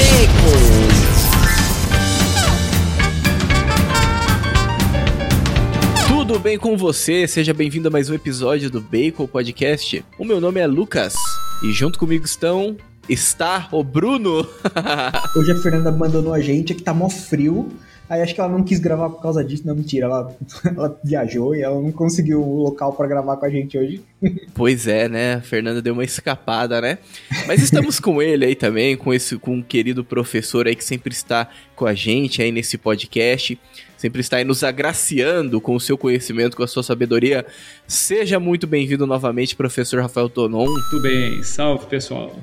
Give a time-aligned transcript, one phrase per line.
[6.07, 7.27] Tudo bem com você?
[7.27, 10.05] Seja bem-vindo a mais um episódio do Bacon Podcast.
[10.17, 11.17] O meu nome é Lucas
[11.65, 12.77] e junto comigo estão
[13.09, 14.49] está o Bruno.
[15.35, 17.69] Hoje a Fernanda abandonou a gente, aqui tá mó frio.
[18.09, 20.07] Aí acho que ela não quis gravar por causa disso, não, mentira.
[20.07, 24.03] Ela, ela viajou e ela não conseguiu o local para gravar com a gente hoje.
[24.55, 25.35] Pois é, né?
[25.35, 26.99] A Fernanda deu uma escapada, né?
[27.47, 31.13] Mas estamos com ele aí também, com esse com um querido professor aí que sempre
[31.13, 33.59] está com a gente aí nesse podcast,
[33.99, 37.45] sempre está aí nos agraciando com o seu conhecimento, com a sua sabedoria.
[37.87, 40.65] Seja muito bem-vindo novamente, professor Rafael Tonon.
[40.65, 42.35] Muito bem, salve pessoal.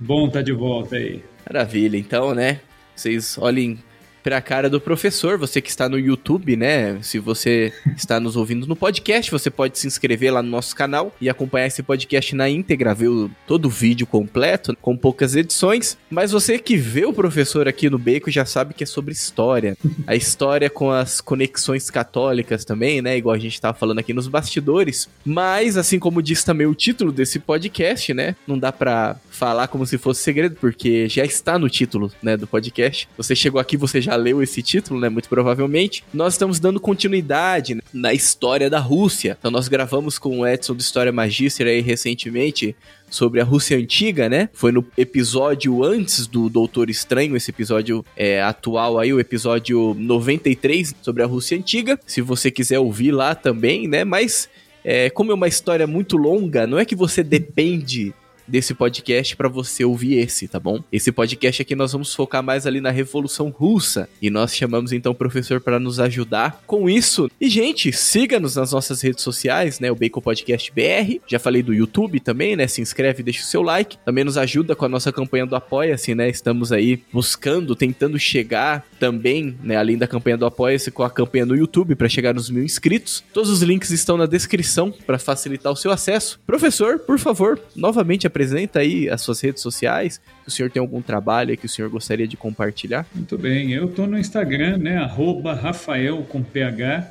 [0.00, 1.22] Bom estar tá de volta aí.
[1.46, 2.60] Maravilha, então, né?
[2.96, 3.78] Vocês olhem
[4.22, 6.98] para a cara do professor, você que está no YouTube, né?
[7.02, 11.14] Se você está nos ouvindo no podcast, você pode se inscrever lá no nosso canal
[11.20, 13.10] e acompanhar esse podcast na íntegra, ver
[13.46, 15.96] todo o vídeo completo, com poucas edições.
[16.10, 19.76] Mas você que vê o professor aqui no Beco já sabe que é sobre história.
[20.06, 23.16] A história com as conexões católicas também, né?
[23.16, 25.08] Igual a gente estava falando aqui nos bastidores.
[25.24, 28.36] Mas, assim como diz também o título desse podcast, né?
[28.46, 32.46] Não dá para falar como se fosse segredo, porque já está no título, né, do
[32.46, 33.08] podcast.
[33.16, 36.04] Você chegou aqui, você já leu esse título, né, muito provavelmente.
[36.12, 39.36] Nós estamos dando continuidade né, na história da Rússia.
[39.38, 42.74] Então nós gravamos com o Edson do História Magister aí recentemente
[43.10, 44.48] sobre a Rússia Antiga, né?
[44.54, 50.94] Foi no episódio antes do Doutor Estranho, esse episódio é, atual aí, o episódio 93
[51.02, 52.00] sobre a Rússia Antiga.
[52.06, 54.02] Se você quiser ouvir lá também, né?
[54.02, 54.48] Mas
[54.84, 58.14] é, como é uma história muito longa, não é que você depende
[58.46, 60.82] desse podcast para você ouvir esse, tá bom?
[60.92, 65.12] Esse podcast aqui nós vamos focar mais ali na Revolução Russa e nós chamamos então
[65.12, 67.30] o professor para nos ajudar com isso.
[67.40, 69.90] E gente, siga-nos nas nossas redes sociais, né?
[69.90, 71.20] O Bacon Podcast BR.
[71.26, 72.66] Já falei do YouTube também, né?
[72.66, 73.98] Se inscreve, deixa o seu like.
[73.98, 76.28] Também nos ajuda com a nossa campanha do Apoia-se, né?
[76.28, 79.74] Estamos aí buscando, tentando chegar também, né?
[79.74, 83.24] Além da campanha do Apoia-se, com a campanha no YouTube para chegar nos mil inscritos.
[83.34, 86.38] Todos os links estão na descrição para facilitar o seu acesso.
[86.46, 90.20] Professor, por favor, novamente apresenta aí as suas redes sociais.
[90.44, 93.04] Se o senhor tem algum trabalho que o senhor gostaria de compartilhar.
[93.12, 94.98] Muito bem, eu estou no Instagram, né?
[94.98, 97.04] Arroba Rafael com PH,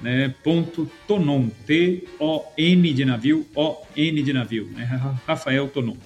[0.00, 0.34] né?
[0.42, 4.84] Ponto Tonon, T-O-N de navio, O-N de navio, né?
[5.26, 5.96] Rafael Tonon.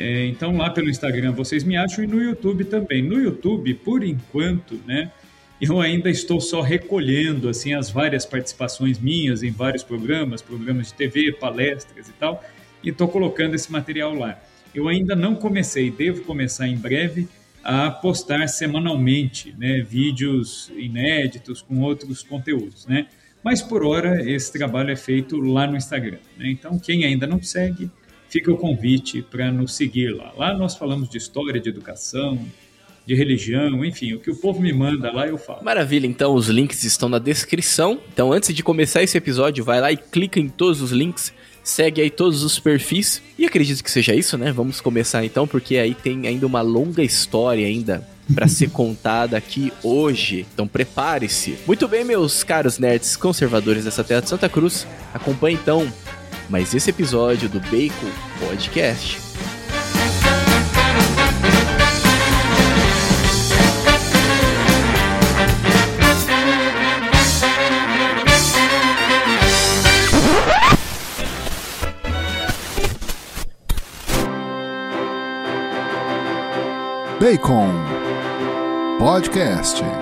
[0.00, 3.02] É, então lá pelo Instagram vocês me acham e no YouTube também.
[3.02, 5.10] No YouTube, por enquanto, né?
[5.60, 10.94] eu ainda estou só recolhendo assim as várias participações minhas em vários programas, programas de
[10.94, 12.42] TV, palestras e tal
[12.82, 14.40] e estou colocando esse material lá.
[14.74, 17.28] Eu ainda não comecei, devo começar em breve
[17.62, 23.06] a postar semanalmente né, vídeos inéditos com outros conteúdos, né?
[23.42, 26.18] Mas por hora esse trabalho é feito lá no Instagram.
[26.36, 26.50] Né?
[26.50, 27.90] Então quem ainda não segue,
[28.30, 30.32] fica o convite para nos seguir lá.
[30.36, 32.38] Lá nós falamos de história, de educação,
[33.04, 35.64] de religião, enfim, o que o povo me manda lá eu falo.
[35.64, 37.98] Maravilha, então os links estão na descrição.
[38.12, 41.32] Então antes de começar esse episódio, vai lá e clica em todos os links
[41.62, 43.22] segue aí todos os perfis.
[43.38, 44.52] E acredito que seja isso, né?
[44.52, 49.72] Vamos começar então, porque aí tem ainda uma longa história ainda para ser contada aqui
[49.82, 50.46] hoje.
[50.52, 51.56] Então prepare-se.
[51.66, 54.86] Muito bem, meus caros nerds conservadores dessa terra de Santa Cruz.
[55.12, 55.90] Acompanhe então
[56.50, 59.20] mais esse episódio do Bacon Podcast.
[77.20, 77.70] Bacon
[78.98, 79.99] Podcast.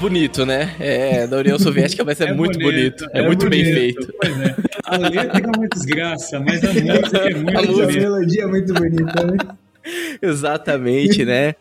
[0.00, 0.74] Bonito, né?
[0.80, 3.04] É, da União Soviética, mas é, é muito bonito.
[3.04, 3.10] bonito.
[3.16, 3.64] É, é, muito bonito.
[3.64, 4.14] bem feito.
[4.20, 4.56] Pois é.
[4.84, 7.84] A letra é uma desgraça, mas a música é muito a bonita.
[7.84, 9.36] A melodia é muito bonita, né?
[10.22, 11.54] Exatamente, né?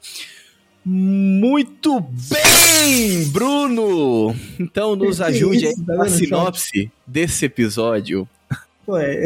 [0.85, 4.33] Muito bem, Bruno!
[4.59, 8.27] Então nos ajude aí tá a sinopse desse episódio.
[8.87, 9.25] Ué,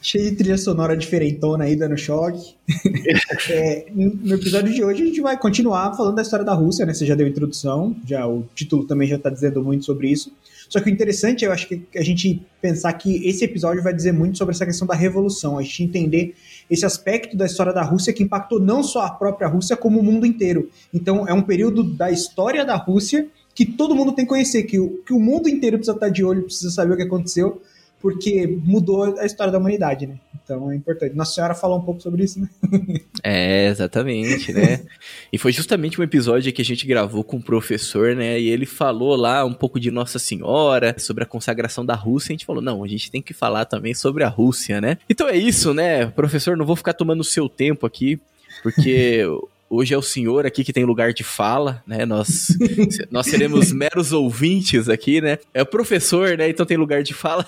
[0.00, 2.54] cheio de trilha sonora diferentona aí, dando choque.
[3.50, 6.94] é, no episódio de hoje a gente vai continuar falando da história da Rússia, né?
[6.94, 10.32] Você já deu a introdução, já o título também já está dizendo muito sobre isso.
[10.68, 14.12] Só que o interessante, eu acho que a gente pensar que esse episódio vai dizer
[14.12, 16.34] muito sobre essa questão da revolução, a gente entender
[16.70, 20.02] esse aspecto da história da Rússia que impactou não só a própria Rússia, como o
[20.02, 20.68] mundo inteiro.
[20.92, 24.78] Então, é um período da história da Rússia que todo mundo tem que conhecer, que
[24.78, 27.60] o, que o mundo inteiro precisa estar de olho, precisa saber o que aconteceu,
[28.00, 30.18] porque mudou a história da humanidade, né?
[30.42, 31.14] Então é importante.
[31.14, 32.48] Nossa Senhora falou um pouco sobre isso, né?
[33.22, 34.86] É, exatamente, né?
[35.32, 38.40] e foi justamente um episódio que a gente gravou com o professor, né?
[38.40, 42.30] E ele falou lá um pouco de Nossa Senhora, sobre a consagração da Rússia.
[42.30, 44.98] E a gente falou, não, a gente tem que falar também sobre a Rússia, né?
[45.10, 46.06] Então é isso, né?
[46.06, 48.20] Professor, não vou ficar tomando o seu tempo aqui,
[48.62, 49.24] porque
[49.70, 52.06] Hoje é o senhor aqui que tem lugar de fala, né?
[52.06, 52.56] Nós,
[53.10, 55.38] nós seremos meros ouvintes aqui, né?
[55.52, 56.48] É o professor, né?
[56.48, 57.46] Então tem lugar de fala.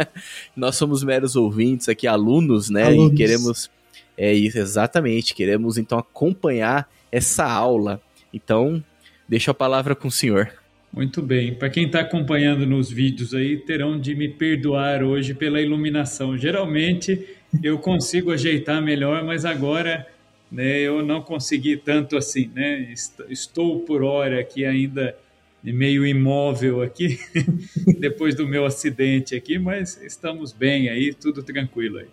[0.56, 2.84] nós somos meros ouvintes aqui, alunos, né?
[2.84, 3.12] Alunos.
[3.12, 3.70] E queremos.
[4.16, 5.34] É isso, exatamente.
[5.34, 8.00] Queremos então acompanhar essa aula.
[8.32, 8.82] Então,
[9.28, 10.50] deixo a palavra com o senhor.
[10.90, 11.54] Muito bem.
[11.54, 16.36] Para quem está acompanhando nos vídeos aí, terão de me perdoar hoje pela iluminação.
[16.36, 17.26] Geralmente
[17.62, 20.06] eu consigo ajeitar melhor, mas agora
[20.50, 22.92] né, eu não consegui tanto assim, né?
[23.28, 25.14] Estou por hora aqui ainda
[25.62, 27.18] meio imóvel aqui
[27.98, 32.06] depois do meu acidente aqui, mas estamos bem aí, tudo tranquilo aí.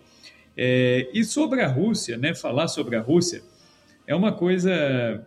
[0.56, 2.34] É, e sobre a Rússia, né?
[2.34, 3.42] Falar sobre a Rússia
[4.06, 5.26] é uma coisa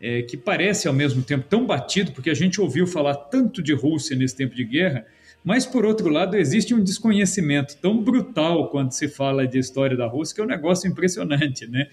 [0.00, 3.74] é, que parece ao mesmo tempo tão batido, porque a gente ouviu falar tanto de
[3.74, 5.04] Rússia nesse tempo de guerra,
[5.44, 10.06] mas por outro lado existe um desconhecimento tão brutal quando se fala de história da
[10.06, 11.88] Rússia que é um negócio impressionante, né?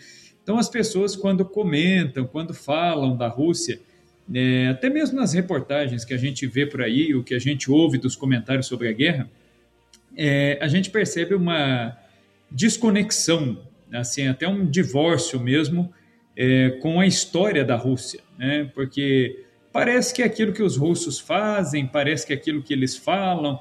[0.48, 3.82] Então, as pessoas, quando comentam, quando falam da Rússia,
[4.34, 7.70] é, até mesmo nas reportagens que a gente vê por aí, o que a gente
[7.70, 9.30] ouve dos comentários sobre a guerra,
[10.16, 11.98] é, a gente percebe uma
[12.50, 13.62] desconexão,
[13.92, 15.94] assim, até um divórcio mesmo
[16.34, 18.72] é, com a história da Rússia, né?
[18.74, 19.44] porque
[19.74, 23.60] parece que é aquilo que os russos fazem, parece que é aquilo que eles falam,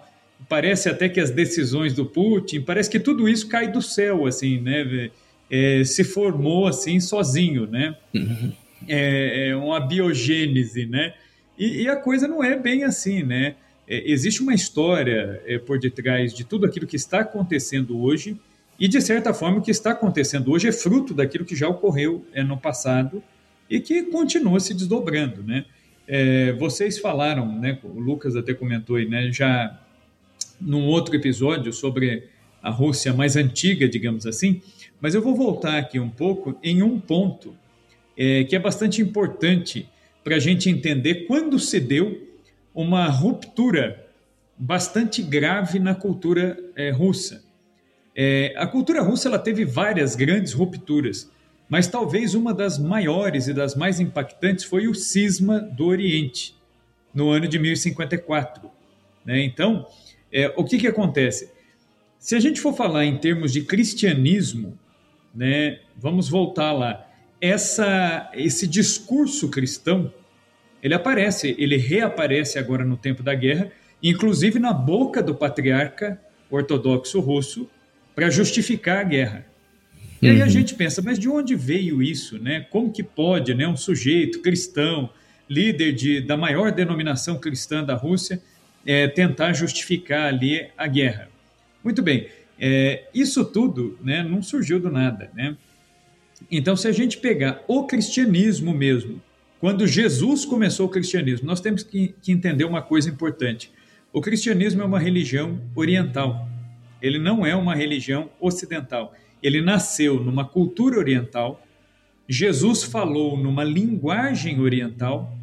[0.48, 4.60] parece até que as decisões do Putin, parece que tudo isso cai do céu, assim,
[4.60, 5.10] né?
[5.50, 7.96] É, se formou assim sozinho, né?
[8.14, 8.52] Uhum.
[8.88, 11.14] É, é, uma biogênese, né?
[11.58, 13.56] E, e, a coisa não é bem assim, né?
[13.88, 18.36] É, existe uma história é, por detrás de tudo aquilo que está acontecendo hoje
[18.78, 22.24] e, de certa forma, o que está acontecendo hoje é fruto daquilo que já ocorreu
[22.32, 23.22] é, no passado
[23.68, 25.64] e que continua se desdobrando, né?
[26.06, 27.78] É, vocês falaram, né?
[27.82, 29.32] O Lucas até comentou aí, né?
[29.32, 29.80] Já
[30.60, 32.28] num outro episódio sobre
[32.62, 34.60] a Rússia mais antiga, digamos assim,
[35.00, 37.56] mas eu vou voltar aqui um pouco em um ponto
[38.16, 39.88] é, que é bastante importante
[40.24, 42.26] para a gente entender quando se deu
[42.74, 44.06] uma ruptura
[44.58, 47.44] bastante grave na cultura é, russa.
[48.14, 51.30] É, a cultura russa ela teve várias grandes rupturas,
[51.68, 56.56] mas talvez uma das maiores e das mais impactantes foi o cisma do Oriente,
[57.12, 58.70] no ano de 1054.
[59.24, 59.42] Né?
[59.42, 59.86] Então,
[60.32, 61.50] é, o que, que acontece?
[62.18, 64.78] Se a gente for falar em termos de cristianismo,
[65.36, 65.80] né?
[65.96, 67.06] Vamos voltar lá.
[67.40, 70.12] Essa, esse discurso cristão,
[70.82, 73.70] ele aparece, ele reaparece agora no tempo da guerra,
[74.02, 77.68] inclusive na boca do patriarca ortodoxo russo,
[78.14, 79.46] para justificar a guerra.
[80.22, 80.50] E aí a uhum.
[80.50, 82.60] gente pensa, mas de onde veio isso, né?
[82.70, 85.10] Como que pode, né, um sujeito cristão,
[85.48, 88.40] líder de, da maior denominação cristã da Rússia,
[88.86, 91.28] é, tentar justificar ali a guerra?
[91.84, 92.28] Muito bem.
[92.58, 95.30] É, isso tudo né, não surgiu do nada.
[95.34, 95.56] Né?
[96.50, 99.20] Então, se a gente pegar o cristianismo mesmo,
[99.60, 103.70] quando Jesus começou o cristianismo, nós temos que, que entender uma coisa importante.
[104.12, 106.48] O cristianismo é uma religião oriental.
[107.00, 109.14] Ele não é uma religião ocidental.
[109.42, 111.62] Ele nasceu numa cultura oriental.
[112.28, 115.36] Jesus falou numa linguagem oriental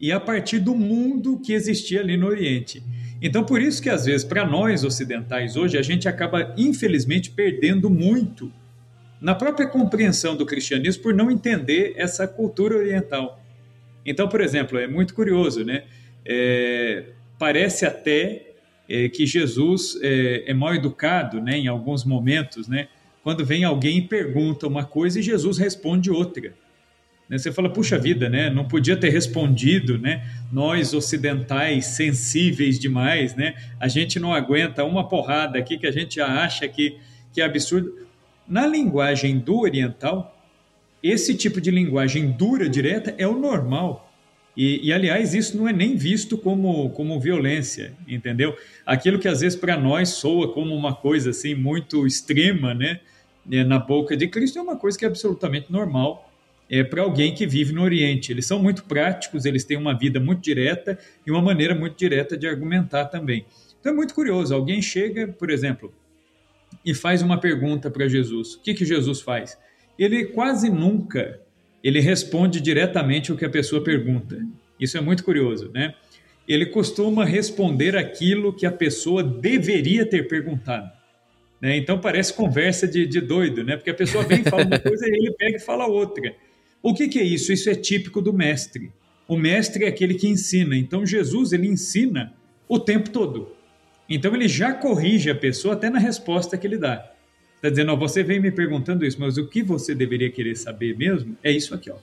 [0.00, 2.82] e a partir do mundo que existia ali no Oriente.
[3.22, 7.90] Então, por isso que às vezes, para nós ocidentais hoje, a gente acaba, infelizmente, perdendo
[7.90, 8.50] muito
[9.20, 13.42] na própria compreensão do cristianismo por não entender essa cultura oriental.
[14.06, 15.84] Então, por exemplo, é muito curioso, né?
[16.24, 17.04] É,
[17.38, 18.54] parece até
[18.88, 21.58] é, que Jesus é, é, mal educado, né?
[21.58, 22.88] Em alguns momentos, né?
[23.22, 26.54] Quando vem alguém e pergunta uma coisa e Jesus responde outra.
[27.30, 27.38] Né?
[27.38, 28.50] Você fala, puxa vida, né?
[28.50, 30.26] Não podia ter respondido, né?
[30.52, 33.54] Nós ocidentais sensíveis demais, né?
[33.78, 36.98] A gente não aguenta uma porrada aqui que a gente já acha que,
[37.32, 37.94] que é absurdo.
[38.48, 40.36] Na linguagem do oriental,
[41.00, 44.12] esse tipo de linguagem dura, direta, é o normal.
[44.56, 48.56] E, e, aliás, isso não é nem visto como, como violência, entendeu?
[48.84, 52.98] Aquilo que às vezes para nós soa como uma coisa assim muito extrema, né?
[53.46, 56.29] Na boca de Cristo é uma coisa que é absolutamente normal
[56.70, 58.32] é, para alguém que vive no Oriente.
[58.32, 62.36] Eles são muito práticos, eles têm uma vida muito direta e uma maneira muito direta
[62.36, 63.44] de argumentar também.
[63.80, 64.54] Então é muito curioso.
[64.54, 65.92] Alguém chega, por exemplo,
[66.84, 68.54] e faz uma pergunta para Jesus.
[68.54, 69.58] O que, que Jesus faz?
[69.98, 71.40] Ele quase nunca
[71.82, 74.38] ele responde diretamente o que a pessoa pergunta.
[74.78, 75.94] Isso é muito curioso, né?
[76.46, 80.90] Ele costuma responder aquilo que a pessoa deveria ter perguntado.
[81.60, 81.76] Né?
[81.76, 83.76] Então parece conversa de, de, doido, né?
[83.76, 86.34] Porque a pessoa vem e fala uma coisa e ele pega e fala outra.
[86.82, 87.52] O que, que é isso?
[87.52, 88.92] Isso é típico do mestre.
[89.28, 90.76] O mestre é aquele que ensina.
[90.76, 92.34] Então Jesus ele ensina
[92.68, 93.54] o tempo todo.
[94.08, 97.12] Então ele já corrige a pessoa até na resposta que ele dá.
[97.56, 100.96] Está dizendo, ó, você vem me perguntando isso, mas o que você deveria querer saber
[100.96, 101.96] mesmo é isso aqui, ó.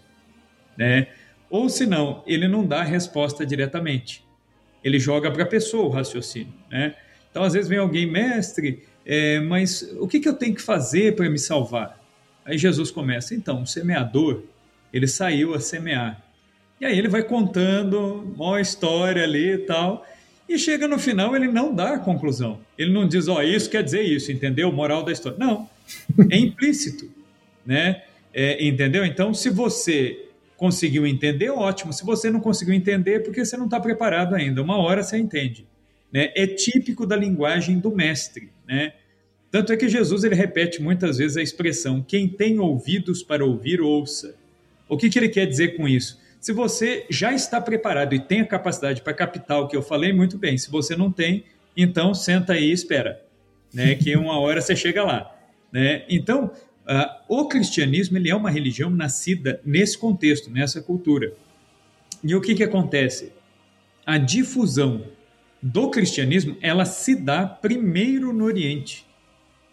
[0.78, 1.08] Né?
[1.50, 4.24] Ou se não, ele não dá a resposta diretamente.
[4.84, 6.54] Ele joga para a pessoa o raciocínio.
[6.70, 6.96] Né?
[7.32, 11.16] Então, às vezes vem alguém, mestre, é, mas o que, que eu tenho que fazer
[11.16, 12.00] para me salvar?
[12.46, 14.44] Aí Jesus começa, então, o semeador,
[14.92, 16.22] ele saiu a semear.
[16.80, 20.06] E aí ele vai contando uma história ali e tal,
[20.48, 22.60] e chega no final, ele não dá a conclusão.
[22.78, 24.72] Ele não diz, ó, oh, isso quer dizer isso, entendeu?
[24.72, 25.38] Moral da história.
[25.38, 25.70] Não,
[26.32, 27.10] é implícito,
[27.66, 28.04] né?
[28.34, 29.04] É, entendeu?
[29.04, 30.28] Então, se você
[30.58, 31.94] conseguiu entender, ótimo.
[31.94, 34.62] Se você não conseguiu entender, porque você não está preparado ainda.
[34.62, 35.68] Uma hora você entende.
[36.12, 36.32] Né?
[36.36, 38.94] É típico da linguagem do mestre, né?
[39.52, 43.82] Tanto é que Jesus ele repete muitas vezes a expressão: quem tem ouvidos para ouvir,
[43.82, 44.36] ouça.
[44.88, 46.20] O que, que ele quer dizer com isso?
[46.40, 50.14] Se você já está preparado e tem a capacidade para captar o que eu falei,
[50.14, 50.58] muito bem.
[50.58, 51.44] Se você não tem,
[51.76, 53.22] então senta aí e espera,
[53.74, 53.96] né?
[54.02, 55.36] Que uma hora você chega lá,
[55.72, 56.06] né?
[56.08, 61.34] Então, uh, o cristianismo ele é uma religião nascida nesse contexto, nessa cultura.
[62.24, 63.34] E o que que acontece?
[64.06, 65.06] A difusão
[65.62, 69.06] do cristianismo ela se dá primeiro no Oriente.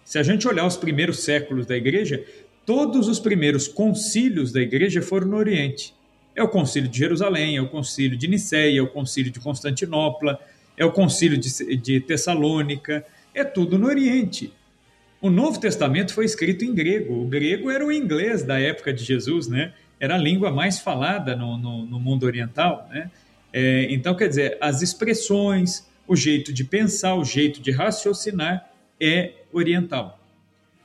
[0.04, 2.22] Se a gente olhar os primeiros séculos da igreja,
[2.64, 5.94] todos os primeiros concílios da igreja foram no Oriente.
[6.34, 10.40] É o concílio de Jerusalém, é o concílio de Nicéia, é o concílio de Constantinopla,
[10.76, 14.52] é o concílio de, de Tessalônica, é tudo no Oriente.
[15.20, 17.22] O Novo Testamento foi escrito em grego.
[17.22, 19.72] O grego era o inglês da época de Jesus, né?
[19.98, 23.10] Era a língua mais falada no, no, no mundo oriental, né?
[23.52, 28.68] É, então, quer dizer, as expressões, o jeito de pensar, o jeito de raciocinar
[29.00, 30.18] é oriental.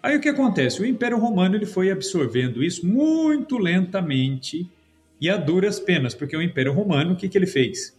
[0.01, 0.82] Aí o que acontece?
[0.82, 4.70] O Império Romano ele foi absorvendo isso muito lentamente
[5.20, 7.98] e a duras penas, porque o Império Romano, o que, que ele fez?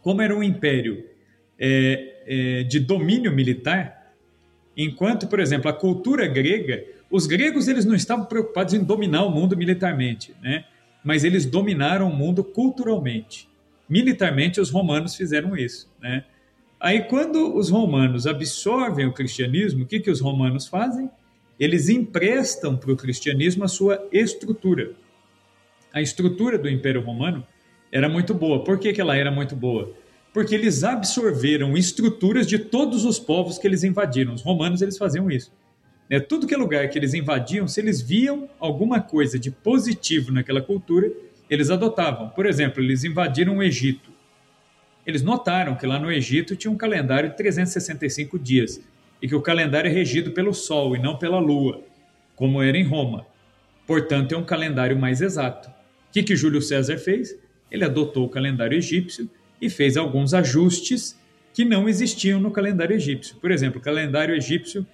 [0.00, 1.04] Como era um império
[1.58, 4.14] é, é, de domínio militar,
[4.76, 9.30] enquanto, por exemplo, a cultura grega, os gregos eles não estavam preocupados em dominar o
[9.30, 10.64] mundo militarmente, né?
[11.04, 13.48] mas eles dominaram o mundo culturalmente.
[13.86, 15.92] Militarmente, os romanos fizeram isso.
[16.00, 16.24] Né?
[16.82, 21.08] Aí, quando os romanos absorvem o cristianismo, o que, que os romanos fazem?
[21.58, 24.96] Eles emprestam para o cristianismo a sua estrutura
[25.92, 27.46] a estrutura do Império Romano
[27.90, 28.64] era muito boa.
[28.64, 29.92] Por que, que ela era muito boa?
[30.32, 34.32] Porque eles absorveram estruturas de todos os povos que eles invadiram.
[34.32, 35.52] Os romanos eles faziam isso.
[36.08, 40.32] É, tudo que é lugar que eles invadiam, se eles viam alguma coisa de positivo
[40.32, 41.10] naquela cultura,
[41.50, 42.30] eles adotavam.
[42.30, 44.10] Por exemplo, eles invadiram o Egito.
[45.06, 48.80] Eles notaram que lá no Egito tinha um calendário de 365 dias
[49.20, 51.82] e que o calendário é regido pelo Sol e não pela Lua,
[52.36, 53.26] como era em Roma.
[53.86, 55.70] Portanto, é um calendário mais exato
[56.12, 57.36] que, que Júlio César fez?
[57.70, 59.28] Ele adotou o calendário egípcio
[59.60, 61.18] e fez alguns ajustes
[61.54, 63.36] que não existiam no calendário egípcio.
[63.36, 64.86] Por exemplo, o calendário egípcio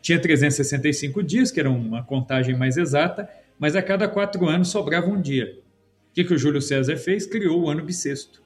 [0.00, 5.08] tinha 365 dias, que era uma contagem mais exata, mas a cada quatro anos sobrava
[5.08, 5.58] um dia.
[6.10, 7.26] O que, que o Júlio César fez?
[7.26, 8.42] Criou o ano bissexto.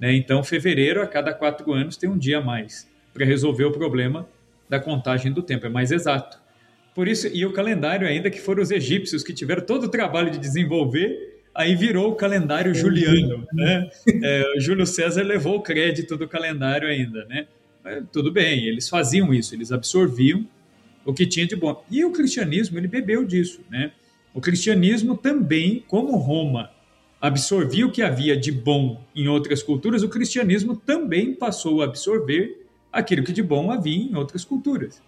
[0.00, 0.14] Né?
[0.14, 4.28] Então, fevereiro, a cada quatro anos, tem um dia a mais para resolver o problema
[4.68, 6.38] da contagem do tempo, é mais exato.
[6.94, 10.30] Por isso, e o calendário, ainda que foram os egípcios que tiveram todo o trabalho
[10.30, 13.88] de desenvolver, aí virou o calendário juliano, né?
[14.22, 17.46] É, Júlio César levou o crédito do calendário ainda, né?
[17.84, 20.46] Mas, tudo bem, eles faziam isso, eles absorviam
[21.04, 21.84] o que tinha de bom.
[21.90, 23.92] E o cristianismo, ele bebeu disso, né?
[24.34, 26.70] O cristianismo também, como Roma
[27.26, 32.66] absorvia o que havia de bom em outras culturas, o cristianismo também passou a absorver
[32.92, 35.02] aquilo que de bom havia em outras culturas.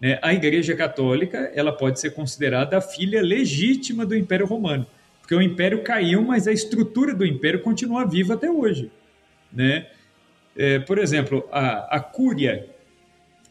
[0.00, 0.18] Né?
[0.22, 4.86] A Igreja Católica ela pode ser considerada a filha legítima do Império Romano
[5.26, 8.92] porque o império caiu, mas a estrutura do império continua viva até hoje.
[9.52, 9.88] Né?
[10.56, 12.68] É, por exemplo, a, a cúria.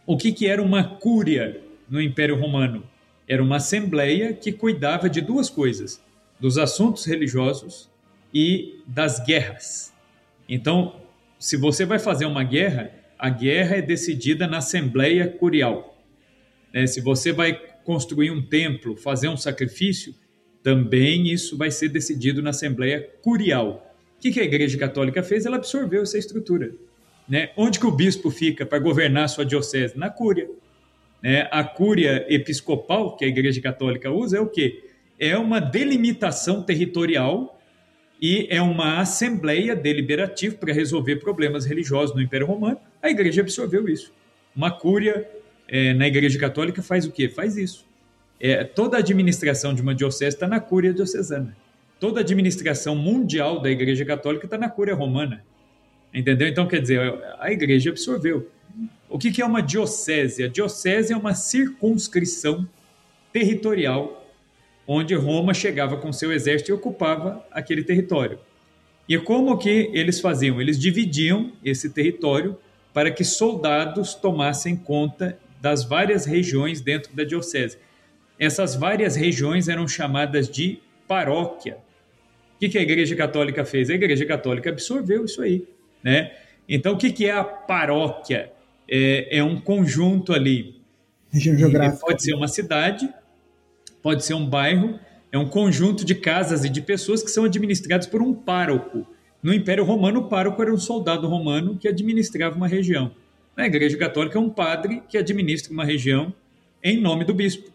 [0.06, 2.82] O que, que era uma cúria no Império Romano?
[3.28, 6.02] Era uma assembleia que cuidava de duas coisas:
[6.40, 7.90] dos assuntos religiosos
[8.36, 9.94] e das guerras.
[10.48, 11.00] Então,
[11.40, 15.98] se você vai fazer uma guerra, a guerra é decidida na Assembleia Curial.
[16.74, 16.86] Né?
[16.86, 17.54] Se você vai
[17.86, 20.14] construir um templo, fazer um sacrifício,
[20.62, 23.96] também isso vai ser decidido na Assembleia Curial.
[24.18, 25.46] O que a Igreja Católica fez?
[25.46, 26.74] Ela absorveu essa estrutura.
[27.30, 27.52] Né?
[27.56, 29.98] Onde que o bispo fica para governar a sua diocese?
[29.98, 30.50] Na Cúria.
[31.24, 31.48] Né?
[31.52, 34.84] A cúria episcopal, que a Igreja Católica usa, é o quê?
[35.18, 37.55] É uma delimitação territorial
[38.22, 42.80] e é uma assembleia deliberativa para resolver problemas religiosos no Império Romano.
[43.02, 44.14] A Igreja absorveu isso.
[44.56, 45.30] Uma cúria
[45.68, 47.28] é, na Igreja Católica faz o quê?
[47.28, 47.86] Faz isso.
[48.40, 51.56] É, toda a administração de uma diocese está na cúria diocesana.
[52.00, 55.44] Toda a administração mundial da Igreja Católica está na cúria romana.
[56.14, 56.48] Entendeu?
[56.48, 57.02] Então, quer dizer,
[57.40, 58.50] a Igreja absorveu.
[59.10, 60.44] O que, que é uma diocese?
[60.44, 62.68] A diocese é uma circunscrição
[63.32, 64.25] territorial
[64.88, 68.40] onde Roma chegava com seu exército e ocupava aquele território.
[69.08, 70.60] E como que eles faziam?
[70.60, 72.58] Eles dividiam esse território
[72.94, 77.78] para que soldados tomassem conta das várias regiões dentro da diocese.
[78.40, 81.78] Essas várias regiões eram chamadas de paróquia.
[82.56, 83.90] O que, que a Igreja Católica fez?
[83.90, 85.68] A Igreja Católica absorveu isso aí.
[86.04, 86.32] Né?
[86.68, 88.52] Então, o que, que é a paróquia?
[88.88, 90.82] É, é um conjunto ali.
[91.32, 92.06] Região geográfica.
[92.06, 93.10] Pode ser uma cidade,
[94.06, 95.00] pode ser um bairro,
[95.32, 99.04] é um conjunto de casas e de pessoas que são administrados por um pároco.
[99.42, 103.16] No Império Romano, o pároco era um soldado romano que administrava uma região.
[103.58, 106.32] Na Igreja Católica, é um padre que administra uma região
[106.84, 107.72] em nome do bispo,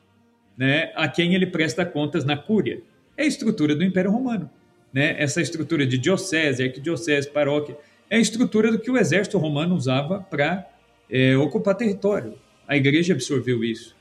[0.57, 2.81] né, a quem ele presta contas na cúria.
[3.17, 4.49] É a estrutura do Império Romano.
[4.93, 5.21] Né?
[5.21, 7.77] Essa estrutura de diocese, arquidiocese, paróquia,
[8.09, 10.65] é a estrutura do que o exército romano usava para
[11.11, 12.35] é, ocupar território.
[12.69, 13.99] A igreja absorveu isso.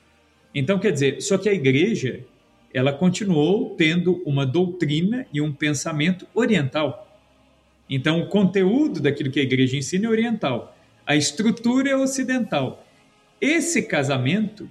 [0.53, 2.25] Então, quer dizer, só que a igreja
[2.73, 7.05] ela continuou tendo uma doutrina e um pensamento oriental.
[7.89, 12.85] Então, o conteúdo daquilo que a igreja ensina é oriental, a estrutura é ocidental.
[13.41, 14.69] Esse casamento,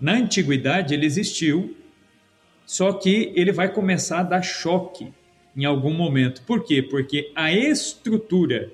[0.00, 1.76] na antiguidade, ele existiu,
[2.66, 5.12] só que ele vai começar a dar choque
[5.56, 6.42] em algum momento.
[6.42, 6.82] Por quê?
[6.82, 8.72] Porque a estrutura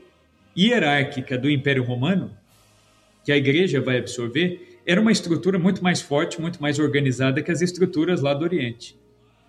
[0.56, 2.30] hierárquica do Império Romano,
[3.24, 7.50] que a igreja vai absorver, era uma estrutura muito mais forte, muito mais organizada que
[7.50, 8.96] as estruturas lá do Oriente.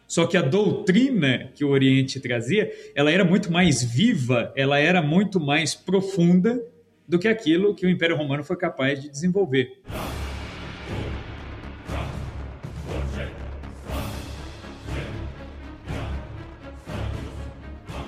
[0.07, 4.99] Só que a doutrina que o Oriente trazia, ela era muito mais viva, ela era
[4.99, 6.59] muito mais profunda
[7.07, 9.79] do que aquilo que o Império Romano foi capaz de desenvolver.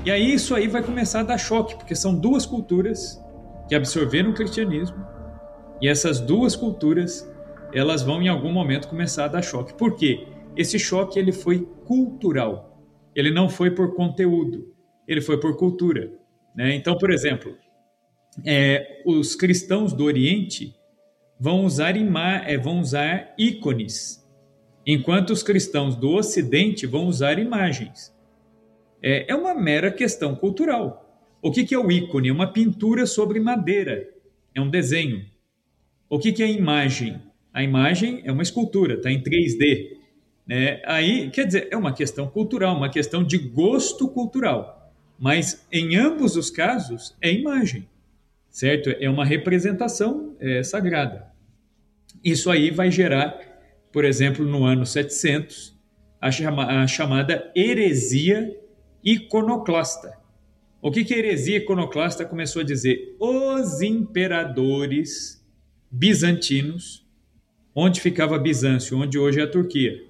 [0.03, 3.21] E aí isso aí vai começar a dar choque, porque são duas culturas
[3.67, 5.18] que absorveram o cristianismo
[5.81, 7.29] e essas duas culturas
[7.73, 9.73] elas vão em algum momento começar a dar choque.
[9.73, 10.27] Por quê?
[10.55, 12.83] Esse choque ele foi cultural.
[13.15, 14.73] Ele não foi por conteúdo,
[15.07, 16.11] ele foi por cultura.
[16.55, 16.75] Né?
[16.75, 17.55] Então, por exemplo,
[18.45, 20.75] é, os cristãos do Oriente
[21.39, 24.25] vão usar, é, vão usar ícones,
[24.85, 28.15] enquanto os cristãos do Ocidente vão usar imagens.
[29.01, 31.05] É, é uma mera questão cultural.
[31.41, 32.29] O que, que é o ícone?
[32.29, 34.09] É uma pintura sobre madeira,
[34.53, 35.25] é um desenho.
[36.09, 37.21] O que, que é imagem?
[37.53, 39.97] A imagem é uma escultura, está em 3D.
[40.47, 40.81] Né?
[40.85, 44.91] Aí, quer dizer, é uma questão cultural, uma questão de gosto cultural.
[45.19, 47.87] Mas em ambos os casos é imagem,
[48.49, 48.89] certo?
[48.89, 51.27] É uma representação é, sagrada.
[52.23, 53.37] Isso aí vai gerar,
[53.91, 55.77] por exemplo, no ano 700,
[56.19, 58.57] a, chama, a chamada heresia
[59.03, 60.17] iconoclasta.
[60.81, 63.15] O que, que a heresia iconoclasta começou a dizer?
[63.19, 65.38] Os imperadores
[65.91, 67.05] bizantinos,
[67.75, 70.03] onde ficava Bizâncio, onde hoje é a Turquia.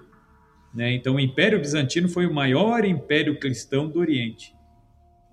[0.74, 0.92] Né?
[0.92, 4.54] Então, o Império Bizantino foi o maior império cristão do Oriente.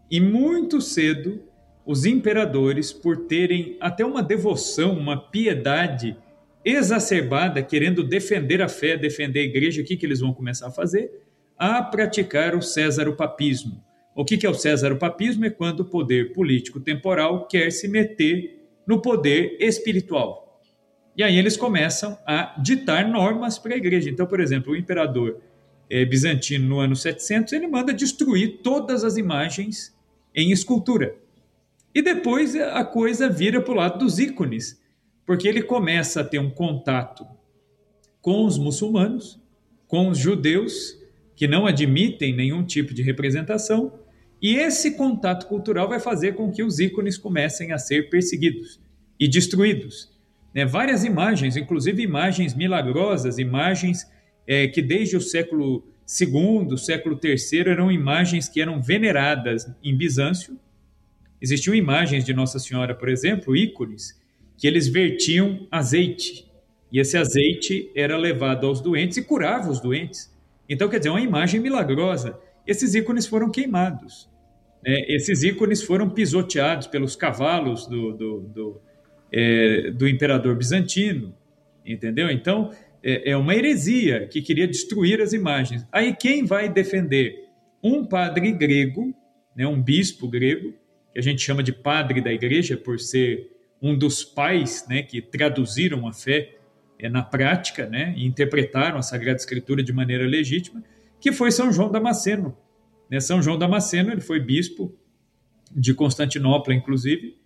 [0.09, 1.43] E muito cedo,
[1.85, 6.17] os imperadores, por terem até uma devoção, uma piedade
[6.63, 10.71] exacerbada, querendo defender a fé, defender a igreja, o que, que eles vão começar a
[10.71, 11.11] fazer?
[11.57, 13.83] a praticar o césaropapismo.
[14.15, 15.45] O que é o césaropapismo?
[15.45, 18.56] É quando o poder político temporal quer se meter
[18.87, 20.61] no poder espiritual.
[21.15, 24.09] E aí eles começam a ditar normas para a igreja.
[24.09, 25.41] Então, por exemplo, o imperador
[25.89, 29.95] é, bizantino no ano 700, ele manda destruir todas as imagens
[30.33, 31.15] em escultura.
[31.93, 34.79] E depois a coisa vira para o lado dos ícones,
[35.25, 37.25] porque ele começa a ter um contato
[38.21, 39.39] com os muçulmanos,
[39.87, 40.97] com os judeus
[41.35, 43.93] que não admitem nenhum tipo de representação,
[44.41, 48.79] e esse contato cultural vai fazer com que os ícones comecem a ser perseguidos
[49.19, 50.11] e destruídos.
[50.53, 50.65] Né?
[50.65, 54.07] Várias imagens, inclusive imagens milagrosas, imagens
[54.45, 60.57] é, que desde o século II, século III, eram imagens que eram veneradas em Bizâncio.
[61.41, 64.19] Existiam imagens de Nossa Senhora, por exemplo, ícones,
[64.57, 66.47] que eles vertiam azeite.
[66.91, 70.33] E esse azeite era levado aos doentes e curava os doentes.
[70.69, 72.39] Então, quer dizer, é uma imagem milagrosa.
[72.67, 74.29] Esses ícones foram queimados.
[74.83, 74.99] Né?
[75.07, 78.81] Esses ícones foram pisoteados pelos cavalos do, do, do,
[79.31, 81.33] é, do imperador bizantino.
[81.85, 82.29] Entendeu?
[82.29, 85.87] Então, é, é uma heresia que queria destruir as imagens.
[85.91, 87.45] Aí quem vai defender?
[87.81, 89.15] Um padre grego,
[89.55, 90.73] né, um bispo grego,
[91.13, 93.49] que a gente chama de padre da igreja por ser
[93.81, 96.55] um dos pais né, que traduziram a fé
[96.99, 100.83] é, na prática né, e interpretaram a Sagrada Escritura de maneira legítima,
[101.19, 102.55] que foi São João Damasceno.
[103.09, 104.93] Né, São João Damasceno ele foi bispo
[105.71, 107.37] de Constantinopla, inclusive.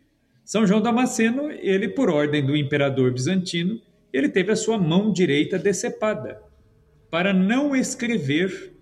[0.44, 3.80] São João Damasceno, ele, por ordem do imperador bizantino,
[4.12, 6.42] ele teve a sua mão direita decepada
[7.10, 8.74] para não escrever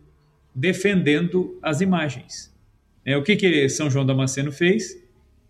[0.53, 2.55] defendendo as imagens.
[3.05, 4.95] É, o que, que São João Damasceno fez?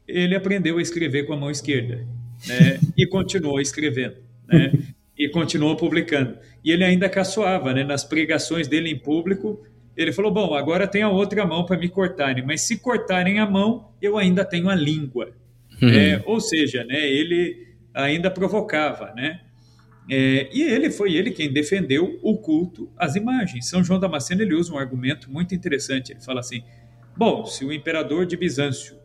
[0.07, 2.05] Ele aprendeu a escrever com a mão esquerda
[2.47, 4.17] né, e continuou escrevendo.
[4.47, 4.71] Né,
[5.17, 6.37] e continuou publicando.
[6.63, 9.61] E ele ainda caçoava né, nas pregações dele em público.
[9.95, 13.45] Ele falou: Bom, agora tem a outra mão para me cortarem, mas se cortarem a
[13.45, 15.31] mão, eu ainda tenho a língua.
[15.81, 15.89] Uhum.
[15.89, 19.41] É, ou seja, né, ele ainda provocava, né?
[20.11, 23.67] É, e ele foi ele quem defendeu o culto às imagens.
[23.67, 26.11] São João Damasceno ele usa um argumento muito interessante.
[26.11, 26.63] Ele fala assim:
[27.15, 28.97] bom, se o imperador de Bizâncio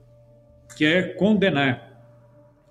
[0.77, 1.95] quer condenar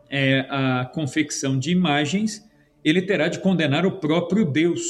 [0.09, 2.43] é, a confecção de imagens,
[2.83, 4.81] ele terá de condenar o próprio Deus,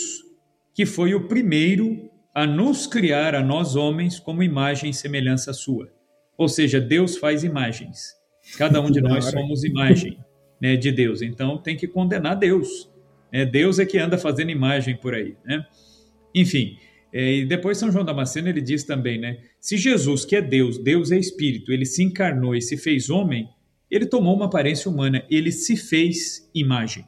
[0.73, 5.91] que foi o primeiro a nos criar a nós homens como imagem e semelhança sua.
[6.37, 8.13] Ou seja, Deus faz imagens.
[8.57, 10.17] Cada um de nós somos imagem
[10.59, 11.21] né, de Deus.
[11.21, 12.91] Então tem que condenar Deus.
[13.31, 15.65] É, Deus é que anda fazendo imagem por aí, né?
[16.35, 16.77] Enfim,
[17.11, 19.37] é, e depois São João Damasceno ele diz também, né?
[19.59, 23.49] Se Jesus, que é Deus, Deus é Espírito, ele se encarnou e se fez homem,
[23.89, 27.05] ele tomou uma aparência humana, ele se fez imagem.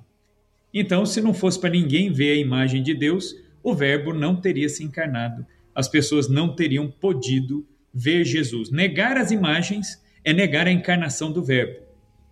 [0.78, 3.34] Então, se não fosse para ninguém ver a imagem de Deus,
[3.64, 5.46] o Verbo não teria se encarnado.
[5.74, 8.70] As pessoas não teriam podido ver Jesus.
[8.70, 11.80] Negar as imagens é negar a encarnação do Verbo.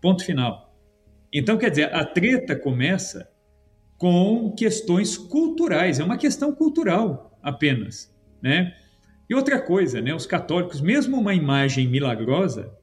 [0.01, 0.77] Ponto final.
[1.31, 3.29] Então, quer dizer, a treta começa
[3.97, 8.75] com questões culturais, é uma questão cultural apenas, né?
[9.29, 12.73] E outra coisa, né, os católicos, mesmo uma imagem milagrosa,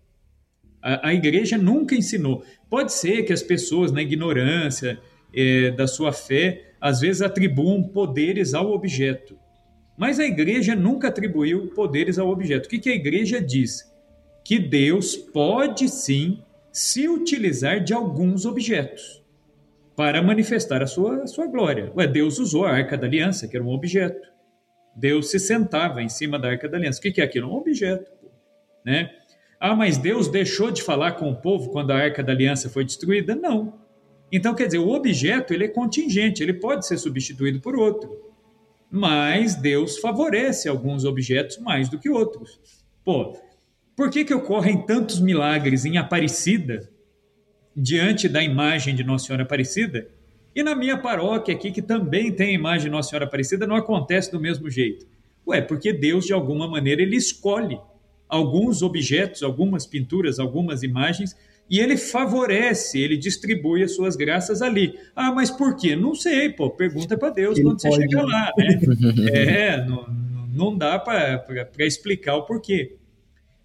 [0.81, 2.42] a, a igreja nunca ensinou.
[2.70, 4.99] Pode ser que as pessoas, na ignorância
[5.35, 9.38] é, da sua fé, às vezes atribuam poderes ao objeto,
[9.97, 12.66] mas a igreja nunca atribuiu poderes ao objeto.
[12.66, 13.90] O que, que a igreja diz?
[14.43, 19.23] Que Deus pode sim se utilizar de alguns objetos
[19.95, 21.93] para manifestar a sua, a sua glória.
[21.95, 24.27] Ué, Deus usou a arca da aliança, que era um objeto.
[24.97, 26.99] Deus se sentava em cima da arca da aliança.
[26.99, 27.51] O que é aquilo?
[27.51, 28.11] Um objeto.
[28.83, 29.11] Né?
[29.61, 32.85] Ah, mas Deus deixou de falar com o povo quando a arca da aliança foi
[32.85, 33.35] destruída?
[33.35, 33.79] Não.
[34.33, 38.31] Então, quer dizer, o objeto ele é contingente, ele pode ser substituído por outro.
[38.90, 42.61] Mas Deus favorece alguns objetos mais do que outros.
[43.05, 43.37] Pô,
[43.97, 46.88] por que, que ocorrem tantos milagres em Aparecida
[47.77, 50.09] diante da imagem de Nossa Senhora Aparecida.
[50.55, 53.77] E na minha paróquia aqui, que também tem a imagem de Nossa Senhora Aparecida, não
[53.77, 55.07] acontece do mesmo jeito.
[55.47, 57.81] Ué, porque Deus, de alguma maneira, ele escolhe
[58.29, 61.37] alguns objetos, algumas pinturas, algumas imagens,
[61.71, 64.99] e ele favorece, ele distribui as suas graças ali.
[65.15, 65.95] Ah, mas por quê?
[65.95, 67.95] Não sei, pô, pergunta para Deus ele quando pode...
[67.95, 68.81] você chegar lá, né?
[69.33, 70.07] é, não,
[70.53, 71.47] não dá para
[71.79, 72.97] explicar o porquê.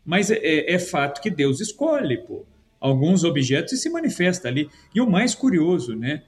[0.05, 2.45] Mas é, é fato que Deus escolhe, pô
[2.85, 4.69] alguns objetos e se manifesta ali.
[4.93, 6.21] E o mais curioso, né?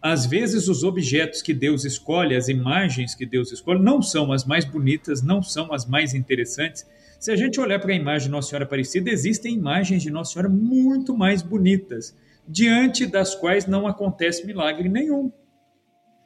[0.00, 4.44] Às vezes os objetos que Deus escolhe, as imagens que Deus escolhe, não são as
[4.44, 6.84] mais bonitas, não são as mais interessantes.
[7.22, 10.32] Se a gente olhar para a imagem de Nossa Senhora Aparecida, existem imagens de Nossa
[10.32, 12.16] Senhora muito mais bonitas,
[12.48, 15.30] diante das quais não acontece milagre nenhum.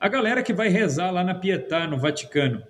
[0.01, 2.63] A galera que vai rezar lá na Pietà, no Vaticano,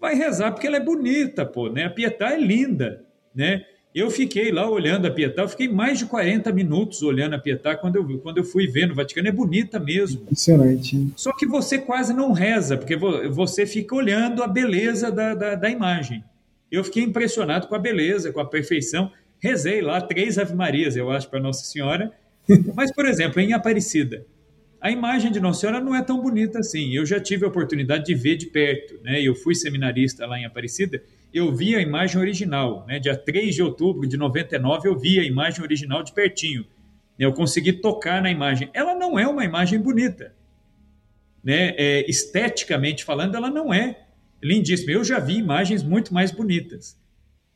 [0.00, 1.86] vai rezar porque ela é bonita, pô, né?
[1.86, 3.64] A Pietà é linda, né?
[3.92, 7.74] Eu fiquei lá olhando a Pietà, eu fiquei mais de 40 minutos olhando a Pietà
[7.74, 9.26] quando eu, quando eu fui ver no Vaticano.
[9.26, 10.22] É bonita mesmo.
[10.22, 11.08] Impressionante.
[11.16, 15.68] Só que você quase não reza, porque você fica olhando a beleza da, da, da
[15.68, 16.22] imagem.
[16.74, 19.10] Eu fiquei impressionado com a beleza, com a perfeição.
[19.38, 22.12] Rezei lá três Ave Marias, eu acho, para Nossa Senhora.
[22.74, 24.26] Mas, por exemplo, em Aparecida,
[24.80, 26.92] a imagem de Nossa Senhora não é tão bonita assim.
[26.94, 29.20] Eu já tive a oportunidade de ver de perto, né?
[29.20, 31.02] Eu fui seminarista lá em Aparecida
[31.34, 33.00] eu vi a imagem original, né?
[33.00, 36.64] Dia 3 de outubro de 99 eu vi a imagem original de pertinho.
[37.18, 38.70] Eu consegui tocar na imagem.
[38.72, 40.32] Ela não é uma imagem bonita,
[41.42, 41.74] né?
[41.76, 44.03] É, esteticamente falando, ela não é
[44.44, 44.92] lindíssima.
[44.92, 47.00] Eu já vi imagens muito mais bonitas.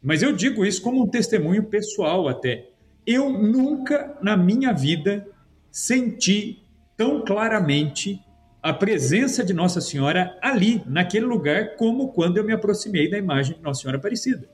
[0.02, 2.70] Mas eu digo isso como um testemunho pessoal até.
[3.06, 5.28] Eu nunca na minha vida
[5.70, 6.62] senti
[6.96, 8.20] tão claramente
[8.62, 13.56] a presença de Nossa Senhora ali, naquele lugar, como quando eu me aproximei da imagem
[13.56, 14.48] de Nossa Senhora Aparecida.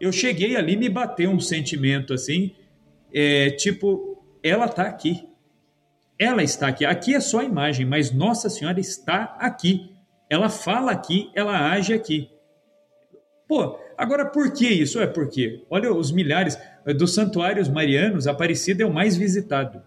[0.00, 2.54] Eu cheguei ali, me bateu um sentimento assim,
[3.12, 5.28] é, tipo, ela está aqui.
[6.18, 6.84] Ela está aqui.
[6.84, 9.91] Aqui é só a imagem, mas Nossa Senhora está aqui.
[10.32, 12.30] Ela fala aqui, ela age aqui.
[13.46, 14.98] Pô, agora por que isso?
[14.98, 16.56] É porque, olha os milhares
[16.96, 19.82] dos santuários marianos, Aparecida é o mais visitado.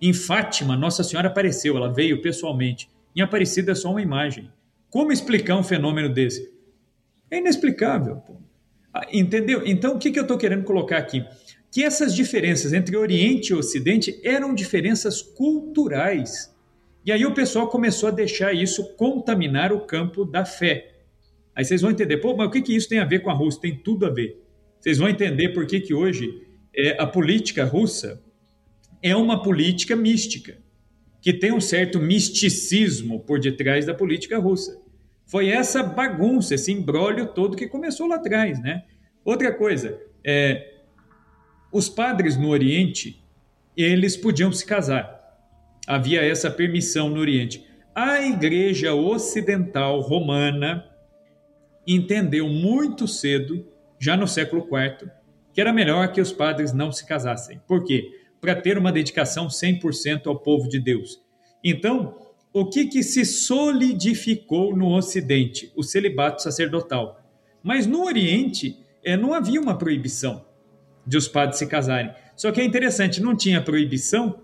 [0.00, 2.88] Em Fátima, Nossa Senhora apareceu, ela veio pessoalmente.
[3.14, 4.50] Em Aparecida é só uma imagem.
[4.88, 6.50] Como explicar um fenômeno desse?
[7.30, 8.16] É inexplicável.
[8.26, 8.36] Pô.
[8.94, 9.60] Ah, entendeu?
[9.66, 11.22] Então, o que, que eu estou querendo colocar aqui?
[11.70, 16.50] Que essas diferenças entre Oriente e Ocidente eram diferenças culturais.
[17.08, 20.92] E aí o pessoal começou a deixar isso contaminar o campo da fé.
[21.54, 23.32] Aí vocês vão entender, pô, mas o que, que isso tem a ver com a
[23.32, 23.62] Rússia?
[23.62, 24.44] Tem tudo a ver.
[24.78, 28.22] Vocês vão entender por que, que hoje é, a política russa
[29.02, 30.58] é uma política mística,
[31.22, 34.78] que tem um certo misticismo por detrás da política russa.
[35.24, 38.84] Foi essa bagunça, esse embrólio todo que começou lá atrás, né?
[39.24, 40.74] Outra coisa, é,
[41.72, 43.24] os padres no Oriente,
[43.74, 45.17] eles podiam se casar.
[45.88, 47.64] Havia essa permissão no Oriente.
[47.94, 50.84] A Igreja Ocidental Romana
[51.86, 53.66] entendeu muito cedo,
[53.98, 55.10] já no século IV,
[55.50, 57.58] que era melhor que os padres não se casassem.
[57.66, 58.06] Por quê?
[58.38, 61.22] Para ter uma dedicação 100% ao povo de Deus.
[61.64, 62.18] Então,
[62.52, 65.72] o que, que se solidificou no Ocidente?
[65.74, 67.18] O celibato sacerdotal.
[67.62, 70.44] Mas no Oriente, é, não havia uma proibição
[71.06, 72.12] de os padres se casarem.
[72.36, 74.38] Só que é interessante, não tinha proibição,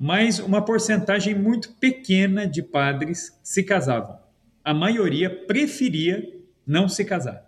[0.00, 4.18] mas uma porcentagem muito pequena de padres se casavam.
[4.64, 6.26] A maioria preferia
[6.66, 7.46] não se casar.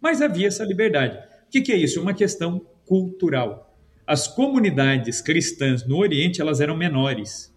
[0.00, 1.16] Mas havia essa liberdade.
[1.46, 2.02] O que, é isso?
[2.02, 3.78] Uma questão cultural.
[4.04, 7.54] As comunidades cristãs no Oriente elas eram menores.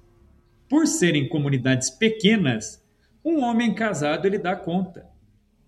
[0.69, 2.79] Por serem comunidades pequenas,
[3.23, 5.07] um homem casado ele dá conta.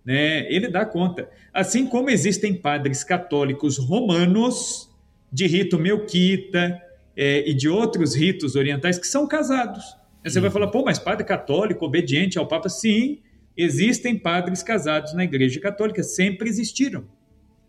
[0.06, 0.46] Né?
[0.54, 1.28] Ele dá conta.
[1.52, 4.88] Assim como existem padres católicos romanos
[5.32, 6.80] de rito melquita
[7.18, 9.84] é, e de outros ritos orientais que são casados.
[10.24, 12.70] Aí você vai falar, pô, mas padre católico, obediente ao Papa?
[12.70, 13.20] Sim,
[13.58, 17.06] existem padres casados na Igreja Católica, sempre existiram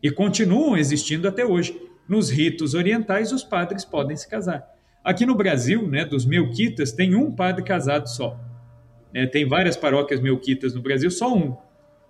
[0.02, 1.80] e continuam existindo até hoje.
[2.06, 4.66] Nos ritos orientais, os padres podem se casar.
[5.04, 8.38] Aqui no Brasil, né, dos melquitas, tem um padre casado só.
[9.14, 11.56] É, tem várias paróquias melquitas no Brasil, só um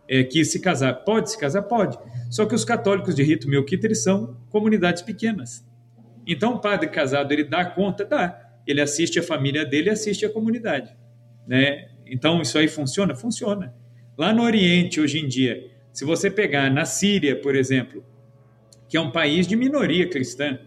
[0.08, 0.94] é, quis se casar.
[1.04, 1.62] Pode se casar?
[1.62, 1.98] Pode.
[2.30, 5.67] Só que os católicos de rito melquita, eles são comunidades pequenas.
[6.28, 8.04] Então, o padre casado, ele dá conta?
[8.04, 8.38] Dá.
[8.66, 10.94] Ele assiste a família dele assiste a comunidade.
[11.46, 11.88] Né?
[12.06, 13.14] Então, isso aí funciona?
[13.14, 13.74] Funciona.
[14.16, 18.04] Lá no Oriente, hoje em dia, se você pegar na Síria, por exemplo,
[18.88, 20.58] que é um país de minoria cristã,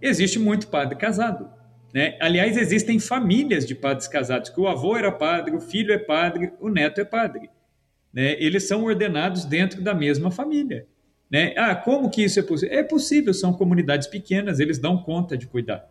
[0.00, 1.50] existe muito padre casado.
[1.92, 2.16] Né?
[2.20, 6.52] Aliás, existem famílias de padres casados, que o avô era padre, o filho é padre,
[6.60, 7.50] o neto é padre
[8.12, 10.86] né, eles são ordenados dentro da mesma família.
[11.30, 11.54] Né?
[11.56, 12.78] Ah, como que isso é possível?
[12.78, 15.88] É possível, são comunidades pequenas, eles dão conta de cuidar.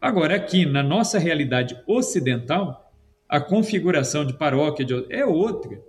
[0.00, 2.92] Agora, aqui, na nossa realidade ocidental,
[3.26, 5.80] a configuração de paróquia é outra.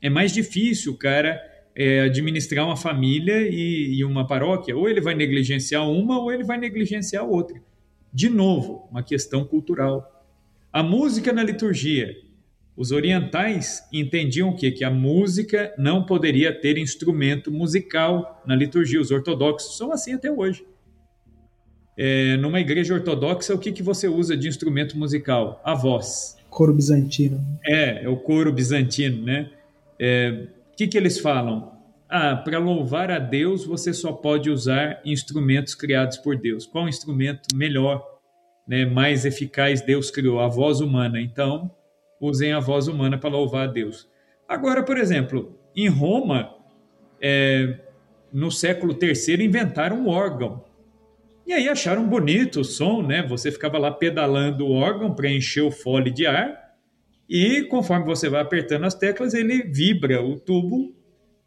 [0.00, 1.40] É mais difícil o cara
[1.74, 4.76] é, administrar uma família e, e uma paróquia.
[4.76, 7.58] Ou ele vai negligenciar uma, ou ele vai negligenciar outra.
[8.12, 10.26] De novo, uma questão cultural.
[10.70, 12.14] A música na liturgia
[12.76, 14.70] os orientais entendiam o quê?
[14.70, 19.00] Que a música não poderia ter instrumento musical na liturgia.
[19.00, 20.64] Os ortodoxos são assim até hoje.
[21.96, 25.60] É, numa igreja ortodoxa, o que, que você usa de instrumento musical?
[25.62, 26.36] A voz.
[26.48, 27.40] Coro bizantino.
[27.64, 29.50] É, é o coro bizantino, né?
[29.98, 31.72] É, o que, que eles falam?
[32.08, 36.66] Ah, para louvar a Deus, você só pode usar instrumentos criados por Deus.
[36.66, 38.02] Qual instrumento melhor,
[38.66, 40.40] né, mais eficaz Deus criou?
[40.40, 41.20] A voz humana.
[41.20, 41.70] Então,
[42.22, 44.08] usem a voz humana para louvar a Deus.
[44.48, 46.54] Agora, por exemplo, em Roma,
[47.20, 47.80] é,
[48.32, 50.64] no século III, inventaram um órgão.
[51.44, 53.26] E aí acharam bonito o som, né?
[53.26, 56.62] Você ficava lá pedalando o órgão para encher o fole de ar,
[57.28, 60.94] e conforme você vai apertando as teclas, ele vibra o tubo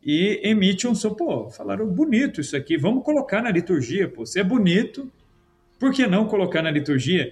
[0.04, 1.14] e emite um som.
[1.14, 4.26] Pô, falaram bonito isso aqui, vamos colocar na liturgia, pô.
[4.26, 5.10] Se é bonito,
[5.80, 7.32] por que não colocar na liturgia?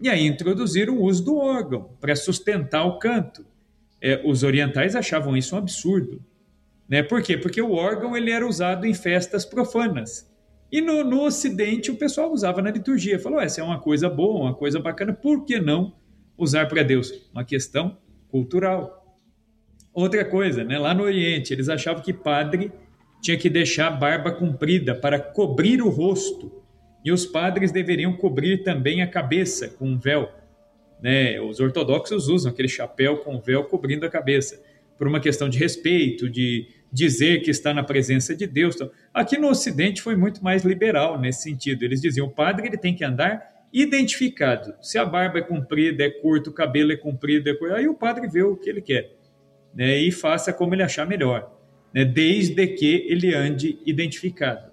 [0.00, 3.46] E aí introduziram o uso do órgão para sustentar o canto.
[4.00, 6.22] É, os orientais achavam isso um absurdo.
[6.88, 7.02] Né?
[7.02, 7.38] Por quê?
[7.38, 10.30] Porque o órgão ele era usado em festas profanas.
[10.70, 13.18] E no, no Ocidente o pessoal usava na liturgia.
[13.18, 15.94] Falou, essa é uma coisa boa, uma coisa bacana, por que não
[16.36, 17.12] usar para Deus?
[17.32, 17.96] Uma questão
[18.28, 19.16] cultural.
[19.92, 20.76] Outra coisa, né?
[20.78, 22.72] lá no Oriente, eles achavam que padre
[23.22, 26.63] tinha que deixar a barba comprida para cobrir o rosto
[27.04, 30.30] e os padres deveriam cobrir também a cabeça com um véu.
[31.02, 31.40] Né?
[31.40, 34.62] Os ortodoxos usam aquele chapéu com véu cobrindo a cabeça,
[34.96, 38.76] por uma questão de respeito, de dizer que está na presença de Deus.
[39.12, 41.82] Aqui no Ocidente foi muito mais liberal nesse sentido.
[41.82, 44.72] Eles diziam: o padre ele tem que andar identificado.
[44.80, 47.94] Se a barba é comprida, é curta, o cabelo é comprido, é curto, aí o
[47.94, 49.10] padre vê o que ele quer
[49.74, 51.52] né, e faça como ele achar melhor,
[51.92, 54.72] né, desde que ele ande identificado.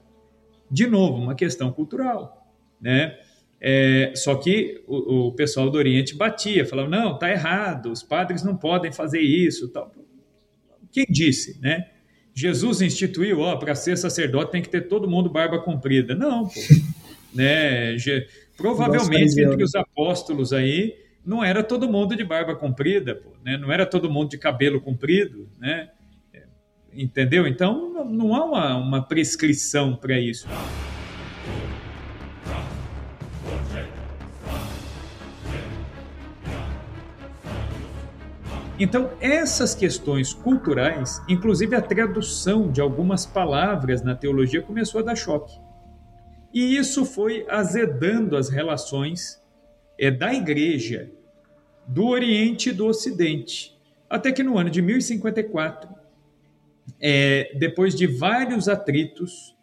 [0.72, 2.50] De novo, uma questão cultural.
[2.80, 3.18] Né?
[3.60, 8.42] É, só que o, o, pessoal do Oriente batia, falava, não, tá errado, os padres
[8.42, 9.68] não podem fazer isso.
[9.70, 9.94] Tal.
[10.92, 11.90] Quem disse, né?
[12.34, 16.16] Jesus instituiu, ó, para ser sacerdote tem que ter todo mundo barba comprida.
[16.16, 16.54] Não, pô.
[17.36, 17.98] né?
[18.56, 23.58] Provavelmente entre os apóstolos aí não era todo mundo de barba comprida, pô, né?
[23.58, 25.90] Não era todo mundo de cabelo comprido, né?
[26.94, 27.48] Entendeu?
[27.48, 30.48] Então não há uma, uma prescrição para isso.
[38.84, 45.16] Então, essas questões culturais, inclusive a tradução de algumas palavras na teologia, começou a dar
[45.16, 45.54] choque.
[46.52, 49.40] E isso foi azedando as relações
[50.00, 51.12] é, da igreja
[51.88, 53.80] do Oriente e do Ocidente.
[54.10, 56.01] Até que no ano de 1054,
[57.00, 59.56] é, depois de vários atritos,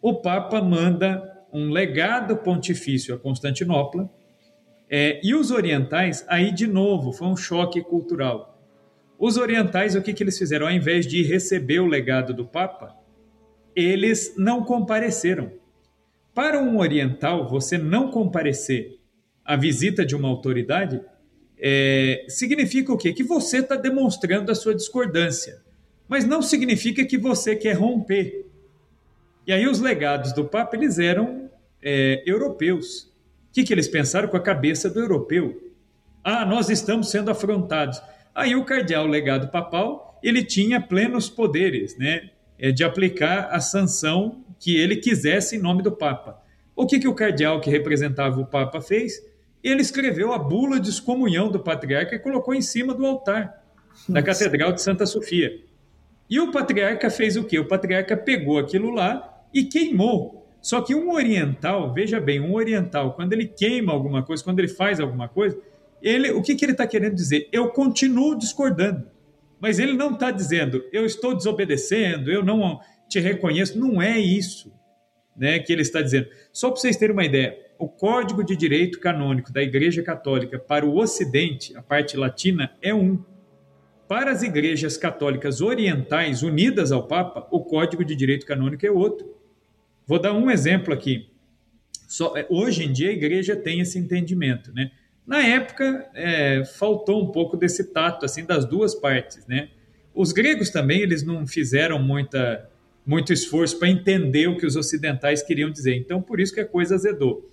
[0.00, 1.22] o Papa manda
[1.52, 4.10] um legado pontifício a Constantinopla.
[4.90, 8.52] É, e os orientais, aí de novo, foi um choque cultural.
[9.18, 10.66] Os orientais, o que, que eles fizeram?
[10.66, 12.96] Ao invés de receber o legado do Papa,
[13.74, 15.52] eles não compareceram.
[16.34, 18.98] Para um oriental, você não comparecer
[19.44, 21.00] à visita de uma autoridade
[21.64, 23.12] é, significa o quê?
[23.12, 25.61] Que você está demonstrando a sua discordância,
[26.12, 28.44] mas não significa que você quer romper.
[29.46, 31.48] E aí os legados do Papa eles eram
[31.82, 33.04] é, europeus.
[33.48, 35.72] O que, que eles pensaram com a cabeça do europeu?
[36.22, 37.98] Ah, nós estamos sendo afrontados.
[38.34, 44.44] Aí o cardeal legado papal, ele tinha plenos poderes, né, é, de aplicar a sanção
[44.60, 46.42] que ele quisesse em nome do Papa.
[46.76, 49.14] O que, que o cardeal que representava o Papa fez?
[49.64, 53.64] Ele escreveu a bula de excomunhão do patriarca e colocou em cima do altar
[54.06, 54.22] da.
[54.22, 55.71] Catedral de Santa Sofia.
[56.32, 57.58] E o patriarca fez o quê?
[57.58, 60.48] O patriarca pegou aquilo lá e queimou.
[60.62, 64.68] Só que um oriental, veja bem, um oriental, quando ele queima alguma coisa, quando ele
[64.68, 65.60] faz alguma coisa,
[66.00, 67.50] ele, o que, que ele está querendo dizer?
[67.52, 69.10] Eu continuo discordando,
[69.60, 73.78] mas ele não está dizendo eu estou desobedecendo, eu não te reconheço.
[73.78, 74.72] Não é isso
[75.36, 76.28] né, que ele está dizendo.
[76.50, 80.86] Só para vocês terem uma ideia, o Código de Direito Canônico da Igreja Católica para
[80.86, 83.22] o Ocidente, a parte latina, é um.
[84.12, 89.34] Para as igrejas católicas orientais unidas ao Papa, o Código de Direito Canônico é outro.
[90.06, 91.30] Vou dar um exemplo aqui.
[92.06, 94.90] Só, hoje em dia a igreja tem esse entendimento, né?
[95.26, 99.70] Na época, é, faltou um pouco desse tato, assim, das duas partes, né?
[100.14, 102.68] Os gregos também, eles não fizeram muita,
[103.06, 105.96] muito esforço para entender o que os ocidentais queriam dizer.
[105.96, 107.50] Então, por isso que a coisa azedou.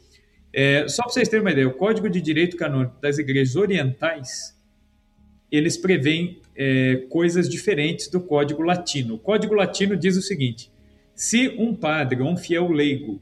[0.52, 4.60] É, só para vocês terem uma ideia, o Código de Direito Canônico das igrejas orientais,
[5.52, 9.16] eles prevêem é, coisas diferentes do Código Latino.
[9.16, 10.70] O Código Latino diz o seguinte,
[11.16, 13.22] se um padre ou um fiel leigo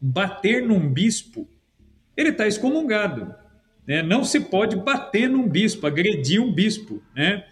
[0.00, 1.46] bater num bispo,
[2.16, 3.34] ele está excomungado.
[3.86, 4.02] Né?
[4.02, 7.02] Não se pode bater num bispo, agredir um bispo.
[7.14, 7.44] Né?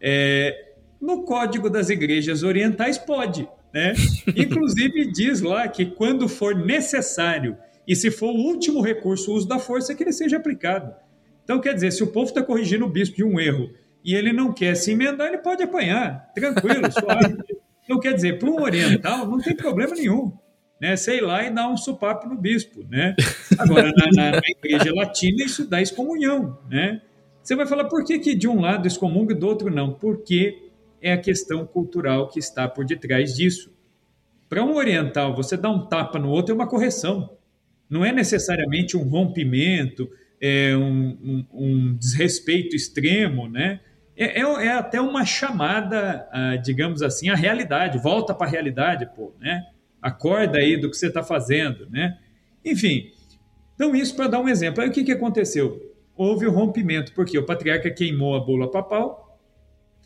[0.00, 3.46] É, no Código das Igrejas Orientais, pode.
[3.72, 3.92] Né?
[4.34, 9.46] Inclusive, diz lá que quando for necessário e se for o último recurso, o uso
[9.46, 10.94] da força, que ele seja aplicado.
[11.44, 13.70] Então, quer dizer, se o povo está corrigindo o bispo de um erro
[14.04, 17.36] e ele não quer se emendar, ele pode apanhar, tranquilo, suave.
[17.84, 20.32] Então, quer dizer, para um oriental, não tem problema nenhum
[20.82, 23.14] né, sei lá, e dar um sopapo no bispo, né?
[23.56, 27.00] Agora, na, na, na, igreja latina, isso dá excomunhão, né?
[27.40, 29.92] Você vai falar, por que, que de um lado excomunga e do outro não?
[29.92, 33.72] Porque é a questão cultural que está por detrás disso.
[34.48, 37.30] Para um oriental, você dar um tapa no outro é uma correção.
[37.88, 40.10] Não é necessariamente um rompimento,
[40.40, 43.78] é um, um, um desrespeito extremo, né?
[44.22, 46.28] É, é, é, até uma chamada,
[46.62, 47.98] digamos assim, à realidade.
[47.98, 49.64] Volta para a realidade, pô, né?
[50.02, 52.18] acorda aí do que você está fazendo, né?
[52.64, 53.12] Enfim,
[53.74, 54.82] então isso para dar um exemplo.
[54.82, 55.80] Aí o que, que aconteceu?
[56.16, 59.38] Houve o rompimento, porque o patriarca queimou a bula papal,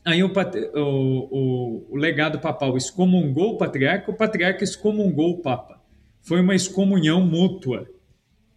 [0.05, 5.83] aí o, o, o, o legado papal excomungou o patriarca, o patriarca excomungou o papa.
[6.21, 7.89] Foi uma excomunhão mútua.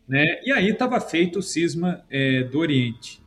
[0.08, 0.26] Né?
[0.44, 3.22] E aí estava feito o cisma é, do Oriente.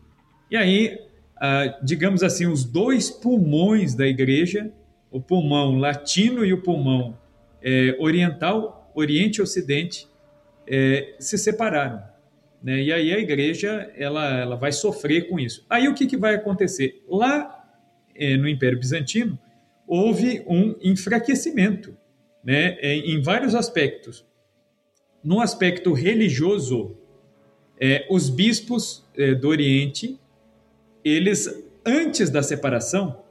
[0.50, 0.98] E aí,
[1.44, 4.72] ah, digamos assim, os dois pulmões da igreja,
[5.10, 7.18] o pulmão latino e o pulmão
[7.60, 10.06] é, oriental, Oriente e Ocidente
[10.64, 12.00] é, se separaram.
[12.62, 12.82] Né?
[12.82, 15.66] E aí a igreja ela, ela vai sofrer com isso.
[15.68, 17.02] Aí o que, que vai acontecer?
[17.08, 17.66] Lá
[18.14, 19.36] é, no Império Bizantino,
[19.84, 21.96] houve um enfraquecimento
[22.42, 22.76] né?
[22.80, 24.24] É, em vários aspectos.
[25.22, 26.96] No aspecto religioso,
[27.80, 30.18] é, os bispos é, do Oriente,
[31.04, 31.48] eles,
[31.84, 33.22] antes da separação,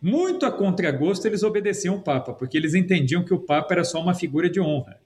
[0.00, 4.00] muito a contragosto, eles obedeciam o Papa, porque eles entendiam que o Papa era só
[4.00, 5.00] uma figura de honra.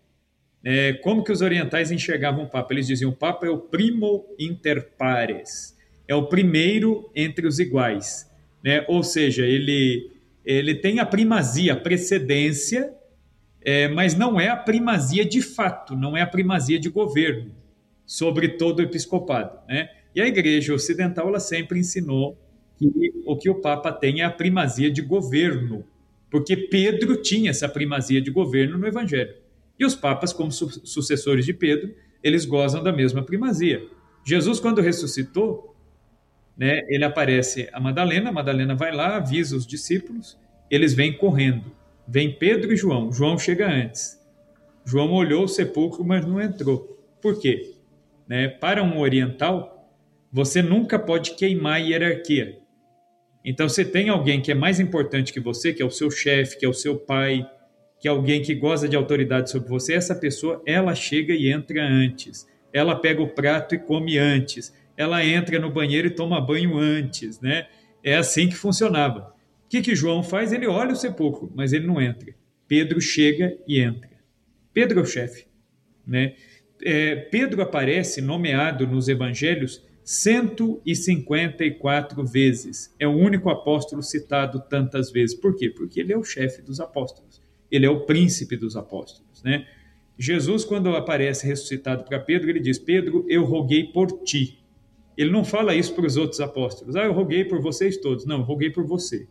[0.64, 2.72] É, como que os orientais enxergavam o Papa?
[2.72, 8.30] Eles diziam o Papa é o primo inter pares, é o primeiro entre os iguais.
[8.62, 8.84] Né?
[8.86, 10.10] Ou seja, ele,
[10.44, 12.94] ele tem a primazia, a precedência,
[13.60, 17.62] é, mas não é a primazia de fato, não é a primazia de governo
[18.12, 19.58] sobre todo o episcopado.
[19.66, 19.88] Né?
[20.14, 22.38] E a Igreja Ocidental ela sempre ensinou
[22.76, 25.84] que o que o Papa tem é a primazia de governo,
[26.30, 29.34] porque Pedro tinha essa primazia de governo no Evangelho.
[29.78, 33.86] E os papas, como su sucessores de Pedro, eles gozam da mesma primazia.
[34.24, 35.74] Jesus, quando ressuscitou,
[36.56, 40.38] né, ele aparece a Madalena, a Madalena vai lá, avisa os discípulos,
[40.70, 41.72] eles vêm correndo.
[42.06, 43.12] Vem Pedro e João.
[43.12, 44.20] João chega antes.
[44.84, 46.98] João olhou o sepulcro, mas não entrou.
[47.20, 47.74] Por quê?
[48.28, 49.71] Né, para um oriental,
[50.32, 52.58] você nunca pode queimar a hierarquia.
[53.44, 56.58] Então, você tem alguém que é mais importante que você, que é o seu chefe,
[56.58, 57.46] que é o seu pai,
[58.00, 61.86] que é alguém que goza de autoridade sobre você, essa pessoa, ela chega e entra
[61.86, 62.46] antes.
[62.72, 64.74] Ela pega o prato e come antes.
[64.96, 67.66] Ela entra no banheiro e toma banho antes, né?
[68.02, 69.34] É assim que funcionava.
[69.64, 70.52] O que, que João faz?
[70.52, 72.34] Ele olha o sepulcro, mas ele não entra.
[72.66, 74.10] Pedro chega e entra.
[74.72, 75.46] Pedro é o chefe,
[76.06, 76.34] né?
[76.84, 82.92] É, Pedro aparece nomeado nos evangelhos 154 vezes.
[82.98, 85.36] É o único apóstolo citado tantas vezes.
[85.36, 85.70] Por quê?
[85.70, 87.40] Porque ele é o chefe dos apóstolos.
[87.70, 89.66] Ele é o príncipe dos apóstolos, né?
[90.18, 94.59] Jesus, quando aparece ressuscitado para Pedro, ele diz: Pedro, eu roguei por ti.
[95.16, 96.96] Ele não fala isso para os outros apóstolos.
[96.96, 98.24] Ah, eu roguei por vocês todos.
[98.24, 99.26] Não, eu roguei por você.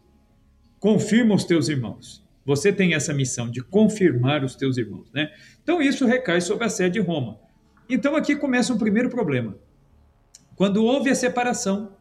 [0.80, 2.24] Confirma os teus irmãos.
[2.46, 5.32] Você tem essa missão de confirmar os teus irmãos, né?
[5.62, 7.40] Então isso recai sobre a sede de Roma.
[7.88, 9.56] Então aqui começa um primeiro problema.
[10.56, 11.96] Quando houve a separação,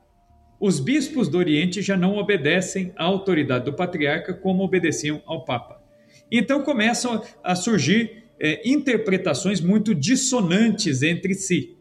[0.61, 5.83] os bispos do Oriente já não obedecem à autoridade do patriarca como obedeciam ao Papa.
[6.31, 11.77] Então começam a surgir é, interpretações muito dissonantes entre si.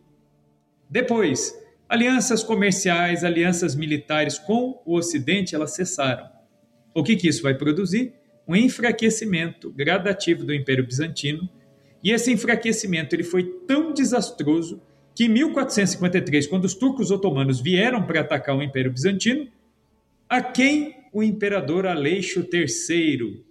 [0.89, 1.53] Depois,
[1.87, 6.27] alianças comerciais, alianças militares com o Ocidente, elas cessaram.
[6.93, 8.13] O que, que isso vai produzir?
[8.47, 11.49] Um enfraquecimento gradativo do Império Bizantino.
[12.03, 14.81] E esse enfraquecimento ele foi tão desastroso
[15.19, 19.49] que em 1453, quando os turcos otomanos vieram para atacar o Império Bizantino,
[20.29, 23.43] a quem o imperador Aleixo III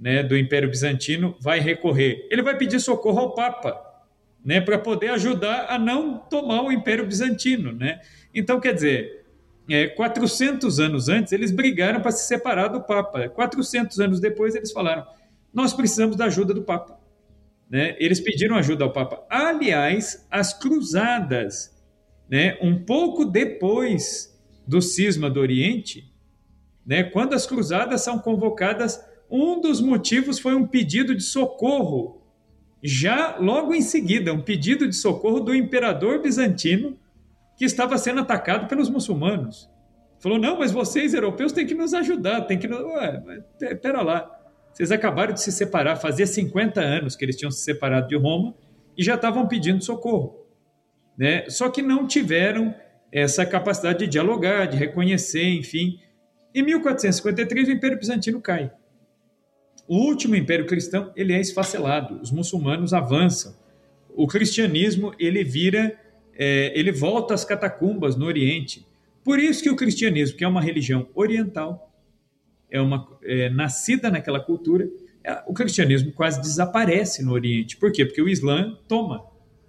[0.00, 2.26] né, do Império Bizantino vai recorrer?
[2.30, 3.78] Ele vai pedir socorro ao Papa,
[4.42, 7.70] né, para poder ajudar a não tomar o Império Bizantino.
[7.70, 8.00] Né?
[8.34, 9.26] Então, quer dizer,
[9.68, 13.28] é, 400 anos antes, eles brigaram para se separar do Papa.
[13.28, 15.06] 400 anos depois, eles falaram:
[15.52, 16.98] nós precisamos da ajuda do Papa.
[17.70, 17.94] Né?
[18.00, 19.24] Eles pediram ajuda ao Papa.
[19.30, 21.72] Aliás, as cruzadas,
[22.28, 26.12] né, um pouco depois do cisma do Oriente,
[26.84, 29.00] né, quando as cruzadas são convocadas,
[29.30, 32.20] um dos motivos foi um pedido de socorro,
[32.82, 36.98] já logo em seguida, um pedido de socorro do imperador bizantino
[37.56, 39.70] que estava sendo atacado pelos muçulmanos.
[40.18, 42.66] Falou: não, mas vocês europeus têm que nos ajudar, tem que.
[42.66, 43.44] Ué,
[43.82, 44.39] pera lá.
[44.72, 48.54] Vocês acabaram de se separar, fazia 50 anos que eles tinham se separado de Roma
[48.96, 50.46] e já estavam pedindo socorro.
[51.18, 51.48] Né?
[51.48, 52.74] Só que não tiveram
[53.12, 55.98] essa capacidade de dialogar, de reconhecer, enfim.
[56.54, 58.72] Em 1453, o Império Bizantino cai.
[59.88, 63.54] O último Império Cristão ele é esfacelado, os muçulmanos avançam.
[64.14, 65.98] O cristianismo ele vira,
[66.38, 68.86] é, ele volta às catacumbas no Oriente.
[69.24, 71.89] Por isso que o cristianismo, que é uma religião oriental,
[72.70, 74.88] é uma é, nascida naquela cultura,
[75.24, 77.76] é, o cristianismo quase desaparece no Oriente.
[77.76, 78.04] Por quê?
[78.04, 79.24] Porque o Islã toma.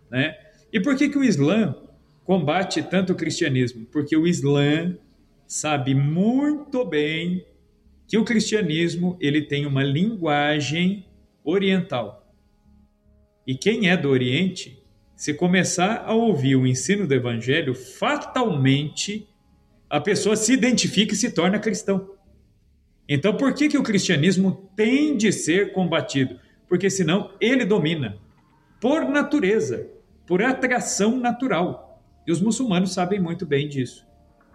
[0.09, 0.35] Né?
[0.71, 1.75] E por que, que o Islã
[2.23, 3.85] combate tanto o cristianismo?
[3.85, 4.97] Porque o Islã
[5.47, 7.45] sabe muito bem
[8.07, 11.05] que o cristianismo ele tem uma linguagem
[11.43, 12.21] oriental.
[13.45, 14.81] E quem é do Oriente,
[15.15, 19.27] se começar a ouvir o ensino do Evangelho, fatalmente
[19.89, 22.15] a pessoa se identifica e se torna cristão.
[23.07, 26.39] Então, por que, que o cristianismo tem de ser combatido?
[26.67, 28.17] Porque senão ele domina,
[28.79, 29.89] por natureza,
[30.25, 32.01] por atração natural.
[32.25, 34.07] E os muçulmanos sabem muito bem disso.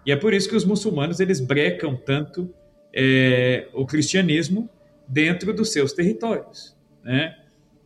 [0.07, 2.55] E é por isso que os muçulmanos eles brecam tanto
[2.95, 4.71] é, o cristianismo
[5.07, 7.37] dentro dos seus territórios, né?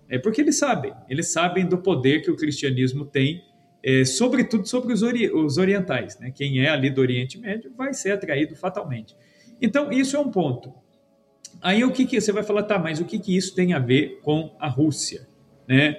[0.09, 3.45] É porque eles sabem, eles sabem do poder que o cristianismo tem,
[3.83, 6.31] é, sobretudo sobre os, ori os orientais, né?
[6.31, 9.17] Quem é ali do Oriente Médio vai ser atraído fatalmente.
[9.61, 10.73] Então, isso é um ponto.
[11.61, 13.79] Aí o que, que você vai falar, tá, mas o que, que isso tem a
[13.79, 15.29] ver com a Rússia?
[15.69, 15.97] Né?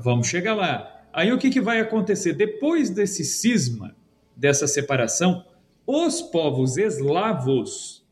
[0.00, 1.04] Vamos chegar lá.
[1.12, 2.32] Aí o que, que vai acontecer?
[2.34, 3.96] Depois desse cisma,
[4.36, 5.44] dessa separação,
[5.86, 8.06] os povos eslavos,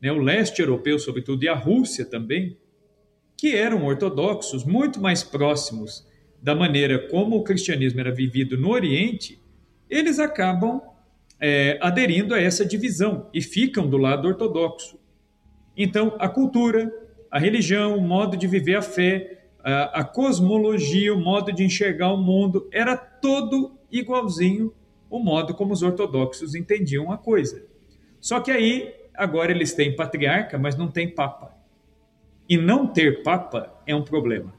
[0.00, 2.56] né, o leste europeu, sobretudo, e a Rússia também,
[3.36, 6.06] que eram ortodoxos, muito mais próximos
[6.40, 9.42] da maneira como o cristianismo era vivido no Oriente,
[9.90, 10.80] eles acabam
[11.46, 14.98] é, aderindo a essa divisão e ficam do lado ortodoxo.
[15.76, 16.90] Então, a cultura,
[17.30, 22.14] a religião, o modo de viver a fé, a, a cosmologia, o modo de enxergar
[22.14, 24.72] o mundo, era todo igualzinho
[25.10, 27.62] o modo como os ortodoxos entendiam a coisa.
[28.18, 31.54] Só que aí, agora eles têm patriarca, mas não tem papa.
[32.48, 34.50] E não ter papa é um problema.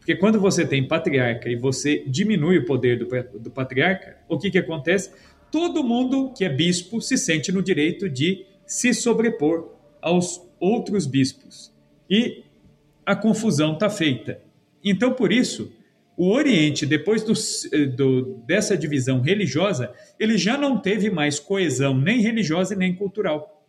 [0.00, 3.06] Porque quando você tem patriarca e você diminui o poder do,
[3.38, 5.12] do patriarca, o que, que acontece?
[5.50, 11.72] Todo mundo que é bispo se sente no direito de se sobrepor aos outros bispos.
[12.08, 12.44] E
[13.04, 14.40] a confusão está feita.
[14.84, 15.72] Então, por isso,
[16.16, 17.32] o Oriente, depois do,
[17.94, 23.64] do, dessa divisão religiosa, ele já não teve mais coesão nem religiosa nem cultural.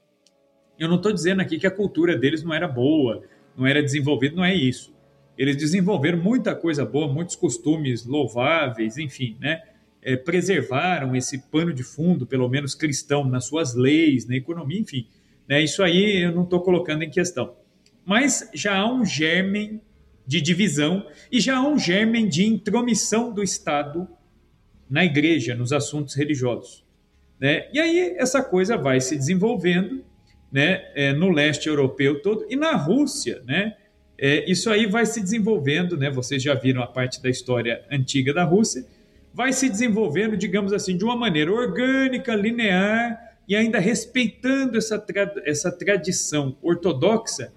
[0.78, 3.24] Eu não estou dizendo aqui que a cultura deles não era boa,
[3.56, 4.94] não era desenvolvida, não é isso.
[5.38, 9.62] Eles desenvolveram muita coisa boa, muitos costumes louváveis, enfim, né?
[10.12, 15.08] É, preservaram esse pano de fundo, pelo menos cristão, nas suas leis, na economia, enfim.
[15.48, 15.62] Né?
[15.62, 17.60] Isso aí eu não estou colocando em questão
[18.10, 19.80] mas já há um germen
[20.26, 24.08] de divisão e já há um germen de intromissão do Estado
[24.90, 26.84] na igreja, nos assuntos religiosos.
[27.40, 27.70] Né?
[27.72, 30.04] E aí essa coisa vai se desenvolvendo
[30.52, 33.44] né, é, no leste europeu todo e na Rússia.
[33.46, 33.76] Né?
[34.18, 36.10] É, isso aí vai se desenvolvendo, né?
[36.10, 38.88] vocês já viram a parte da história antiga da Rússia,
[39.34, 45.34] vai se desenvolvendo, digamos assim, de uma maneira orgânica, linear e ainda respeitando essa, tra
[45.46, 47.52] essa tradição ortodoxa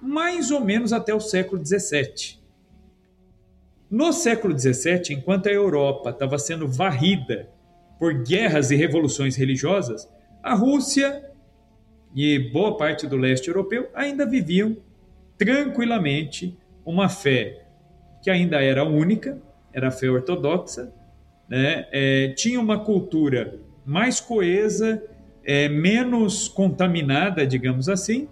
[0.00, 2.38] mais ou menos até o século XVII.
[3.90, 7.48] No século XVII, enquanto a Europa estava sendo varrida
[7.98, 10.08] por guerras e revoluções religiosas,
[10.42, 11.30] a Rússia
[12.14, 14.76] e boa parte do leste europeu ainda viviam
[15.38, 17.64] tranquilamente uma fé
[18.22, 19.40] que ainda era única,
[19.72, 20.92] era a fé ortodoxa,
[21.48, 21.86] né?
[21.92, 25.02] É, tinha uma cultura mais coesa,
[25.44, 28.28] é, menos contaminada, digamos assim.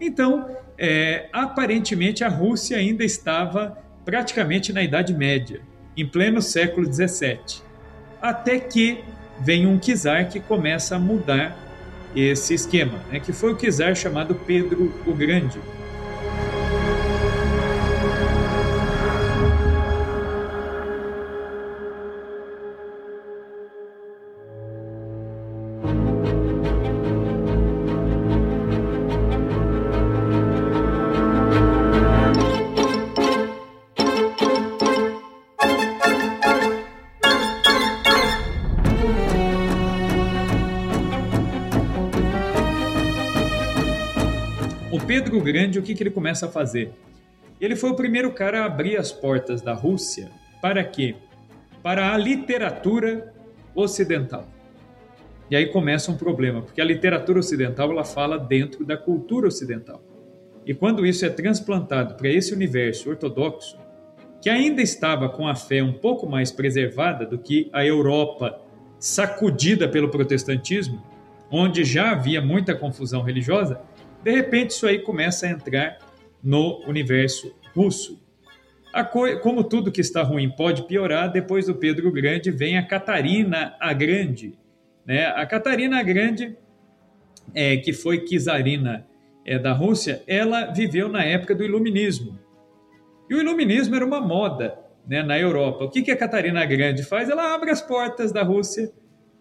[0.00, 5.60] Então, é, aparentemente a Rússia ainda estava praticamente na Idade Média,
[5.96, 7.62] em pleno século XVII,
[8.22, 9.04] até que
[9.40, 11.56] vem um czar que começa a mudar
[12.16, 15.58] esse esquema, né, que foi o czar chamado Pedro o Grande.
[45.78, 46.92] O que, que ele começa a fazer?
[47.60, 51.14] Ele foi o primeiro cara a abrir as portas da Rússia para quê?
[51.82, 53.32] Para a literatura
[53.74, 54.46] ocidental.
[55.50, 60.02] E aí começa um problema, porque a literatura ocidental ela fala dentro da cultura ocidental.
[60.66, 63.78] E quando isso é transplantado para esse universo ortodoxo,
[64.40, 68.60] que ainda estava com a fé um pouco mais preservada do que a Europa
[68.98, 71.02] sacudida pelo protestantismo,
[71.50, 73.80] onde já havia muita confusão religiosa,
[74.22, 75.98] de repente, isso aí começa a entrar
[76.42, 78.20] no universo russo.
[79.42, 83.92] Como tudo que está ruim pode piorar, depois do Pedro Grande vem a Catarina a
[83.92, 84.58] Grande.
[85.06, 85.26] Né?
[85.26, 86.56] A Catarina a Grande,
[87.54, 89.06] é, que foi czarina
[89.44, 92.38] é, da Rússia, ela viveu na época do Iluminismo.
[93.30, 95.84] E o Iluminismo era uma moda né, na Europa.
[95.84, 97.28] O que, que a Catarina a Grande faz?
[97.28, 98.90] Ela abre as portas da Rússia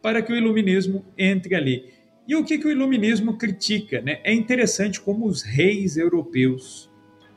[0.02, 1.97] para que o Iluminismo entre ali.
[2.28, 4.02] E o que, que o iluminismo critica?
[4.02, 4.20] Né?
[4.24, 6.90] É interessante como os reis europeus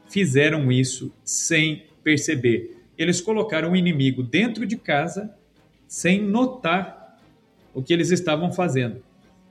[0.09, 2.77] fizeram isso sem perceber.
[2.99, 5.33] Eles colocaram o inimigo dentro de casa
[5.87, 7.21] sem notar
[7.73, 9.01] o que eles estavam fazendo.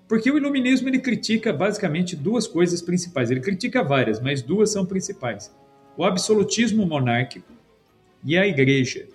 [0.10, 3.32] Porque o iluminismo ele critica basicamente duas coisas principais.
[3.32, 5.56] Ele critica várias, mas duas são principais:
[5.96, 7.54] o absolutismo monárquico
[8.26, 9.08] e a igreja.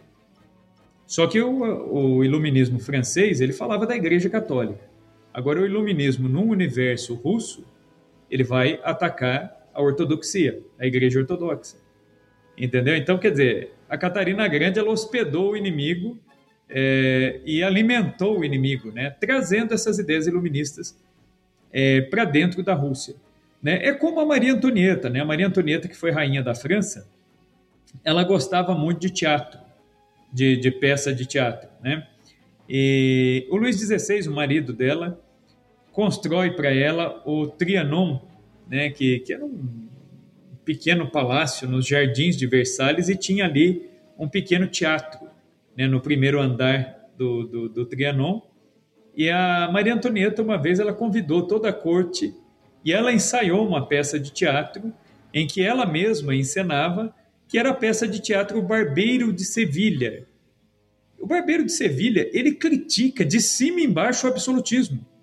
[1.06, 4.93] Só que o, o iluminismo francês ele falava da igreja católica.
[5.34, 7.66] Agora, o iluminismo no universo russo,
[8.30, 11.76] ele vai atacar a ortodoxia, a igreja ortodoxa.
[12.56, 12.96] Entendeu?
[12.96, 16.16] Então, quer dizer, a Catarina Grande ela hospedou o inimigo
[16.68, 19.10] é, e alimentou o inimigo, né?
[19.10, 20.96] trazendo essas ideias iluministas
[21.72, 23.16] é, para dentro da Rússia.
[23.60, 23.84] Né?
[23.84, 25.20] É como a Maria Antonieta, né?
[25.20, 27.08] a Maria Antonieta, que foi rainha da França,
[28.04, 29.60] ela gostava muito de teatro.
[30.32, 32.08] de, de peça de teatro, né?
[32.68, 35.22] E o Luís XVI, o marido dela,
[35.94, 38.18] constrói para ela o Trianon,
[38.68, 39.86] né, que, que era um
[40.64, 43.88] pequeno palácio nos jardins de Versalhes e tinha ali
[44.18, 45.28] um pequeno teatro
[45.76, 48.42] né, no primeiro andar do, do, do Trianon.
[49.16, 52.34] E a Maria Antonieta, uma vez, ela convidou toda a corte
[52.84, 54.92] e ela ensaiou uma peça de teatro
[55.32, 57.14] em que ela mesma encenava,
[57.46, 60.26] que era a peça de teatro Barbeiro de Sevilha.
[61.20, 65.13] O Barbeiro de Sevilha, ele critica de cima e embaixo o absolutismo.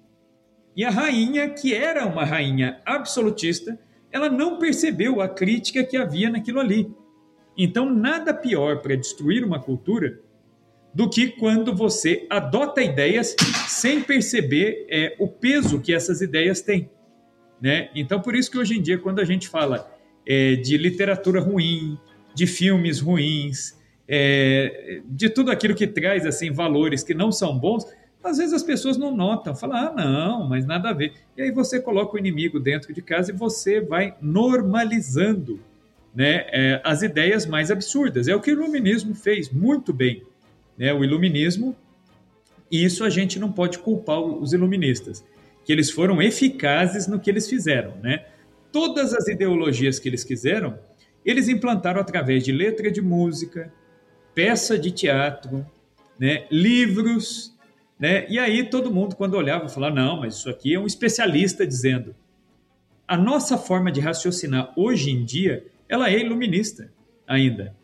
[0.75, 3.77] E a rainha, que era uma rainha absolutista,
[4.11, 6.89] ela não percebeu a crítica que havia naquilo ali.
[7.57, 10.19] Então, nada pior para destruir uma cultura
[10.93, 13.35] do que quando você adota ideias
[13.67, 16.89] sem perceber é, o peso que essas ideias têm.
[17.61, 17.89] Né?
[17.95, 19.89] Então, por isso que hoje em dia, quando a gente fala
[20.27, 21.97] é, de literatura ruim,
[22.33, 27.85] de filmes ruins, é, de tudo aquilo que traz assim valores que não são bons,
[28.23, 31.13] às vezes as pessoas não notam, falam, ah, não, mas nada a ver.
[31.35, 35.59] E aí você coloca o inimigo dentro de casa e você vai normalizando
[36.13, 38.27] né, é, as ideias mais absurdas.
[38.27, 40.23] É o que o iluminismo fez muito bem.
[40.77, 40.93] Né?
[40.93, 41.75] O iluminismo,
[42.69, 45.23] e isso a gente não pode culpar os iluministas,
[45.65, 47.95] que eles foram eficazes no que eles fizeram.
[48.03, 48.25] Né?
[48.71, 50.77] Todas as ideologias que eles quiseram,
[51.25, 53.71] eles implantaram através de letra de música,
[54.33, 55.65] peça de teatro,
[56.19, 57.53] né, livros,
[58.01, 58.25] né?
[58.27, 62.15] E aí todo mundo, quando olhava, falava: não, mas isso aqui é um especialista dizendo.
[63.07, 66.91] A nossa forma de raciocinar hoje em dia, ela é iluminista
[67.27, 67.75] ainda.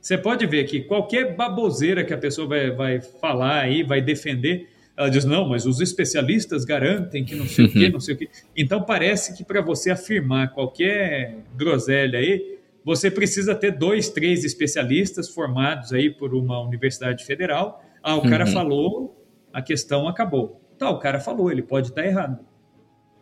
[0.00, 4.68] Você pode ver que qualquer baboseira que a pessoa vai, vai falar aí, vai defender,
[4.96, 7.92] ela diz: não, mas os especialistas garantem que não sei o quê, uhum.
[7.92, 8.28] não sei o quê.
[8.56, 15.28] Então parece que para você afirmar qualquer groselha aí, você precisa ter dois, três especialistas
[15.28, 17.84] formados aí por uma universidade federal.
[18.02, 18.52] Ah, o cara uhum.
[18.52, 19.17] falou,
[19.58, 20.60] a questão acabou.
[20.78, 22.38] Tá, o cara falou, ele pode estar tá errado.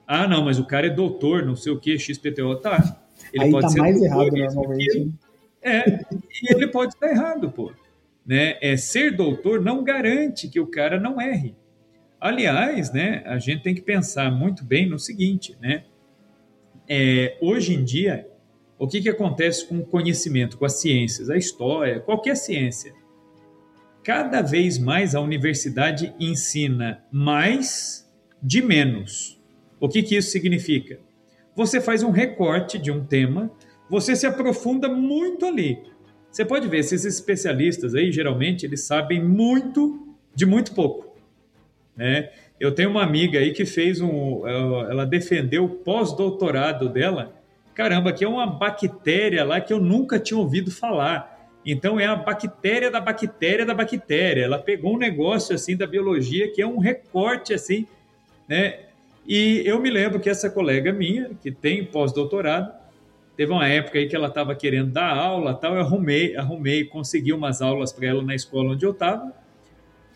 [0.07, 3.01] Ah, não, mas o cara é doutor, não sei o que, XPTO, tá.
[3.33, 5.13] Ele Aí pode tá ser mais doutor, errado normalmente.
[5.63, 5.89] É,
[6.43, 7.73] e ele pode estar tá errado, pô.
[8.25, 8.59] Né?
[8.61, 11.57] É, ser doutor não garante que o cara não erre.
[12.21, 15.85] Aliás, né, a gente tem que pensar muito bem no seguinte, né?
[16.89, 18.29] É, hoje em dia,
[18.79, 22.95] o que, que acontece com o conhecimento, com as ciências, a história, qualquer ciência?
[24.07, 28.09] Cada vez mais a universidade ensina mais
[28.41, 29.37] de menos.
[29.81, 31.01] O que, que isso significa?
[31.57, 33.51] Você faz um recorte de um tema,
[33.91, 35.83] você se aprofunda muito ali.
[36.31, 41.19] Você pode ver, esses especialistas aí, geralmente, eles sabem muito de muito pouco.
[41.97, 42.31] Né?
[42.61, 44.47] Eu tenho uma amiga aí que fez um.
[44.47, 47.35] Ela defendeu o pós-doutorado dela.
[47.75, 51.36] Caramba, que é uma bactéria lá que eu nunca tinha ouvido falar.
[51.67, 54.45] Então é a bactéria da bactéria da bactéria.
[54.45, 57.89] Ela pegou um negócio assim da biologia que é um recorte assim,
[58.49, 58.85] né?
[59.27, 62.73] E eu me lembro que essa colega minha, que tem pós-doutorado,
[63.37, 67.33] teve uma época aí que ela estava querendo dar aula, tal, eu arrumei, arrumei, consegui
[67.33, 69.35] umas aulas para ela na escola onde eu estava.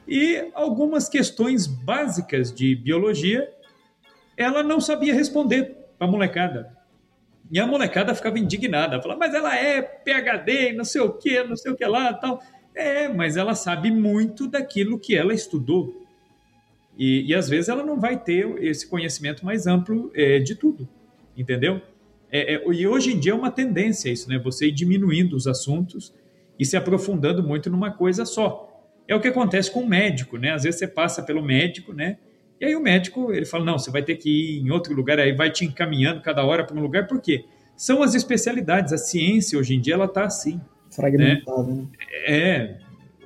[0.06, 3.50] E algumas questões básicas de biologia,
[4.36, 6.79] ela não sabia responder para a molecada.
[7.50, 11.56] E a molecada ficava indignada, falava, mas ela é PHD, não sei o que, não
[11.56, 12.40] sei o que lá tal.
[12.74, 16.06] É, mas ela sabe muito daquilo que ela estudou.
[16.96, 20.88] E, e às vezes ela não vai ter esse conhecimento mais amplo é, de tudo,
[21.36, 21.82] entendeu?
[22.30, 24.38] É, é, e hoje em dia é uma tendência isso, né?
[24.38, 26.14] Você ir diminuindo os assuntos
[26.58, 28.68] e se aprofundando muito numa coisa só.
[29.08, 30.52] É o que acontece com o médico, né?
[30.52, 32.18] Às vezes você passa pelo médico, né?
[32.60, 35.18] E aí o médico, ele fala, não, você vai ter que ir em outro lugar,
[35.18, 37.46] aí vai te encaminhando cada hora para um lugar, por quê?
[37.74, 40.60] São as especialidades, a ciência hoje em dia, ela está assim.
[40.90, 41.72] Fragmentada.
[41.72, 41.86] Né?
[42.26, 42.78] É,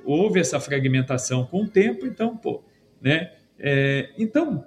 [0.05, 2.63] houve essa fragmentação com o tempo, então, pô,
[3.01, 3.33] né?
[3.59, 4.65] É, então,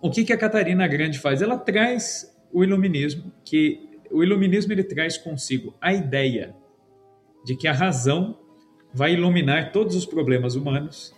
[0.00, 1.42] o que, que a Catarina Grande faz?
[1.42, 6.54] Ela traz o iluminismo, que o iluminismo ele traz consigo a ideia
[7.44, 8.38] de que a razão
[8.94, 11.17] vai iluminar todos os problemas humanos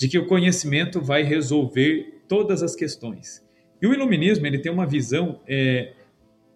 [0.00, 3.46] de que o conhecimento vai resolver todas as questões.
[3.82, 5.92] E o iluminismo ele tem uma visão é,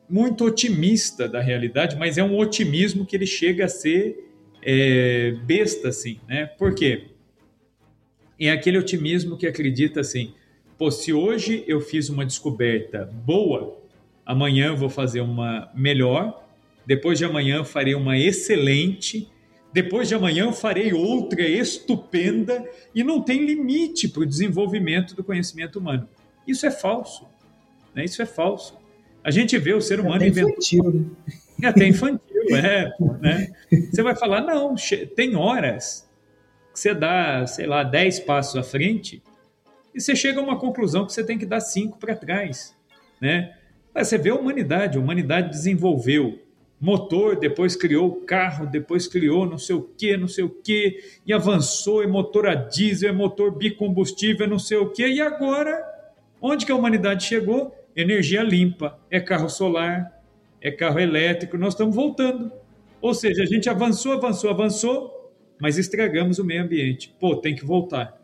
[0.08, 4.30] muito otimista da realidade, mas é um otimismo que ele chega a ser
[4.62, 6.46] é, besta, assim, né?
[6.46, 7.08] Por quê?
[8.40, 10.32] É aquele otimismo que acredita assim,
[10.78, 13.78] pô, se hoje eu fiz uma descoberta boa,
[14.24, 16.48] amanhã vou fazer uma melhor,
[16.86, 19.28] depois de amanhã farei uma excelente,
[19.74, 22.64] depois de amanhã eu farei outra estupenda
[22.94, 26.08] e não tem limite para o desenvolvimento do conhecimento humano.
[26.46, 27.26] Isso é falso.
[27.92, 28.04] Né?
[28.04, 28.78] Isso é falso.
[29.24, 31.04] A gente vê o ser humano é até infantil, né?
[31.60, 32.92] É até infantil, é.
[33.20, 33.52] Né?
[33.90, 34.76] Você vai falar, não,
[35.16, 36.08] tem horas
[36.72, 39.24] que você dá, sei lá, 10 passos à frente
[39.92, 42.76] e você chega a uma conclusão que você tem que dar cinco para trás,
[43.20, 43.56] né?
[43.92, 46.38] Você vê a humanidade, a humanidade desenvolveu
[46.84, 51.32] motor, depois criou carro, depois criou não sei o que, não sei o que, e
[51.32, 55.82] avançou, é motor a diesel, é motor bicombustível, não sei o que, e agora,
[56.42, 57.74] onde que a humanidade chegou?
[57.96, 60.22] Energia limpa, é carro solar,
[60.60, 62.52] é carro elétrico, nós estamos voltando.
[63.00, 67.14] Ou seja, a gente avançou, avançou, avançou, mas estragamos o meio ambiente.
[67.18, 68.20] Pô, tem que voltar.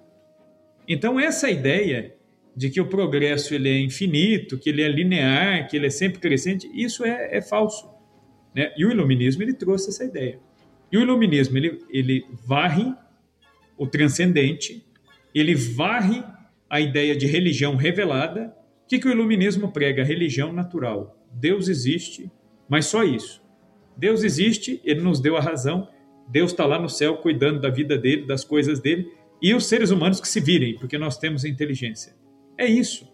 [0.86, 2.14] Então, essa ideia
[2.54, 6.20] de que o progresso ele é infinito, que ele é linear, que ele é sempre
[6.20, 7.99] crescente, isso é, é falso.
[8.55, 8.72] Né?
[8.76, 10.38] E o iluminismo ele trouxe essa ideia.
[10.90, 12.92] E o iluminismo ele, ele varre
[13.78, 14.84] o transcendente,
[15.34, 16.22] ele varre
[16.68, 18.55] a ideia de religião revelada.
[18.84, 20.05] O que, que o iluminismo prega?
[20.05, 21.16] Religião natural.
[21.32, 22.30] Deus existe,
[22.68, 23.42] mas só isso.
[23.96, 25.88] Deus existe, ele nos deu a razão,
[26.28, 29.90] Deus está lá no céu cuidando da vida dele, das coisas dele, e os seres
[29.90, 32.14] humanos que se virem, porque nós temos inteligência.
[32.57, 33.11] É isso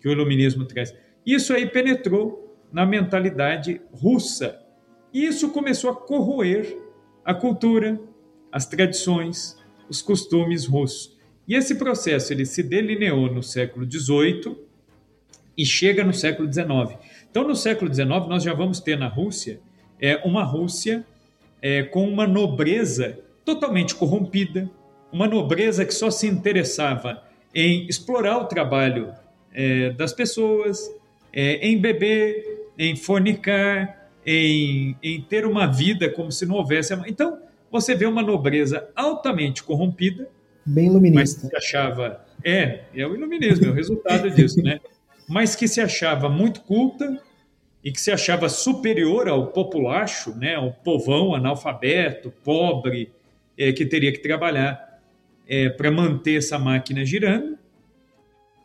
[0.00, 0.94] que o iluminismo traz.
[1.26, 4.60] Isso aí penetrou na mentalidade russa.
[5.14, 6.76] E isso começou a corroer
[7.24, 7.98] a cultura,
[8.50, 9.56] as tradições,
[9.88, 11.16] os costumes russos.
[11.46, 14.56] E esse processo ele se delineou no século XVIII
[15.56, 16.98] e chega no século XIX.
[17.30, 19.60] Então, no século XIX, nós já vamos ter na Rússia
[20.00, 21.06] é, uma Rússia
[21.62, 24.68] é, com uma nobreza totalmente corrompida,
[25.12, 27.22] uma nobreza que só se interessava
[27.54, 29.14] em explorar o trabalho
[29.52, 30.90] é, das pessoas,
[31.32, 36.94] é, em beber, em fornicar, em, em ter uma vida como se não houvesse.
[37.06, 37.38] Então,
[37.70, 40.28] você vê uma nobreza altamente corrompida.
[40.64, 41.40] Bem iluminista.
[41.42, 42.24] Mas que achava.
[42.42, 44.80] É, é o iluminismo, é o resultado disso, né?
[45.28, 47.20] Mas que se achava muito culta
[47.82, 50.54] e que se achava superior ao populacho, né?
[50.54, 53.12] Ao povão analfabeto, pobre,
[53.58, 55.00] é, que teria que trabalhar
[55.46, 57.58] é, para manter essa máquina girando.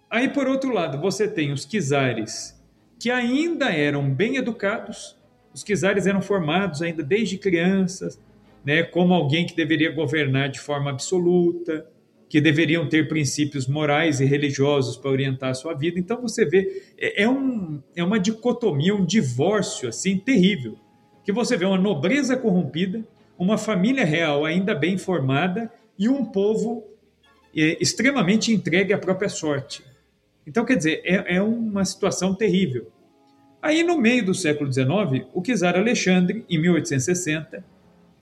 [0.10, 2.60] Aí, por outro lado, você tem os quizares,
[2.99, 5.16] que ainda eram bem educados,
[5.53, 8.19] os quizares eram formados ainda desde crianças,
[8.63, 11.87] né, como alguém que deveria governar de forma absoluta,
[12.29, 15.99] que deveriam ter princípios morais e religiosos para orientar a sua vida.
[15.99, 20.77] Então você vê, é, é, um, é uma dicotomia, um divórcio assim terrível,
[21.23, 23.03] que você vê uma nobreza corrompida,
[23.37, 26.83] uma família real ainda bem formada e um povo
[27.55, 29.83] é, extremamente entregue à própria sorte.
[30.45, 32.91] Então, quer dizer, é, é uma situação terrível.
[33.62, 37.64] Aí, no meio do século XIX, o czar Alexandre, em 1860,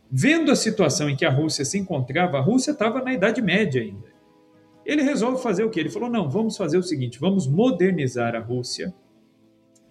[0.10, 3.82] vendo a situação em que a Rússia se encontrava, a Rússia estava na Idade Média
[3.82, 4.08] ainda.
[4.86, 5.82] Ele resolve fazer o quê?
[5.82, 8.94] Ele falou: não, vamos fazer o seguinte, vamos modernizar a Rússia,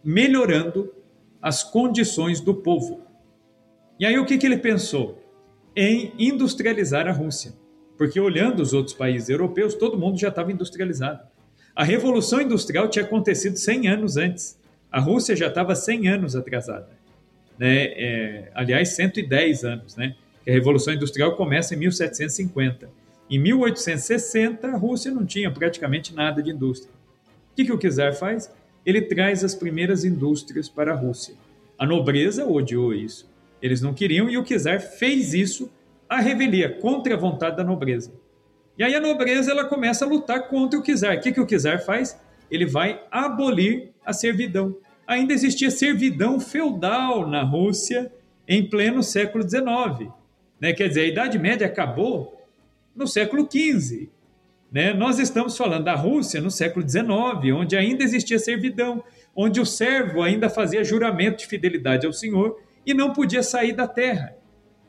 [0.03, 0.93] melhorando
[1.41, 3.03] as condições do povo.
[4.01, 5.23] E aí, o que, que ele pensou?
[5.75, 7.53] Em industrializar a Rússia
[7.97, 11.21] porque olhando os outros países europeus, todo mundo já estava industrializado.
[11.75, 14.59] A Revolução Industrial tinha acontecido 100 anos antes.
[14.97, 16.89] A Rússia já estava 100 anos atrasada.
[17.59, 17.85] Né?
[17.85, 19.95] É, aliás, 110 anos.
[19.95, 20.17] Né?
[20.49, 22.89] A Revolução Industrial começa em 1750.
[23.29, 26.91] Em 1860, a Rússia não tinha praticamente nada de indústria.
[27.53, 28.51] O que, que o czar faz?
[28.87, 31.35] Ele traz as primeiras indústrias para a Rússia.
[31.79, 33.31] A nobreza odiou isso.
[33.61, 35.71] Eles não queriam e o czar fez isso
[36.09, 38.15] a revelia contra a vontade da nobreza.
[38.79, 41.19] E aí a nobreza ela começa a lutar contra o czar.
[41.19, 42.19] O que, que o czar faz?
[42.51, 44.75] Ele vai abolir a servidão.
[45.07, 48.13] Ainda existia servidão feudal na Rússia
[48.47, 50.11] em pleno século XIX.
[50.61, 50.73] Né?
[50.73, 52.45] Quer dizer, a Idade Média acabou
[52.95, 54.09] no século XV.
[54.71, 54.93] Né?
[54.93, 57.07] Nós estamos falando da Rússia no século XIX,
[57.55, 59.03] onde ainda existia servidão,
[59.35, 63.87] onde o servo ainda fazia juramento de fidelidade ao Senhor e não podia sair da
[63.87, 64.37] terra.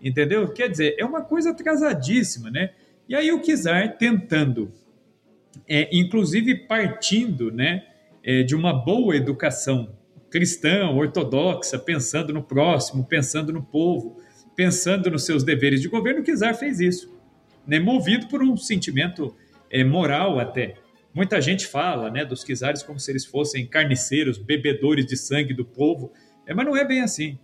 [0.01, 0.47] Entendeu?
[0.49, 2.71] Quer dizer, é uma coisa atrasadíssima, né?
[3.09, 4.71] E aí o Kizar tentando,
[5.67, 7.83] é, inclusive partindo né,
[8.23, 9.89] é, de uma boa educação
[10.37, 14.17] cristã, ortodoxa, pensando no próximo, pensando no povo,
[14.55, 17.11] pensando nos seus deveres de governo, o Kizar fez isso,
[17.65, 19.35] né, movido por um sentimento
[19.67, 20.75] é, moral até.
[21.11, 25.65] Muita gente fala né, dos Kizares como se eles fossem carniceiros, bebedores de sangue do
[25.65, 26.11] povo,
[26.45, 27.39] é, mas não é bem assim.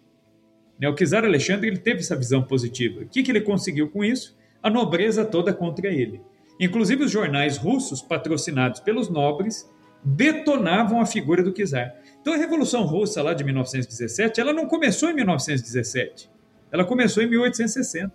[0.80, 3.02] Né, o czar Alexandre ele teve essa visão positiva.
[3.02, 4.38] O que, que ele conseguiu com isso?
[4.62, 6.22] A nobreza toda contra ele.
[6.60, 9.68] Inclusive, os jornais russos, patrocinados pelos nobres,
[10.04, 12.03] detonavam a figura do czar.
[12.24, 16.30] Então, a Revolução Russa lá de 1917, ela não começou em 1917.
[16.72, 18.14] Ela começou em 1860.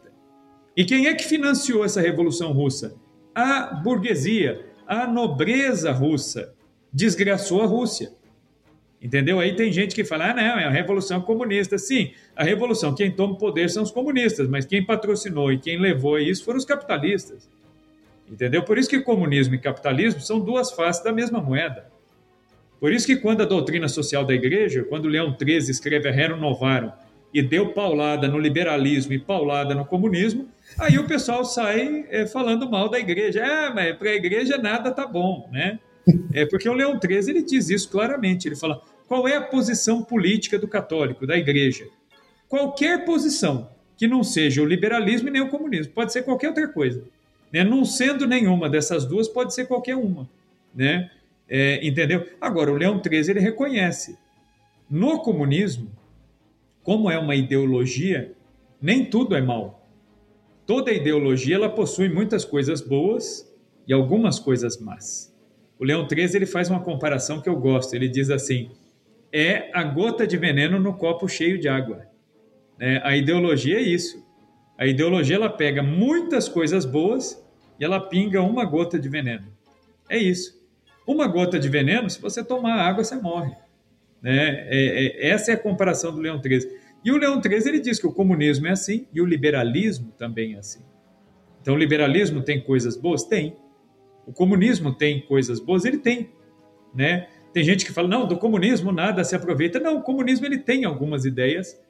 [0.75, 2.95] E quem é que financiou essa Revolução Russa?
[3.35, 6.55] A burguesia, a nobreza russa
[6.91, 8.11] desgraçou a Rússia.
[9.01, 9.39] Entendeu?
[9.41, 11.77] Aí tem gente que fala, ah, não, é a revolução comunista.
[11.77, 15.79] Sim, a revolução, quem toma o poder são os comunistas, mas quem patrocinou e quem
[15.79, 17.47] levou isso foram os capitalistas.
[18.27, 18.63] Entendeu?
[18.63, 21.98] Por isso que comunismo e capitalismo são duas faces da mesma moeda.
[22.81, 26.37] Por isso que quando a doutrina social da igreja, quando Leão XIII escreve a Rerum
[26.37, 26.93] Novarum
[27.35, 30.49] e deu paulada no liberalismo e paulada no comunismo,
[30.79, 33.45] aí o pessoal sai é, falando mal da igreja.
[33.45, 35.79] Ah, mas para a igreja nada tá bom, né?
[36.33, 38.49] É porque o Leão XIII ele diz isso claramente.
[38.49, 41.87] Ele fala qual é a posição política do católico, da igreja.
[42.49, 46.69] Qualquer posição que não seja o liberalismo e nem o comunismo, pode ser qualquer outra
[46.69, 47.03] coisa.
[47.53, 47.65] Né?
[47.65, 50.29] Não sendo nenhuma dessas duas, pode ser qualquer uma.
[50.75, 51.11] Né?
[51.49, 52.27] É, entendeu?
[52.41, 54.19] Agora, o Leão XIII ele reconhece.
[54.91, 55.91] No comunismo,
[56.83, 58.33] como é uma ideologia,
[58.81, 59.87] nem tudo é mal.
[60.67, 63.51] Toda ideologia ela possui muitas coisas boas
[63.87, 65.35] e algumas coisas más.
[65.79, 67.95] O Leão XIII ele faz uma comparação que eu gosto.
[67.95, 68.71] Ele diz assim:
[69.33, 72.07] é a gota de veneno no copo cheio de água.
[72.79, 74.23] É, a ideologia é isso.
[74.77, 77.43] A ideologia ela pega muitas coisas boas
[77.79, 79.47] e ela pinga uma gota de veneno.
[80.09, 80.58] É isso.
[81.09, 83.57] Uma gota de veneno, se você tomar água, você morre.
[84.21, 84.67] Né?
[84.69, 86.71] É, é, essa é a comparação do Leão XIII.
[87.03, 90.55] E o Leão XIII ele diz que o comunismo é assim e o liberalismo também
[90.55, 90.81] é assim.
[91.63, 93.25] Então, o liberalismo tem coisas boas?
[93.25, 93.57] Tem.
[94.27, 95.87] O comunismo tem coisas boas?
[95.87, 96.29] Ele tem.
[96.95, 97.29] Né?
[97.55, 99.81] Tem gente que fala, não, do comunismo nada se aproveita.
[99.81, 101.81] Não, o comunismo ele tem algumas ideias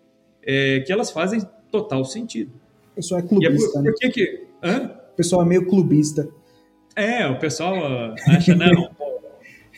[0.44, 1.40] é, que elas fazem
[1.72, 2.52] total sentido.
[2.92, 3.90] O pessoal é clubista, é por, né?
[3.90, 4.46] Por que que...
[4.62, 4.94] Hã?
[5.12, 6.28] O pessoal é meio clubista.
[6.98, 7.74] É, o pessoal
[8.26, 8.90] acha, não,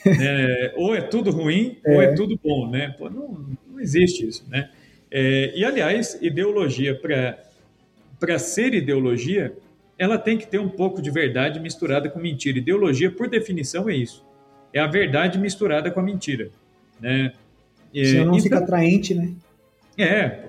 [0.06, 1.94] é, ou é tudo ruim é.
[1.94, 2.94] ou é tudo bom, né?
[2.96, 4.70] Pô, não, não existe isso, né?
[5.10, 6.94] É, e, aliás, ideologia,
[8.18, 9.52] para ser ideologia,
[9.98, 12.58] ela tem que ter um pouco de verdade misturada com mentira.
[12.58, 14.24] Ideologia, por definição, é isso
[14.72, 16.50] é a verdade misturada com a mentira.
[17.00, 17.32] Né?
[17.94, 19.32] É, Senão não então, fica atraente, né?
[19.98, 20.44] É,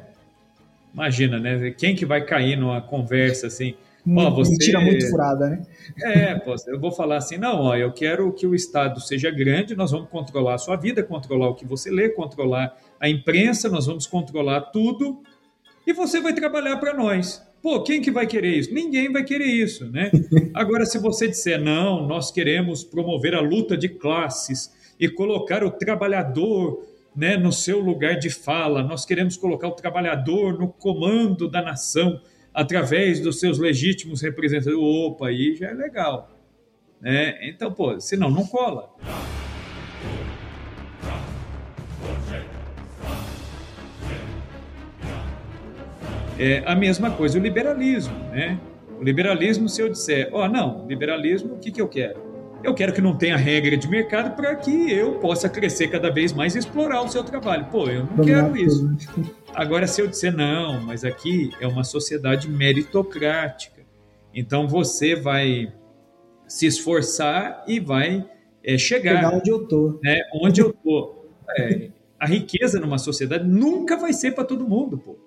[0.93, 1.71] imagina, né?
[1.71, 3.75] Quem que vai cair numa conversa assim?
[4.07, 4.51] Ó, você...
[4.51, 5.61] Mentira muito furada, né?
[6.03, 9.91] É, eu vou falar assim, não, ó, eu quero que o Estado seja grande, nós
[9.91, 14.07] vamos controlar a sua vida, controlar o que você lê, controlar a imprensa, nós vamos
[14.07, 15.21] controlar tudo,
[15.85, 17.41] e você vai trabalhar para nós.
[17.61, 18.73] Pô, quem que vai querer isso?
[18.73, 20.09] Ninguém vai querer isso, né?
[20.53, 25.69] Agora, se você disser, não, nós queremos promover a luta de classes e colocar o
[25.69, 26.83] trabalhador
[27.15, 32.19] né, no seu lugar de fala, nós queremos colocar o trabalhador no comando da nação
[32.53, 34.77] através dos seus legítimos representantes.
[34.77, 36.29] Opa, aí já é legal.
[36.99, 37.49] Né?
[37.49, 38.89] Então, pô, senão não cola.
[46.37, 48.59] É a mesma coisa o liberalismo, né?
[48.99, 52.30] O liberalismo, se eu disser, ó, oh, não, liberalismo, o que, que eu quero?
[52.63, 56.31] Eu quero que não tenha regra de mercado para que eu possa crescer cada vez
[56.31, 57.65] mais e explorar o seu trabalho.
[57.71, 58.89] Pô, eu não quero isso.
[59.53, 63.81] Agora, se eu disser, não, mas aqui é uma sociedade meritocrática,
[64.33, 65.73] então você vai
[66.47, 68.29] se esforçar e vai
[68.63, 69.15] é, chegar.
[69.15, 69.99] Chegar onde eu tô.
[70.03, 70.21] Né?
[70.33, 71.25] Onde eu tô.
[71.57, 71.89] É,
[72.19, 75.17] a riqueza numa sociedade nunca vai ser para todo mundo, pô.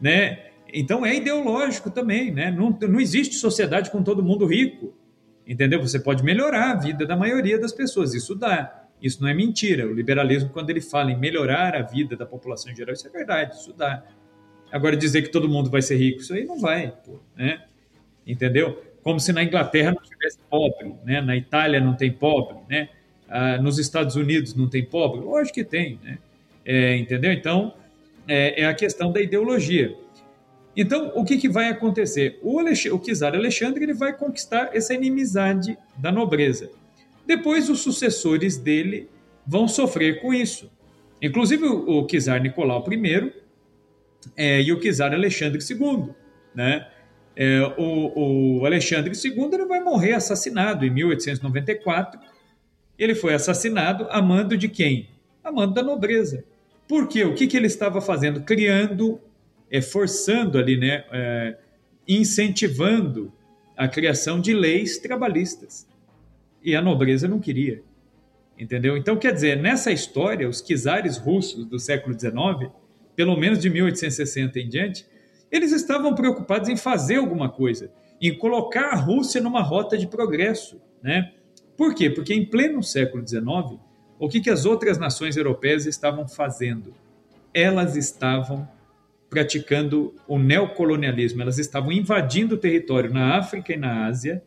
[0.00, 0.44] Né?
[0.72, 2.50] Então é ideológico também, né?
[2.50, 4.94] Não, não existe sociedade com todo mundo rico,
[5.48, 5.80] entendeu?
[5.80, 8.84] Você pode melhorar a vida da maioria das pessoas, isso dá.
[9.00, 9.86] Isso não é mentira.
[9.86, 13.10] O liberalismo, quando ele fala em melhorar a vida da população em geral, isso é
[13.10, 14.04] verdade, isso dá.
[14.70, 17.62] Agora, dizer que todo mundo vai ser rico, isso aí não vai, pô, né?
[18.26, 18.82] Entendeu?
[19.02, 21.22] Como se na Inglaterra não tivesse pobre, né?
[21.22, 22.90] Na Itália não tem pobre, né?
[23.28, 25.20] Ah, nos Estados Unidos não tem pobre?
[25.20, 26.18] Lógico que tem, né?
[26.64, 27.32] É, entendeu?
[27.32, 27.72] Então,
[28.26, 29.96] é, é a questão da ideologia.
[30.80, 32.38] Então, o que, que vai acontecer?
[32.40, 36.70] O, Alexandre, o czar Alexandre ele vai conquistar essa inimizade da nobreza.
[37.26, 39.10] Depois, os sucessores dele
[39.44, 40.70] vão sofrer com isso.
[41.20, 43.32] Inclusive, o, czar Nicolau I
[44.36, 46.10] é, e o czar Alexandre II.
[46.54, 46.86] Né?
[47.34, 52.20] É, o, o, Alexandre II ele vai morrer assassinado em 1894.
[52.96, 55.08] Ele foi assassinado a mando de quem?
[55.42, 56.44] A mando da nobreza.
[56.86, 57.24] Por quê?
[57.24, 58.42] O que, que ele estava fazendo?
[58.42, 59.20] Criando
[59.70, 61.56] é, forçando ali, né, é,
[62.06, 63.32] incentivando
[63.76, 65.86] a criação de leis trabalhistas.
[66.62, 67.82] E a nobreza não queria.
[68.58, 68.96] Entendeu?
[68.96, 72.72] Então, quer dizer, nessa história, os czares russos do século XIX,
[73.14, 75.06] pelo menos de 1860 em diante,
[75.50, 77.90] eles estavam preocupados em fazer alguma coisa,
[78.20, 80.80] em colocar a Rússia numa rota de progresso.
[81.00, 81.32] Né?
[81.76, 82.10] Por quê?
[82.10, 83.78] Porque em pleno século XIX,
[84.18, 86.92] o que, que as outras nações europeias estavam fazendo?
[87.54, 88.68] Elas estavam
[89.28, 91.42] praticando o neocolonialismo.
[91.42, 94.42] Elas estavam invadindo o território na África e na Ásia,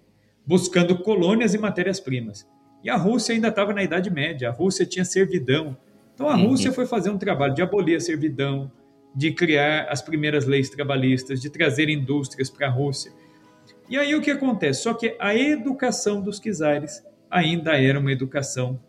[0.46, 2.48] buscando colônias e matérias-primas.
[2.84, 5.78] E a Rússia ainda estava na Idade Média, a Rússia tinha servidão.
[6.14, 6.48] Então a uhum.
[6.48, 8.72] Rússia foi fazer um trabalho de abolir a servidão,
[9.16, 13.12] de criar as primeiras leis trabalhistas, de trazer indústrias para a Rússia.
[13.90, 14.84] E aí o que acontece?
[14.84, 18.80] Só que a educação dos czares ainda era uma educação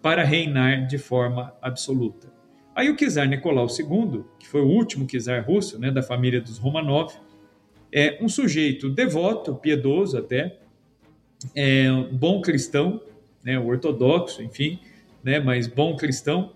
[0.00, 2.32] para reinar de forma absoluta.
[2.74, 6.58] Aí o czar Nicolau II, que foi o último czar russo, né, da família dos
[6.58, 7.12] Romanov,
[7.92, 10.58] é um sujeito devoto, piedoso até,
[11.54, 13.00] é um bom cristão,
[13.44, 14.78] né, ortodoxo, enfim,
[15.22, 16.52] né, mas bom cristão.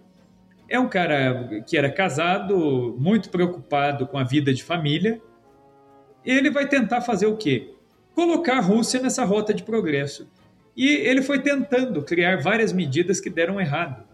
[0.68, 5.20] É um cara que era casado, muito preocupado com a vida de família.
[6.24, 7.74] Ele vai tentar fazer o quê?
[8.14, 10.28] Colocar a Rússia nessa rota de progresso.
[10.76, 14.04] E ele foi tentando criar várias medidas que deram errado.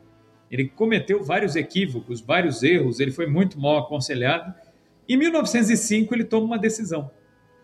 [0.53, 4.53] Ele cometeu vários equívocos, vários erros, ele foi muito mal aconselhado.
[5.09, 7.11] Em 1905, ele toma uma decisão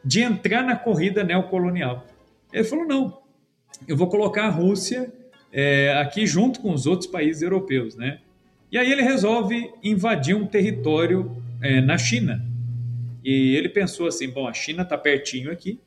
[0.03, 2.07] de entrar na corrida neocolonial.
[2.51, 3.19] Ele falou: não,
[3.87, 5.13] eu vou colocar a Rússia
[5.53, 8.21] é, aqui junto com os outros países europeus, né?
[8.73, 12.43] E aí ele resolve invadir um território é, na China.
[13.23, 15.79] E ele pensou assim: bom, a China está pertinho aqui,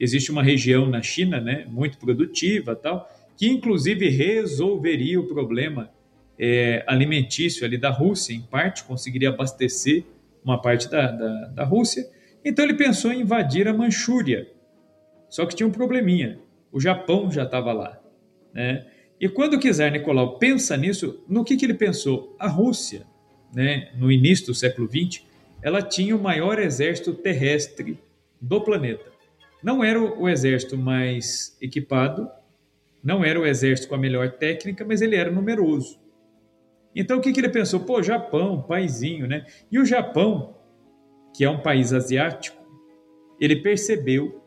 [0.00, 5.90] existe uma região na China, né, muito produtiva, tal, que inclusive resolveria o problema
[6.38, 10.04] é, alimentício ali da Rússia, em parte, conseguiria abastecer
[10.44, 12.08] uma parte da, da, da Rússia.
[12.44, 14.48] Então ele pensou em invadir a Manchúria.
[15.28, 16.38] Só que tinha um probleminha:
[16.70, 18.00] o Japão já estava lá,
[18.52, 18.86] né?
[19.18, 22.36] E quando czar Nicolau pensa nisso, no que, que ele pensou?
[22.38, 23.06] A Rússia,
[23.54, 25.24] né, no início do século XX,
[25.62, 27.98] ela tinha o maior exército terrestre
[28.38, 29.06] do planeta.
[29.62, 32.30] Não era o exército mais equipado,
[33.02, 35.98] não era o exército com a melhor técnica, mas ele era numeroso.
[36.96, 37.80] Então o que, que ele pensou?
[37.80, 39.44] Pô, Japão, paizinho, né?
[39.70, 40.56] E o Japão,
[41.36, 42.56] que é um país asiático,
[43.38, 44.42] ele percebeu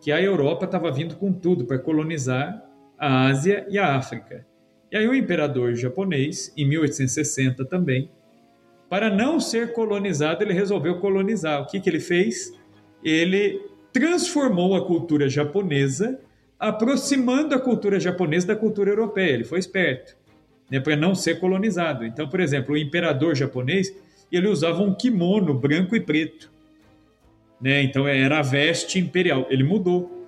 [0.00, 2.64] que a Europa estava vindo com tudo para colonizar
[2.96, 4.46] a Ásia e a África.
[4.90, 8.10] E aí o imperador japonês, em 1860 também,
[8.88, 11.62] para não ser colonizado, ele resolveu colonizar.
[11.62, 12.52] O que, que ele fez?
[13.02, 13.60] Ele
[13.92, 16.20] transformou a cultura japonesa,
[16.58, 19.32] aproximando a cultura japonesa da cultura europeia.
[19.32, 20.16] Ele foi esperto,
[20.70, 22.04] né, para não ser colonizado.
[22.04, 23.94] Então, por exemplo, o imperador japonês
[24.30, 26.50] ele usava um kimono branco e preto.
[27.60, 27.82] Né?
[27.82, 29.46] Então era a veste imperial.
[29.50, 30.20] Ele mudou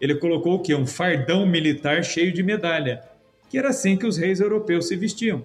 [0.00, 0.74] ele colocou o quê?
[0.74, 3.02] Um fardão militar cheio de medalha,
[3.48, 5.44] que era assim que os reis europeus se vestiam.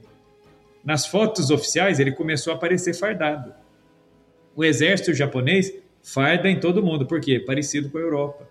[0.84, 3.54] Nas fotos oficiais, ele começou a aparecer fardado.
[4.56, 5.74] O exército japonês
[6.04, 7.40] farda em todo mundo, por quê?
[7.40, 8.48] Parecido com a Europa.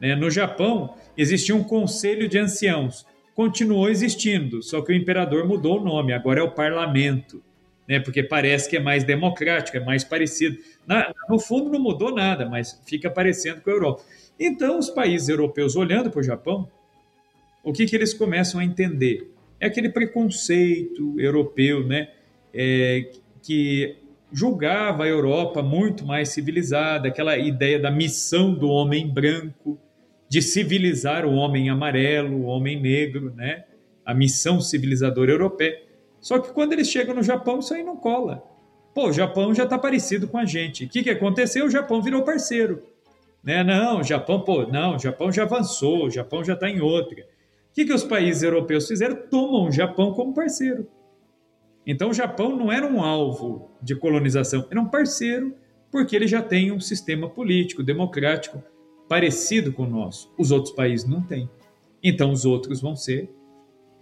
[0.00, 0.14] Né?
[0.16, 5.84] No Japão, existia um conselho de anciãos, continuou existindo, só que o imperador mudou o
[5.84, 7.42] nome, agora é o parlamento.
[7.88, 10.56] Né, porque parece que é mais democrático, é mais parecido.
[10.86, 14.04] Na, no fundo, não mudou nada, mas fica parecendo com a Europa.
[14.38, 16.68] Então, os países europeus, olhando para o Japão,
[17.62, 19.30] o que, que eles começam a entender?
[19.58, 22.08] É aquele preconceito europeu, né?
[22.54, 23.10] É,
[23.42, 23.96] que
[24.32, 29.78] julgava a Europa muito mais civilizada, aquela ideia da missão do homem branco,
[30.32, 33.64] de civilizar o homem amarelo, o homem negro, né?
[34.02, 35.82] A missão civilizadora europeia.
[36.22, 38.42] Só que quando eles chegam no Japão, isso aí não cola.
[38.94, 40.86] Pô, o Japão já está parecido com a gente.
[40.86, 41.66] O que, que aconteceu?
[41.66, 42.82] O Japão virou parceiro.
[43.44, 43.62] Né?
[43.62, 47.20] Não, o Japão, pô, não, o Japão já avançou, o Japão já está em outra.
[47.20, 49.14] O que, que os países europeus fizeram?
[49.28, 50.88] Tomam o Japão como parceiro.
[51.86, 55.54] Então o Japão não era um alvo de colonização, era um parceiro,
[55.90, 58.64] porque ele já tem um sistema político, democrático,
[59.12, 60.32] parecido com o nosso.
[60.38, 61.46] Os outros países não têm.
[62.02, 63.28] Então os outros vão ser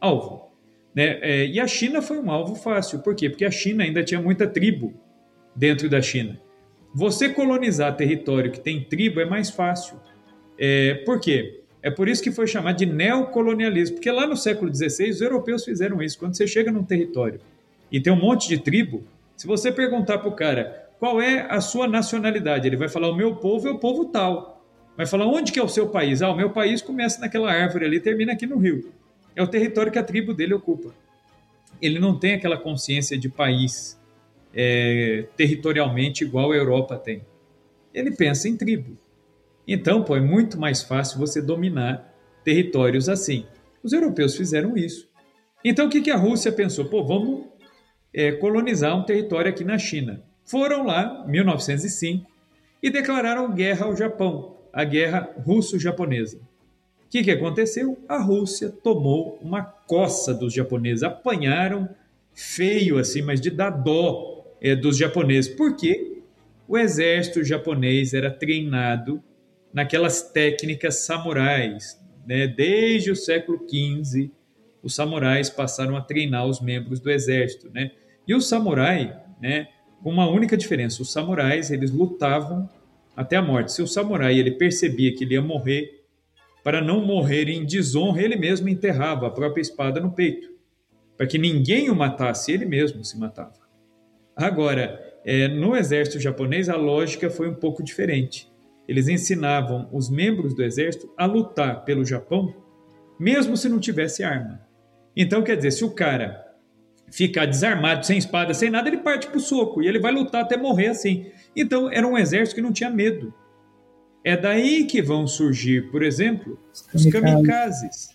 [0.00, 0.52] alvo.
[0.94, 1.18] Né?
[1.20, 3.00] É, e a China foi um alvo fácil.
[3.00, 3.28] Por quê?
[3.28, 4.94] Porque a China ainda tinha muita tribo
[5.52, 6.40] dentro da China.
[6.94, 9.96] Você colonizar território que tem tribo é mais fácil.
[10.56, 11.60] É, por quê?
[11.82, 15.64] É por isso que foi chamado de neocolonialismo, porque lá no século XVI os europeus
[15.64, 16.20] fizeram isso.
[16.20, 17.40] Quando você chega num território
[17.90, 19.02] e tem um monte de tribo,
[19.36, 23.16] se você perguntar para o cara qual é a sua nacionalidade, ele vai falar o
[23.16, 24.59] meu povo é o povo tal.
[25.00, 26.20] Vai falar onde que é o seu país?
[26.20, 28.92] Ah, o meu país começa naquela árvore ali termina aqui no rio.
[29.34, 30.94] É o território que a tribo dele ocupa.
[31.80, 33.98] Ele não tem aquela consciência de país
[34.54, 37.22] é, territorialmente igual a Europa tem.
[37.94, 38.98] Ele pensa em tribo.
[39.66, 43.46] Então, pô, é muito mais fácil você dominar territórios assim.
[43.82, 45.08] Os europeus fizeram isso.
[45.64, 46.84] Então, o que, que a Rússia pensou?
[46.84, 47.46] Pô, vamos
[48.12, 50.22] é, colonizar um território aqui na China.
[50.44, 52.30] Foram lá, 1905,
[52.82, 56.38] e declararam guerra ao Japão, a guerra russo-japonesa.
[56.38, 57.98] O que, que aconteceu?
[58.08, 61.88] A Rússia tomou uma coça dos japoneses, apanharam
[62.32, 66.22] feio assim, mas de dar dó é, dos japoneses, porque
[66.68, 69.22] o exército japonês era treinado
[69.72, 72.46] naquelas técnicas samurais, né?
[72.46, 74.30] desde o século XV,
[74.82, 77.90] os samurais passaram a treinar os membros do exército, né?
[78.26, 79.68] E o samurai, né,
[80.02, 82.68] com uma única diferença, os samurais, eles lutavam
[83.20, 83.72] até a morte.
[83.72, 86.04] Se o samurai ele percebia que ele ia morrer,
[86.64, 90.48] para não morrer em desonra, ele mesmo enterrava a própria espada no peito,
[91.18, 93.60] para que ninguém o matasse, ele mesmo se matava.
[94.34, 98.50] Agora, é, no exército japonês, a lógica foi um pouco diferente.
[98.88, 102.54] Eles ensinavam os membros do exército a lutar pelo Japão,
[103.18, 104.62] mesmo se não tivesse arma.
[105.14, 106.42] Então, quer dizer, se o cara
[107.12, 110.42] ficar desarmado, sem espada, sem nada, ele parte para o soco e ele vai lutar
[110.42, 111.30] até morrer assim.
[111.54, 113.32] Então, era um exército que não tinha medo.
[114.24, 116.58] É daí que vão surgir, por exemplo,
[116.92, 118.10] os kamikazes,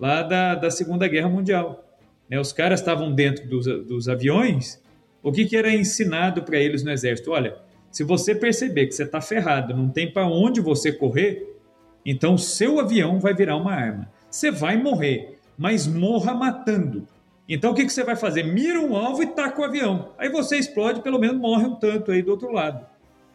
[0.00, 1.84] lá da, da Segunda Guerra Mundial.
[2.28, 4.82] Né, os caras estavam dentro dos, dos aviões
[5.22, 7.30] o que, que era ensinado para eles no exército?
[7.30, 7.56] Olha,
[7.90, 11.56] se você perceber que você está ferrado, não tem para onde você correr,
[12.04, 14.10] então seu avião vai virar uma arma.
[14.28, 17.06] Você vai morrer, mas morra matando.
[17.54, 18.44] Então o que, que você vai fazer?
[18.44, 20.14] Mira um alvo e taca o avião.
[20.16, 22.86] Aí você explode, pelo menos morre um tanto aí do outro lado.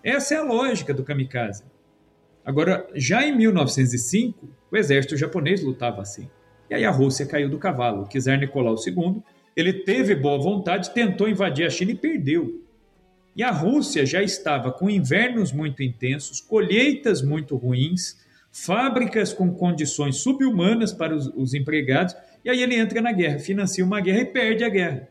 [0.03, 1.63] Essa é a lógica do kamikaze.
[2.43, 6.27] Agora, já em 1905, o exército japonês lutava assim.
[6.67, 8.01] E aí a Rússia caiu do cavalo.
[8.01, 9.21] O czar Nicolau II
[9.55, 12.63] ele teve boa vontade, tentou invadir a China e perdeu.
[13.35, 18.17] E a Rússia já estava com invernos muito intensos, colheitas muito ruins,
[18.65, 23.85] fábricas com condições subhumanas para os, os empregados, e aí ele entra na guerra, financia
[23.85, 25.07] uma guerra e perde a guerra.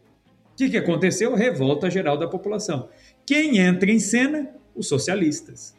[0.53, 1.35] O que, que aconteceu?
[1.35, 2.89] Revolta geral da população.
[3.25, 4.51] Quem entra em cena?
[4.75, 5.75] Os socialistas.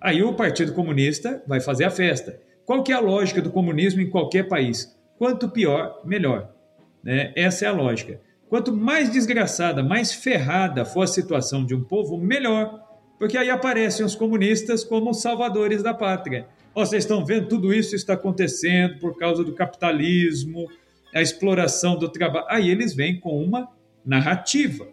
[0.00, 2.40] Aí o Partido Comunista vai fazer a festa.
[2.64, 4.96] Qual que é a lógica do comunismo em qualquer país?
[5.18, 6.50] Quanto pior, melhor.
[7.02, 7.32] Né?
[7.36, 8.20] Essa é a lógica.
[8.48, 12.80] Quanto mais desgraçada, mais ferrada for a situação de um povo, melhor.
[13.18, 16.46] Porque aí aparecem os comunistas como salvadores da pátria.
[16.74, 20.68] Oh, vocês estão vendo, tudo isso está acontecendo por causa do capitalismo,
[21.14, 22.46] a exploração do trabalho.
[22.48, 23.68] Aí eles vêm com uma
[24.04, 24.88] narrativa.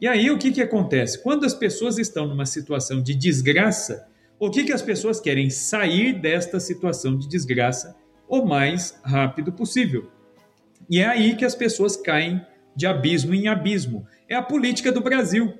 [0.00, 1.22] E aí o que, que acontece?
[1.22, 4.06] Quando as pessoas estão numa situação de desgraça,
[4.38, 5.48] o que, que as pessoas querem?
[5.48, 7.96] Sair desta situação de desgraça
[8.28, 10.10] o mais rápido possível.
[10.90, 12.44] E é aí que as pessoas caem
[12.74, 14.06] de abismo em abismo.
[14.28, 15.54] É a política do Brasil.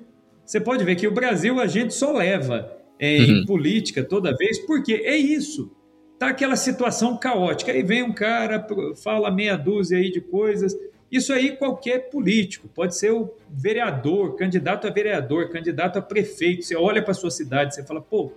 [0.45, 3.23] Você pode ver que o Brasil a gente só leva é, uhum.
[3.23, 5.71] em política toda vez, porque é isso.
[6.17, 7.71] Tá aquela situação caótica.
[7.71, 8.65] Aí vem um cara,
[9.03, 10.75] fala meia dúzia aí de coisas.
[11.11, 16.63] Isso aí qualquer político, pode ser o vereador, candidato a vereador, candidato a prefeito.
[16.63, 18.31] Você olha para sua cidade, você fala, pô,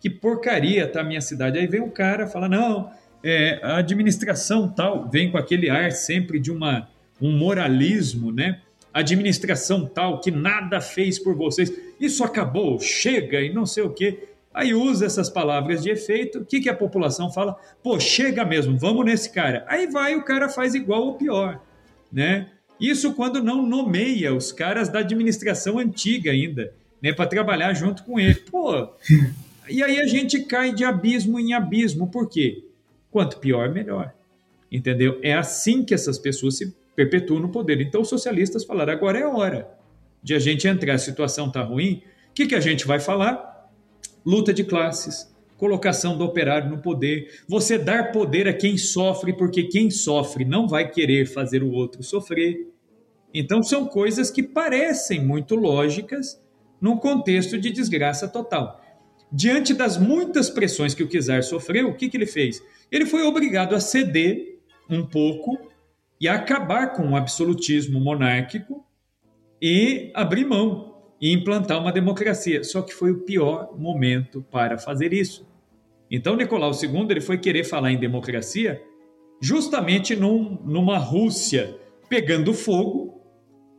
[0.00, 1.58] que porcaria tá a minha cidade.
[1.58, 2.90] Aí vem um cara, fala, não,
[3.22, 6.88] é, a administração tal vem com aquele ar sempre de uma,
[7.20, 8.60] um moralismo, né?
[8.92, 14.28] Administração tal que nada fez por vocês, isso acabou, chega e não sei o quê.
[14.52, 17.56] Aí usa essas palavras de efeito, o que, que a população fala?
[17.82, 19.64] Pô, chega mesmo, vamos nesse cara.
[19.68, 21.60] Aí vai, o cara faz igual ou pior,
[22.12, 22.48] né?
[22.80, 26.72] Isso quando não nomeia os caras da administração antiga ainda,
[27.02, 28.36] né, para trabalhar junto com ele.
[28.36, 28.88] Pô,
[29.68, 32.64] e aí a gente cai de abismo em abismo, por quê?
[33.10, 34.12] Quanto pior, melhor.
[34.70, 35.18] Entendeu?
[35.22, 37.80] É assim que essas pessoas se perpetuam no poder.
[37.80, 39.70] Então, os socialistas falaram: agora é hora
[40.20, 42.02] de a gente entrar, a situação está ruim.
[42.30, 43.70] O que, que a gente vai falar?
[44.26, 49.62] Luta de classes, colocação do operário no poder, você dar poder a quem sofre, porque
[49.62, 52.66] quem sofre não vai querer fazer o outro sofrer.
[53.32, 56.42] Então, são coisas que parecem muito lógicas
[56.80, 58.80] num contexto de desgraça total.
[59.30, 62.60] Diante das muitas pressões que o Kizar sofreu, o que, que ele fez?
[62.90, 64.58] ele foi obrigado a ceder
[64.88, 65.58] um pouco
[66.20, 68.84] e acabar com o absolutismo monárquico
[69.60, 72.62] e abrir mão e implantar uma democracia.
[72.64, 75.46] Só que foi o pior momento para fazer isso.
[76.10, 78.82] Então, Nicolau II ele foi querer falar em democracia
[79.40, 81.76] justamente num, numa Rússia
[82.08, 83.20] pegando fogo,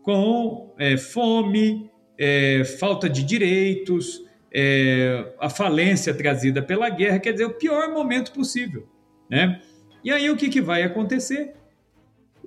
[0.03, 7.45] com é, fome, é, falta de direitos, é, a falência trazida pela guerra, quer dizer,
[7.45, 8.87] o pior momento possível.
[9.29, 9.61] Né?
[10.03, 11.53] E aí o que, que vai acontecer?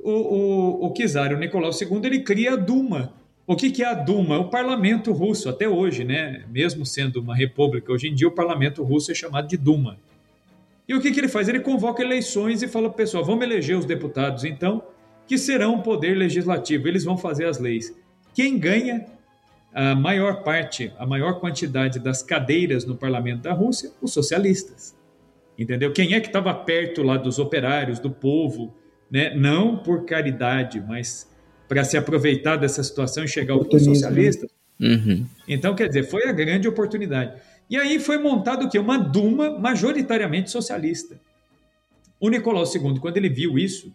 [0.02, 3.12] O, o, o czar, o Nicolau II, ele cria a Duma.
[3.46, 4.38] O que, que é a Duma?
[4.38, 6.44] O parlamento russo, até hoje, né?
[6.50, 9.98] mesmo sendo uma república, hoje em dia o parlamento russo é chamado de Duma.
[10.88, 11.48] E o que, que ele faz?
[11.48, 14.82] Ele convoca eleições e fala pessoal: vamos eleger os deputados, então,
[15.26, 17.96] que serão o poder legislativo, eles vão fazer as leis.
[18.34, 19.06] Quem ganha
[19.74, 23.90] a maior parte, a maior quantidade das cadeiras no parlamento da Rússia?
[24.00, 24.94] Os socialistas.
[25.58, 25.92] Entendeu?
[25.92, 28.74] Quem é que estava perto lá dos operários, do povo,
[29.12, 29.34] né?
[29.34, 31.30] Não por caridade, mas
[31.68, 34.46] para se aproveitar dessa situação e chegar ao socialista.
[34.80, 35.26] Uhum.
[35.46, 37.38] Então, quer dizer, foi a grande oportunidade.
[37.68, 38.78] E aí foi montado o quê?
[38.78, 41.20] Uma Duma majoritariamente socialista.
[42.18, 43.92] O Nicolau II, quando ele viu isso,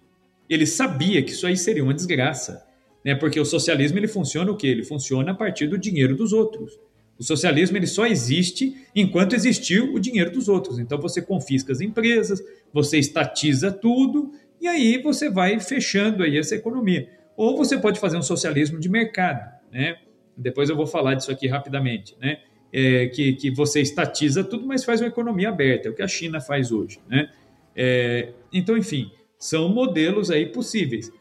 [0.50, 2.66] Ele sabia que isso aí seria uma desgraça,
[3.04, 3.16] né?
[3.16, 4.68] Porque o socialismo ele funciona o quê?
[4.68, 6.80] Ele funciona a partir do dinheiro dos outros.
[7.20, 10.80] O socialismo ele só existe enquanto existiu o dinheiro dos outros.
[10.80, 12.42] Então você confisca as empresas,
[12.72, 17.10] você estatiza tudo e aí você vai fechando aí essa economia.
[17.36, 19.98] Ou você pode fazer um socialismo de mercado, né?
[20.36, 22.40] Depois eu vou falar disso aqui rapidamente, né?
[22.74, 26.08] É, que, que você estatiza tudo, mas faz uma economia aberta, é o que a
[26.08, 27.30] China faz hoje, né?
[27.76, 31.12] É, então, enfim, são modelos aí possíveis.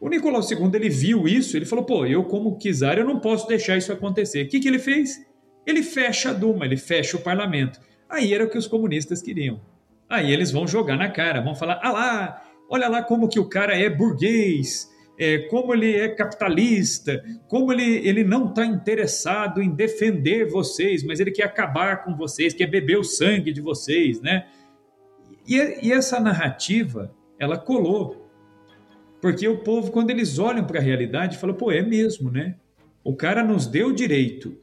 [0.00, 3.48] O Nicolau II ele viu isso, ele falou: pô, eu como czar eu não posso
[3.48, 4.44] deixar isso acontecer.
[4.44, 5.24] O que, que ele fez?
[5.66, 7.80] Ele fecha a Duma, ele fecha o parlamento.
[8.08, 9.60] Aí era o que os comunistas queriam.
[10.08, 12.42] Aí eles vão jogar na cara, vão falar: ah lá,
[12.74, 18.06] olha lá como que o cara é burguês, é, como ele é capitalista, como ele,
[18.06, 22.98] ele não está interessado em defender vocês, mas ele quer acabar com vocês, quer beber
[22.98, 24.46] o sangue de vocês, né?
[25.46, 28.28] E, e essa narrativa, ela colou.
[29.20, 32.56] Porque o povo, quando eles olham para a realidade, fala, pô, é mesmo, né?
[33.04, 34.58] O cara nos deu direito,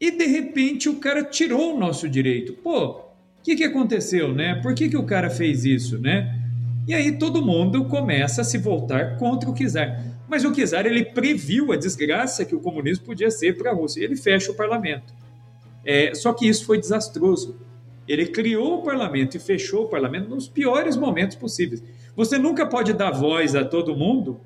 [0.00, 2.54] e de repente o cara tirou o nosso direito.
[2.54, 4.56] Pô, o que, que aconteceu, né?
[4.56, 6.41] Por que, que o cara fez isso, né?
[6.86, 10.02] E aí todo mundo começa a se voltar contra o czar.
[10.28, 14.02] Mas o czar ele previu a desgraça que o comunismo podia ser para a Rússia.
[14.02, 15.14] Ele fecha o parlamento.
[15.84, 17.60] É, só que isso foi desastroso.
[18.06, 21.82] Ele criou o parlamento e fechou o parlamento nos piores momentos possíveis.
[22.16, 24.40] Você nunca pode dar voz a todo mundo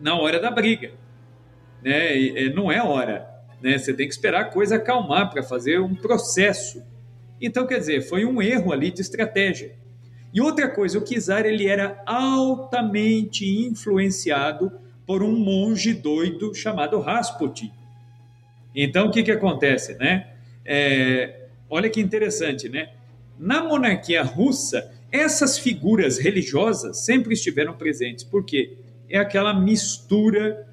[0.00, 0.92] na hora da briga.
[1.82, 2.16] Né?
[2.16, 3.26] E, não é hora.
[3.62, 3.78] Né?
[3.78, 6.82] Você tem que esperar a coisa acalmar para fazer um processo.
[7.40, 9.74] Então, quer dizer, foi um erro ali de estratégia.
[10.34, 14.72] E outra coisa, o Kizar ele era altamente influenciado
[15.06, 17.70] por um monge doido chamado Rasputin.
[18.74, 20.32] Então, o que, que acontece, né?
[20.64, 22.90] É, olha que interessante, né?
[23.38, 28.76] Na monarquia russa, essas figuras religiosas sempre estiveram presentes, porque
[29.08, 30.66] é aquela mistura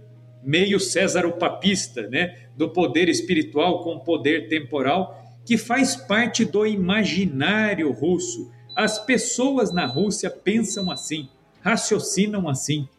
[0.44, 2.36] meio César o papista, né?
[2.56, 8.52] do poder espiritual com o poder temporal, que faz parte do imaginário russo.
[8.82, 11.30] As pessoas na Rússia pensam assim,
[11.62, 12.90] raciocinam assim,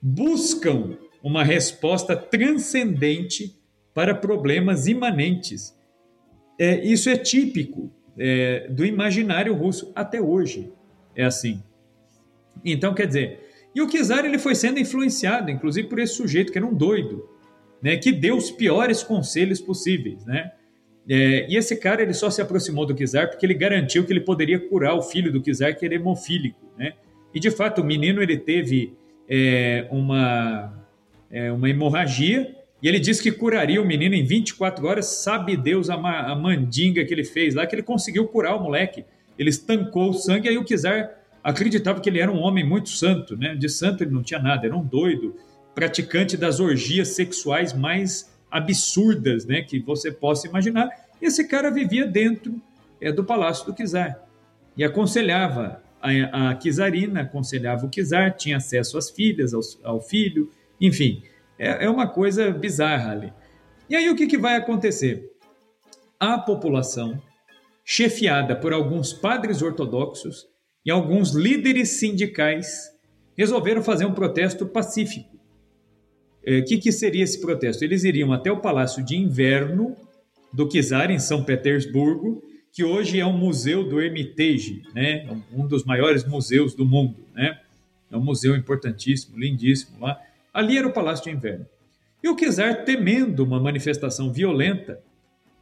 [0.00, 3.58] buscam uma resposta transcendente
[3.92, 5.76] para problemas imanentes.
[6.56, 10.72] É, isso é típico é, do imaginário russo até hoje.
[11.16, 11.60] É assim.
[12.64, 13.40] Então, quer dizer,
[13.74, 17.28] e o Kizar ele foi sendo influenciado, inclusive por esse sujeito que era um doido,
[17.82, 20.52] né, que deu os piores conselhos possíveis, né?
[21.08, 24.20] É, e esse cara ele só se aproximou do Kizar porque ele garantiu que ele
[24.20, 26.94] poderia curar o filho do Kizar, que era hemofílico, né?
[27.34, 28.94] E de fato o menino ele teve
[29.28, 30.72] é, uma
[31.30, 35.06] é, uma hemorragia e ele disse que curaria o menino em 24 horas.
[35.06, 38.62] Sabe Deus a, ma a mandinga que ele fez lá, que ele conseguiu curar o
[38.62, 39.04] moleque.
[39.38, 41.10] Ele estancou o sangue, aí o Kizar
[41.42, 43.54] acreditava que ele era um homem muito santo, né?
[43.54, 45.34] De santo ele não tinha nada, era um doido
[45.74, 50.88] praticante das orgias sexuais mais absurdas né, que você possa imaginar.
[51.20, 52.62] Esse cara vivia dentro
[53.00, 54.24] é, do palácio do czar
[54.76, 61.20] e aconselhava a, a aconselhava o czar, tinha acesso às filhas, ao, ao filho, enfim,
[61.58, 63.32] é, é, uma coisa bizarra ali.
[63.90, 65.32] E aí o que, que vai acontecer?
[66.20, 67.20] A população,
[67.84, 70.46] chefiada por alguns padres ortodoxos
[70.86, 72.92] e alguns líderes sindicais,
[73.36, 75.33] resolveram fazer um protesto pacífico
[76.46, 77.82] o é, que, que seria esse protesto?
[77.84, 79.96] Eles iriam até o Palácio de Inverno
[80.52, 82.42] do Czar, em São Petersburgo,
[82.72, 85.26] que hoje é um museu do Hermitage, né?
[85.52, 87.16] um dos maiores museus do mundo.
[87.34, 87.58] Né?
[88.10, 90.20] É um museu importantíssimo, lindíssimo lá.
[90.52, 91.66] Ali era o Palácio de Inverno.
[92.22, 95.00] E o Czar, temendo uma manifestação violenta,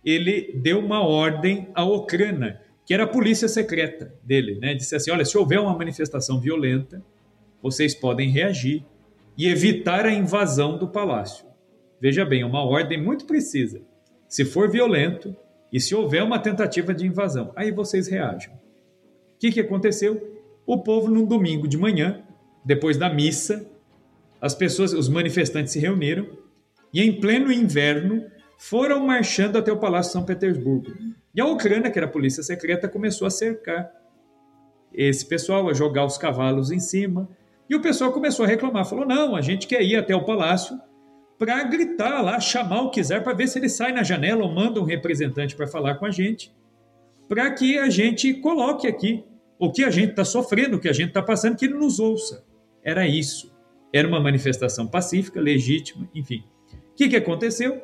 [0.04, 4.58] ele deu uma ordem à Ucrânia, que era a polícia secreta dele.
[4.58, 4.74] Né?
[4.74, 7.02] Disse assim: olha, se houver uma manifestação violenta,
[7.62, 8.84] vocês podem reagir
[9.36, 11.46] e evitar a invasão do palácio.
[12.00, 13.80] Veja bem, uma ordem muito precisa.
[14.28, 15.36] Se for violento
[15.72, 18.54] e se houver uma tentativa de invasão, aí vocês reajam.
[18.54, 18.58] O
[19.38, 20.40] que, que aconteceu?
[20.66, 22.22] O povo, num domingo de manhã,
[22.64, 23.66] depois da missa,
[24.40, 26.26] as pessoas, os manifestantes se reuniram
[26.92, 28.24] e, em pleno inverno,
[28.58, 30.92] foram marchando até o Palácio de São Petersburgo.
[31.34, 33.90] E a Ucrânia, que era a polícia secreta, começou a cercar
[34.92, 37.28] esse pessoal, a jogar os cavalos em cima,
[37.68, 40.78] e o pessoal começou a reclamar, falou: não, a gente quer ir até o palácio
[41.38, 44.80] para gritar lá, chamar o quiser para ver se ele sai na janela ou manda
[44.80, 46.54] um representante para falar com a gente,
[47.28, 49.24] para que a gente coloque aqui
[49.58, 51.98] o que a gente está sofrendo, o que a gente está passando, que ele nos
[51.98, 52.44] ouça.
[52.82, 53.52] Era isso.
[53.92, 56.44] Era uma manifestação pacífica, legítima, enfim.
[56.92, 57.80] O que, que aconteceu?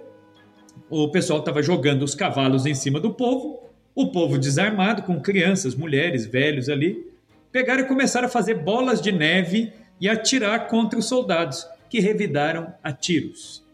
[0.90, 3.62] O pessoal estava jogando os cavalos em cima do povo,
[3.94, 7.07] o povo desarmado, com crianças, mulheres, velhos ali,
[7.53, 12.73] pegaram e começaram a fazer bolas de neve e atirar contra os soldados, que revidaram
[12.83, 13.66] a tiros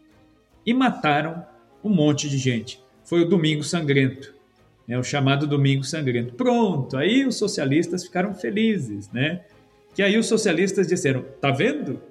[0.65, 1.45] e mataram
[1.83, 2.81] um monte de gente.
[3.03, 4.33] Foi o Domingo Sangrento,
[4.87, 6.33] né, o chamado Domingo Sangrento.
[6.33, 9.41] Pronto, aí os socialistas ficaram felizes, né?
[9.93, 12.01] Que aí os socialistas disseram: "Tá vendo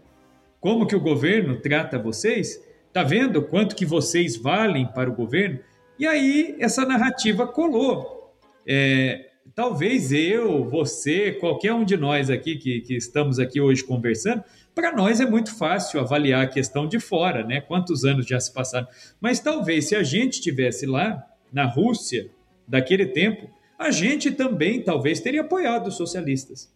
[0.61, 2.63] como que o governo trata vocês?
[2.93, 5.59] Tá vendo quanto que vocês valem para o governo?"
[5.99, 8.33] E aí essa narrativa colou.
[8.67, 14.43] É, talvez eu, você, qualquer um de nós aqui que, que estamos aqui hoje conversando,
[14.75, 17.61] para nós é muito fácil avaliar a questão de fora, né?
[17.61, 18.89] Quantos anos já se passaram.
[19.21, 22.31] Mas talvez se a gente estivesse lá na Rússia
[22.67, 23.49] daquele tempo,
[23.79, 26.73] a gente também talvez teria apoiado os socialistas.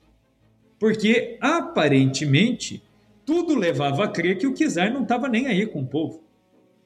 [0.79, 2.83] Porque aparentemente
[3.27, 6.23] tudo levava a crer que o czar não estava nem aí com o povo.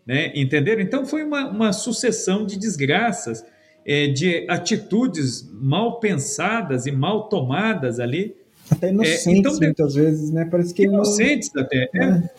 [0.07, 0.33] Né?
[0.35, 0.81] Entenderam?
[0.81, 3.45] Então foi uma, uma sucessão de desgraças,
[3.85, 8.37] é, de atitudes mal pensadas e mal tomadas ali,
[8.71, 10.47] até inocentes, é, então, muitas vezes, né?
[10.51, 11.63] Parece que inocentes não...
[11.63, 11.91] até.
[11.95, 12.05] É.
[12.05, 12.31] é.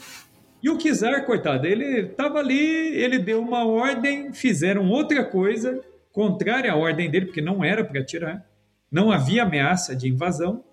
[0.62, 5.82] E o Kizar, coitado, ele estava ali, ele deu uma ordem, fizeram outra coisa
[6.14, 8.46] contrária à ordem dele, porque não era para tirar,
[8.90, 10.64] não havia ameaça de invasão,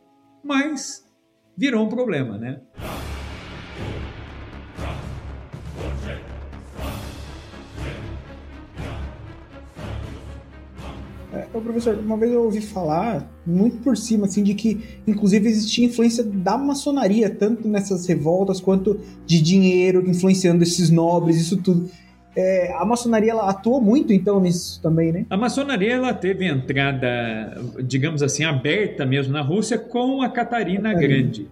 [0.44, 1.04] mas
[1.56, 2.60] virou um problema, né?
[11.52, 15.84] Ô, professor, uma vez eu ouvi falar, muito por cima, assim, de que, inclusive, existia
[15.86, 21.90] influência da maçonaria, tanto nessas revoltas quanto de dinheiro, influenciando esses nobres, isso tudo.
[22.36, 25.26] É, a maçonaria ela atuou muito, então, nisso também, né?
[25.28, 31.20] A maçonaria ela teve entrada, digamos assim, aberta mesmo na Rússia com a Catarina, Catarina.
[31.22, 31.48] Grande.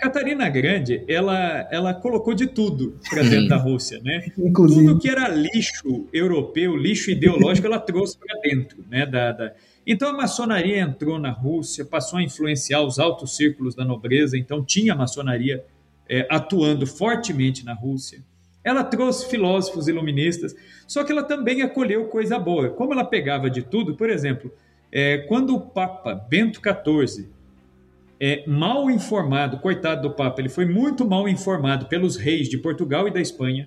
[0.00, 4.32] Catarina Grande, ela, ela colocou de tudo para dentro da Rússia, né?
[4.38, 4.86] Inclusive.
[4.86, 9.04] Tudo que era lixo europeu, lixo ideológico, ela trouxe para dentro, né?
[9.04, 9.52] Da, da...
[9.86, 14.64] Então a maçonaria entrou na Rússia, passou a influenciar os altos círculos da nobreza, então
[14.64, 15.64] tinha a maçonaria
[16.08, 18.24] é, atuando fortemente na Rússia.
[18.64, 20.54] Ela trouxe filósofos iluministas,
[20.86, 22.70] só que ela também acolheu coisa boa.
[22.70, 24.52] Como ela pegava de tudo, por exemplo,
[24.90, 27.28] é, quando o Papa Bento XIV
[28.20, 33.08] é, mal informado, coitado do Papa, ele foi muito mal informado pelos reis de Portugal
[33.08, 33.66] e da Espanha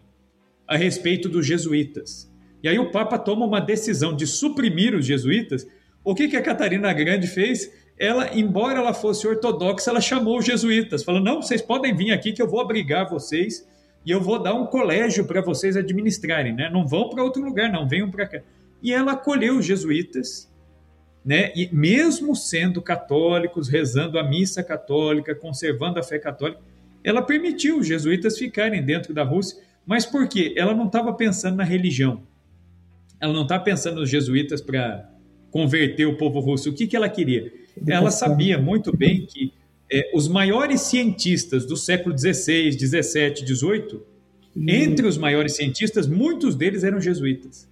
[0.68, 2.32] a respeito dos jesuítas.
[2.62, 5.68] E aí o Papa toma uma decisão de suprimir os jesuítas.
[6.04, 7.74] O que, que a Catarina Grande fez?
[8.00, 12.32] Ela, embora ela fosse ortodoxa, ela chamou os jesuítas, falou: não, vocês podem vir aqui
[12.32, 13.68] que eu vou abrigar vocês
[14.06, 16.70] e eu vou dar um colégio para vocês administrarem, né?
[16.70, 18.42] Não vão para outro lugar, não, venham para cá.
[18.82, 20.52] E ela acolheu os jesuítas
[21.24, 21.52] né?
[21.56, 26.60] E mesmo sendo católicos, rezando a missa católica, conservando a fé católica,
[27.04, 30.54] ela permitiu os jesuítas ficarem dentro da Rússia, mas por quê?
[30.58, 32.24] Ela não estava pensando na religião.
[33.20, 35.10] Ela não estava pensando nos jesuítas para
[35.52, 36.70] converter o povo russo.
[36.70, 37.52] O que, que ela queria?
[37.88, 39.54] Ela sabia muito bem que
[39.92, 44.02] é, os maiores cientistas do século XVI, XVII, XVIII,
[44.56, 47.70] entre os maiores cientistas, muitos deles eram jesuítas.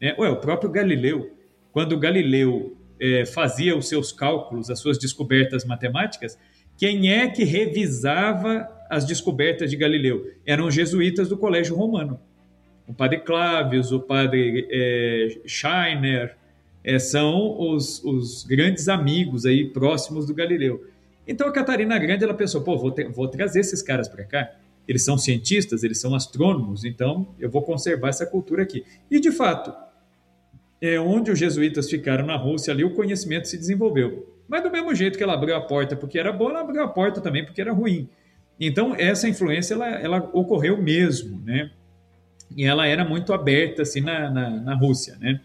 [0.00, 1.30] É, ué, o próprio Galileu,
[1.72, 6.38] quando Galileu é, fazia os seus cálculos, as suas descobertas matemáticas,
[6.78, 10.32] quem é que revisava as descobertas de Galileu?
[10.46, 12.18] Eram os jesuítas do Colégio Romano.
[12.88, 16.36] O padre Clavius, o padre é, Scheiner,
[16.82, 20.86] é, são os, os, grandes amigos aí próximos do Galileu.
[21.26, 24.50] Então a Catarina Grande ela pensou, pô, vou, ter, vou trazer esses caras para cá.
[24.86, 28.84] Eles são cientistas, eles são astrônomos, então eu vou conservar essa cultura aqui.
[29.10, 29.72] E de fato,
[30.84, 34.28] é, onde os jesuítas ficaram na Rússia, ali o conhecimento se desenvolveu.
[34.46, 36.88] Mas do mesmo jeito que ela abriu a porta porque era boa, ela abriu a
[36.88, 38.08] porta também porque era ruim.
[38.60, 41.70] Então, essa influência, ela, ela ocorreu mesmo, né?
[42.54, 45.40] E ela era muito aberta, assim, na, na, na Rússia, né?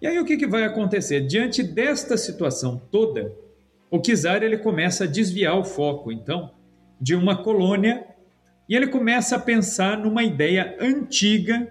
[0.00, 1.22] E aí, o que, que vai acontecer?
[1.22, 3.32] Diante desta situação toda,
[3.90, 6.50] o czar, ele começa a desviar o foco, então,
[7.00, 8.04] de uma colônia
[8.68, 11.68] e ele começa a pensar numa ideia antiga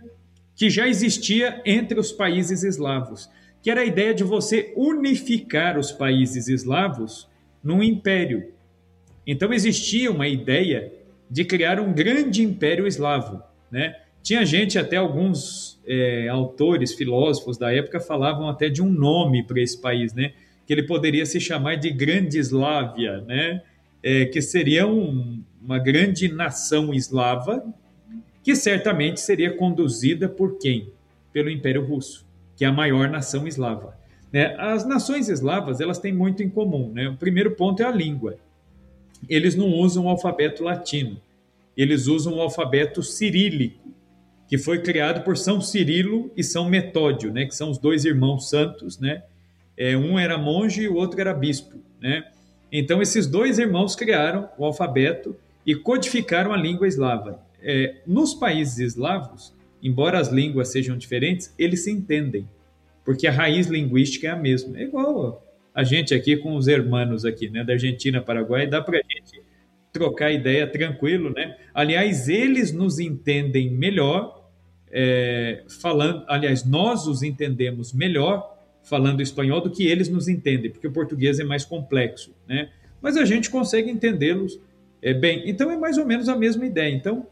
[0.62, 3.28] que já existia entre os países eslavos,
[3.64, 7.28] que era a ideia de você unificar os países eslavos
[7.64, 8.54] num império.
[9.26, 10.94] Então existia uma ideia
[11.28, 13.96] de criar um grande império eslavo, né?
[14.22, 19.60] Tinha gente, até alguns é, autores, filósofos da época falavam até de um nome para
[19.60, 20.34] esse país, né?
[20.68, 23.64] Que ele poderia se chamar de Grande Eslávia, né?
[24.04, 27.66] É, que seria um, uma grande nação eslava
[28.44, 30.90] que certamente seria conduzida por quem?
[31.32, 33.98] Pelo Império Russo, que é a maior nação eslava.
[34.32, 34.56] Né?
[34.58, 36.92] As nações eslavas elas têm muito em comum.
[36.94, 37.10] Né?
[37.10, 38.38] O primeiro ponto é a língua.
[39.30, 41.18] Eles não usam o alfabeto latino,
[41.78, 43.80] eles usam o alfabeto cirílico,
[44.48, 47.46] que foi criado por São Cirilo e São Metódio, né?
[47.46, 49.00] que são os dois irmãos santos.
[49.00, 49.24] Né?
[49.78, 51.78] É, um era monge e o outro era bispo.
[52.02, 52.26] Né?
[52.72, 55.36] Então, esses dois irmãos criaram o alfabeto
[55.66, 57.40] e codificaram a língua eslava.
[57.62, 62.48] É, nos países eslavos, embora as línguas sejam diferentes, eles se entendem,
[63.06, 64.78] porque a raiz linguística é a mesma.
[64.80, 68.98] É igual a gente aqui com os hermanos aqui, né, da Argentina, Paraguai, dá para
[68.98, 69.42] gente
[69.92, 71.58] trocar ideia tranquilo, né?
[71.74, 74.50] Aliás, eles nos entendem melhor
[74.92, 80.88] é, falando, aliás, nós os entendemos melhor falando espanhol do que eles nos entendem, porque
[80.88, 82.70] o português é mais complexo, né?
[83.02, 84.60] Mas a gente consegue entendê-los
[85.02, 85.44] é, bem.
[85.46, 86.94] Então é mais ou menos a mesma ideia.
[86.94, 87.26] Então,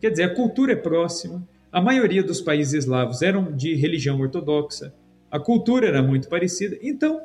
[0.00, 1.46] quer dizer, a cultura é próxima.
[1.70, 4.94] A maioria dos países eslavos eram de religião ortodoxa.
[5.30, 6.76] A cultura era muito parecida.
[6.82, 7.20] Então,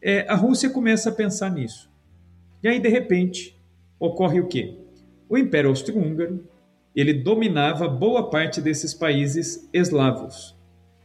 [0.00, 1.90] é, a Rússia começa a pensar nisso.
[2.62, 3.60] E aí, de repente,
[3.98, 4.78] ocorre o quê?
[5.28, 6.44] O Império Austro-Húngaro
[6.94, 10.54] ele dominava boa parte desses países eslavos.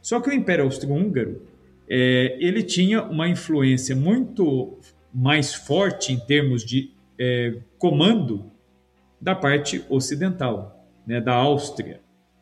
[0.02, 1.42] Só que o Império Austro-Húngaro
[1.88, 4.78] é, ele tinha uma influência muito
[5.12, 8.50] mais forte em termos de é, comando
[9.20, 10.77] da parte ocidental,
[11.08, 12.00] né, da Áustria,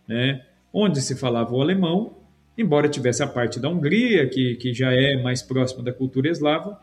[0.09, 2.17] né, onde se falava o alemão,
[2.59, 6.79] embora tivesse a parte da Hungria, que, que já é mais próxima da cultura eslava,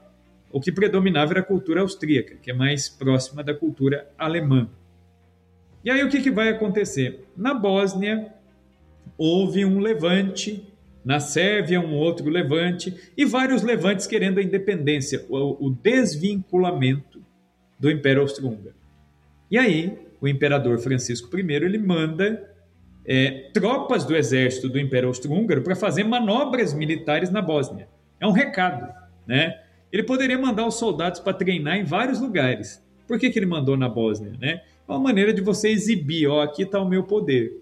[0.49, 4.69] o que predominava era a cultura austríaca, que é mais próxima da cultura alemã.
[5.84, 7.26] E aí o que, que vai acontecer?
[7.35, 8.31] Na Bósnia
[9.18, 10.65] houve um levante,
[11.03, 17.22] na Sérvia um outro levante e vários levantes querendo a independência, o, o desvinculamento
[17.77, 18.76] do Império Austro-Húngaro.
[19.51, 22.50] E aí o imperador Francisco I ele manda
[23.06, 27.90] é, tropas do exército do Império Austro-Húngaro para fazer manobras militares na Bósnia.
[28.22, 28.90] É um recado,
[29.28, 29.60] né?
[29.91, 32.82] Ele poderia mandar os soldados para treinar em vários lugares.
[33.06, 34.32] Por que, que ele mandou na Bósnia?
[34.40, 34.62] Né?
[34.88, 37.62] É uma maneira de você exibir, ó, aqui está o meu poder.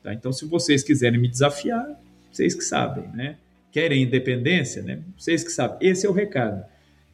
[0.00, 0.14] Tá?
[0.14, 2.00] Então, se vocês quiserem me desafiar,
[2.30, 3.36] vocês que sabem, né?
[3.72, 5.02] Querem independência, né?
[5.18, 5.76] Vocês que sabem.
[5.80, 6.64] Esse é o recado.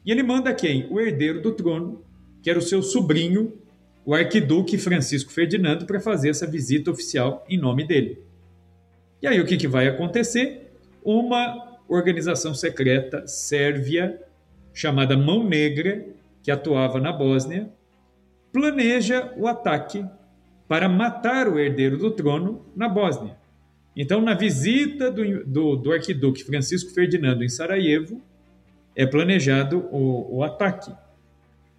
[0.05, 0.85] E ele manda quem?
[0.91, 2.03] O herdeiro do trono,
[2.43, 3.53] que era o seu sobrinho,
[4.05, 8.21] o arquiduque Francisco Ferdinando, para fazer essa visita oficial em nome dele.
[9.21, 10.73] E aí o que, que vai acontecer?
[11.03, 14.19] Uma organização secreta sérvia
[14.73, 16.05] chamada Mão Negra,
[16.41, 17.69] que atuava na Bósnia,
[18.51, 20.05] planeja o ataque
[20.67, 23.37] para matar o herdeiro do trono na Bósnia.
[23.95, 28.21] Então, na visita do, do, do arquiduque Francisco Ferdinando em Sarajevo,
[28.95, 30.91] é planejado o, o ataque.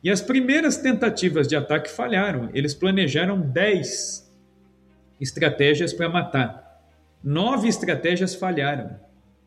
[0.04, 2.50] E as primeiras tentativas de ataque falharam.
[2.52, 4.30] Eles planejaram 10
[5.18, 6.82] estratégias para matar.
[7.22, 9.00] Nove estratégias falharam.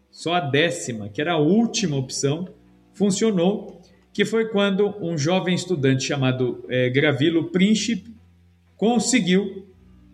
[0.09, 2.49] Só a décima, que era a última opção,
[2.91, 3.79] funcionou,
[4.11, 8.15] que foi quando um jovem estudante chamado é, Gravilo Príncipe
[8.75, 9.67] conseguiu,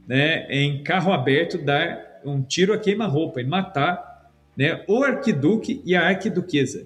[0.05, 5.95] né, em carro aberto, dar um tiro a queima-roupa e matar né, o arquiduque e
[5.95, 6.85] a arquiduquesa.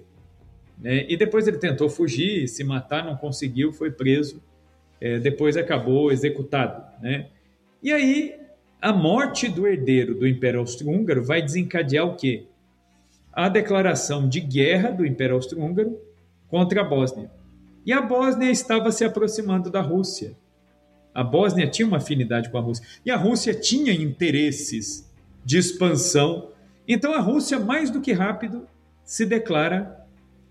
[0.78, 1.06] Né?
[1.10, 4.42] E depois ele tentou fugir, se matar, não conseguiu, foi preso,
[5.00, 6.84] é, depois acabou executado.
[7.02, 7.28] Né?
[7.82, 8.36] E aí,
[8.82, 12.46] a morte do herdeiro do Império Austro-Húngaro vai desencadear o quê?
[13.38, 15.96] a declaração de guerra do Império Austro-Húngaro
[16.50, 17.30] contra a Bósnia.
[17.86, 20.36] E a Bósnia estava se aproximando da Rússia.
[21.14, 22.84] A Bósnia tinha uma afinidade com a Rússia.
[23.06, 25.08] E a Rússia tinha interesses
[25.46, 26.50] de expansão.
[26.88, 28.68] Então a Rússia, mais do que rápido,
[29.04, 29.97] se declara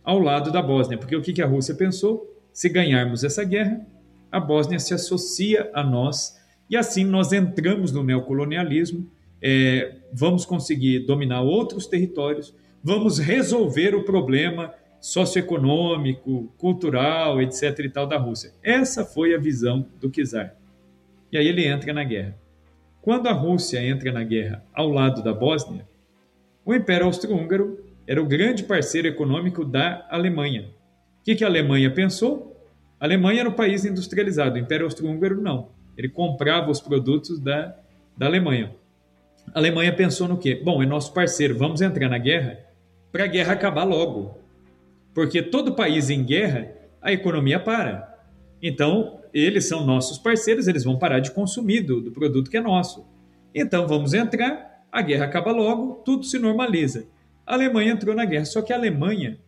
[0.07, 0.97] ao lado da Bósnia.
[0.97, 2.35] Porque o que a Rússia pensou?
[2.51, 3.87] Se ganharmos essa guerra,
[4.33, 9.07] a Bósnia se associa a nós e assim nós entramos no neocolonialismo,
[9.43, 12.55] é, vamos conseguir dominar outros territórios
[12.87, 17.81] vamos resolver o problema socioeconômico, cultural, etc.
[17.81, 18.53] e tal da Rússia.
[18.63, 20.55] Essa foi a visão do czar.
[21.33, 22.39] E aí ele entra na guerra.
[23.03, 25.85] Quando a Rússia entra na guerra ao lado da Bósnia,
[26.65, 30.71] o Império Austro-Húngaro era o grande parceiro econômico da Alemanha.
[31.21, 32.57] O que, que a Alemanha pensou?
[33.01, 35.71] A Alemanha era um país industrializado, o Império Austro-Húngaro não.
[35.97, 37.75] Ele comprava os produtos da,
[38.17, 38.75] da Alemanha.
[39.55, 40.55] A Alemanha pensou no quê?
[40.55, 42.59] Bom, é nosso parceiro, vamos entrar na guerra
[43.11, 44.39] para a guerra acabar logo.
[45.15, 46.71] Porque todo país em guerra,
[47.01, 48.15] a economia para.
[48.63, 52.61] Então, eles são nossos parceiros, eles vão parar de consumir do, do produto que é
[52.61, 53.07] nosso.
[53.55, 57.07] Então, vamos entrar, a guerra acaba logo, tudo se normaliza.
[57.47, 59.39] A Alemanha entrou na guerra, só que a Alemanha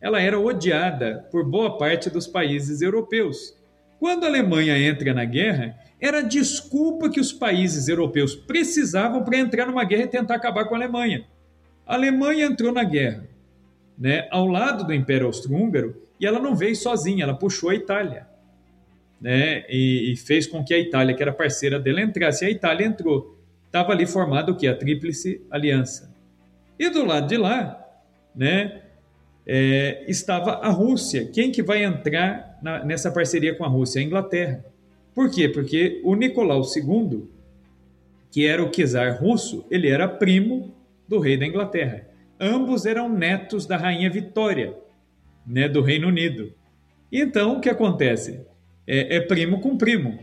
[0.00, 3.56] ela era odiada por boa parte dos países europeus.
[3.98, 9.38] Quando a Alemanha entra na guerra, era a desculpa que os países europeus precisavam para
[9.38, 11.26] entrar numa guerra e tentar acabar com a Alemanha.
[11.86, 13.26] A Alemanha entrou na guerra
[13.96, 18.26] né, ao lado do Império Austro-Húngaro e ela não veio sozinha, ela puxou a Itália.
[19.20, 22.44] Né, e, e, fez com que a Itália, que era parceira dela, entrasse.
[22.44, 23.38] E a Itália entrou.
[23.64, 24.66] Estava ali formado o que?
[24.66, 26.13] A Tríplice Aliança.
[26.78, 27.80] E do lado de lá,
[28.34, 28.82] né,
[29.46, 31.26] é, estava a Rússia.
[31.32, 34.00] Quem que vai entrar na, nessa parceria com a Rússia?
[34.00, 34.64] A Inglaterra.
[35.14, 35.48] Por quê?
[35.48, 37.28] Porque o Nicolau II,
[38.30, 40.74] que era o czar russo, ele era primo
[41.08, 42.08] do rei da Inglaterra.
[42.40, 44.74] Ambos eram netos da rainha Vitória,
[45.46, 46.52] né, do Reino Unido.
[47.12, 48.40] Então, o que acontece?
[48.86, 50.18] É, é primo com primo.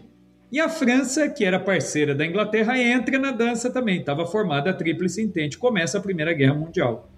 [0.52, 4.02] E a França, que era parceira da Inglaterra, entra na dança também.
[4.02, 5.58] Estava formada a Tríplice Entente.
[5.58, 7.10] Começa a Primeira Guerra Mundial.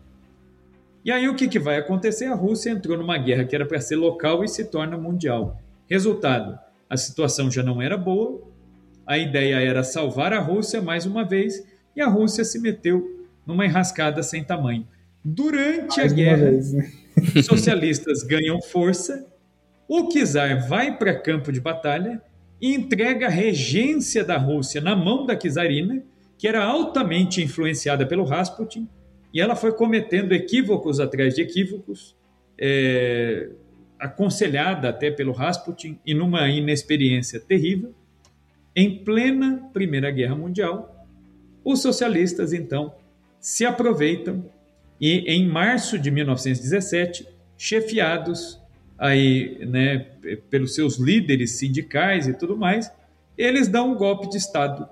[1.03, 2.25] E aí o que, que vai acontecer?
[2.25, 5.59] A Rússia entrou numa guerra que era para ser local e se torna mundial.
[5.89, 6.57] Resultado:
[6.87, 8.41] a situação já não era boa,
[9.05, 11.65] a ideia era salvar a Rússia mais uma vez,
[11.95, 14.87] e a Rússia se meteu numa enrascada sem tamanho.
[15.25, 16.91] Durante mais a guerra, vez, né?
[17.35, 19.25] os socialistas ganham força,
[19.89, 22.21] o czar vai para campo de batalha
[22.63, 26.01] e entrega a regência da Rússia na mão da czarina,
[26.37, 28.87] que era altamente influenciada pelo Rasputin,
[29.33, 32.15] e ela foi cometendo equívocos atrás de equívocos,
[32.57, 33.49] é,
[33.99, 37.93] aconselhada até pelo Rasputin e numa inexperiência terrível.
[38.73, 41.05] Em plena Primeira Guerra Mundial,
[41.65, 42.95] os socialistas então
[43.41, 44.49] se aproveitam
[45.01, 47.27] e em março de 1917,
[47.57, 48.62] chefiados
[49.03, 50.07] aí, né,
[50.49, 52.89] pelos seus líderes sindicais e tudo mais,
[53.37, 54.87] eles dão um golpe de Estado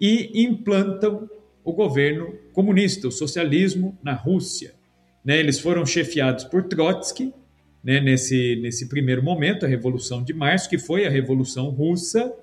[0.00, 1.30] e implantam
[1.62, 4.74] o governo comunista, o socialismo na Rússia.
[5.24, 7.32] Né, eles foram chefiados por Trotsky,
[7.84, 12.34] né, nesse, nesse primeiro momento, a Revolução de Março, que foi a Revolução Russa.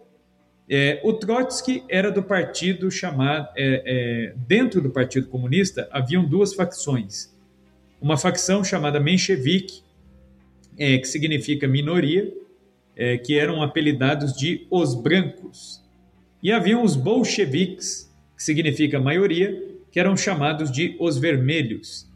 [0.70, 3.50] É, o Trotsky era do partido chamado.
[3.58, 7.30] É, é, dentro do Partido Comunista haviam duas facções.
[8.00, 9.84] Uma facção chamada Menchevique,
[10.80, 12.34] é, que significa minoria,
[12.96, 15.84] é, que eram apelidados de os brancos.
[16.42, 19.62] E haviam os bolcheviques, que significa maioria,
[19.92, 22.10] que eram chamados de os vermelhos.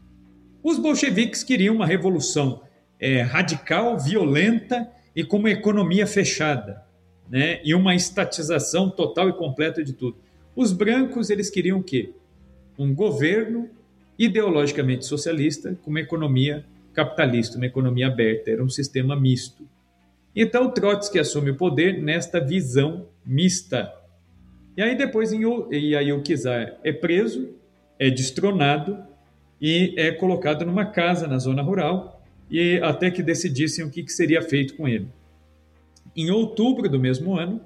[0.62, 2.62] Os bolcheviques queriam uma revolução
[2.98, 6.82] é, radical, violenta e com uma economia fechada,
[7.28, 7.60] né?
[7.62, 10.16] E uma estatização total e completa de tudo.
[10.56, 12.10] Os brancos eles queriam o quê?
[12.78, 13.68] Um governo
[14.18, 16.64] ideologicamente socialista com uma economia
[16.94, 19.68] capitalista, uma economia aberta, era um sistema misto.
[20.34, 23.92] Então Trotsky assume o poder nesta visão mista.
[24.76, 27.50] E aí depois e aí o Kizar é preso,
[27.98, 28.98] é destronado
[29.60, 34.12] e é colocado numa casa na zona rural e até que decidissem o que, que
[34.12, 35.08] seria feito com ele.
[36.16, 37.60] Em outubro do mesmo ano,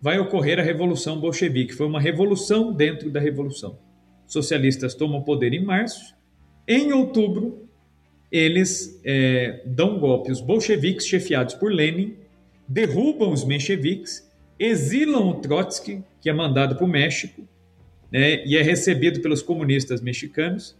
[0.00, 1.74] vai ocorrer a Revolução Bolchevique.
[1.74, 3.78] Foi uma revolução dentro da revolução.
[4.26, 6.14] Socialistas tomam poder em março.
[6.66, 7.67] Em outubro,
[8.30, 10.30] eles é, dão golpe.
[10.30, 12.16] Os bolcheviques, chefiados por Lenin,
[12.66, 14.28] derrubam os mencheviques,
[14.58, 17.46] exilam o Trotsky, que é mandado para o México,
[18.12, 20.76] né, e é recebido pelos comunistas mexicanos.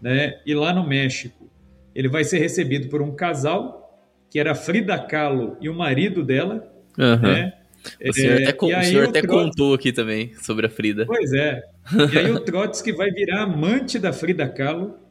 [0.00, 1.50] Né, e lá no México,
[1.94, 3.82] ele vai ser recebido por um casal,
[4.30, 6.72] que era Frida Kahlo e o marido dela.
[6.98, 7.16] Uhum.
[7.20, 7.52] Né,
[8.04, 9.26] o senhor até, o senhor até Trotsky...
[9.28, 11.06] contou aqui também sobre a Frida.
[11.06, 11.62] Pois é.
[12.12, 15.05] E aí o Trotsky vai virar amante da Frida Kahlo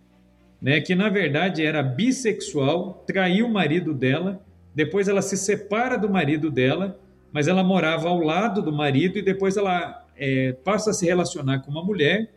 [0.62, 4.42] né, que na verdade era bissexual, traiu o marido dela,
[4.74, 7.00] depois ela se separa do marido dela,
[7.32, 11.60] mas ela morava ao lado do marido e depois ela é, passa a se relacionar
[11.60, 12.30] com uma mulher,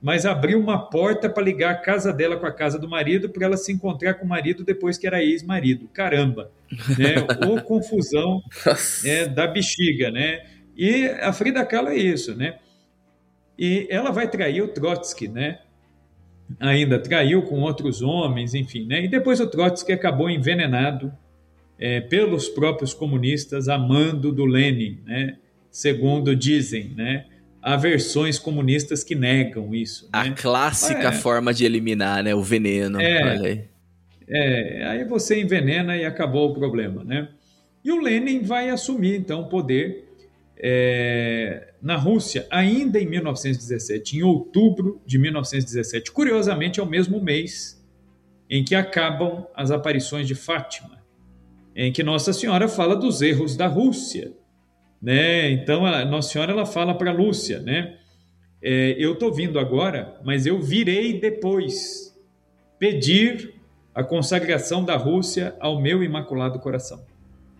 [0.00, 3.46] mas abriu uma porta para ligar a casa dela com a casa do marido para
[3.46, 5.88] ela se encontrar com o marido depois que era ex-marido.
[5.92, 6.50] Caramba,
[6.98, 7.26] né?
[7.48, 8.42] Ou confusão
[9.02, 10.44] né, da bexiga, né?
[10.76, 12.58] E a Frida Kahlo é isso, né?
[13.58, 15.60] E ela vai trair o Trotsky, né?
[16.60, 18.86] Ainda traiu com outros homens, enfim.
[18.86, 19.04] Né?
[19.04, 21.12] E depois o Trotsky acabou envenenado
[21.78, 25.36] é, pelos próprios comunistas, amando do Lenin, né?
[25.70, 26.92] segundo dizem.
[26.96, 27.26] Né?
[27.60, 30.08] Há versões comunistas que negam isso.
[30.12, 30.34] A né?
[30.36, 32.34] clássica é, forma de eliminar né?
[32.34, 33.00] o veneno.
[33.00, 33.64] É, aí.
[34.28, 37.04] É, aí você envenena e acabou o problema.
[37.04, 37.28] Né?
[37.84, 40.06] E o Lenin vai assumir, então, o poder
[40.58, 46.10] é, na Rússia, ainda em 1917, em outubro de 1917.
[46.10, 47.80] Curiosamente, é o mesmo mês
[48.50, 51.00] em que acabam as aparições de Fátima,
[51.76, 54.32] em que Nossa Senhora fala dos erros da Rússia.
[55.00, 55.52] Né?
[55.52, 57.96] Então, Nossa Senhora ela fala para Lúcia, né?
[58.60, 62.12] É, eu estou vindo agora, mas eu virei depois
[62.80, 63.54] pedir
[63.94, 67.06] a consagração da Rússia ao meu Imaculado Coração.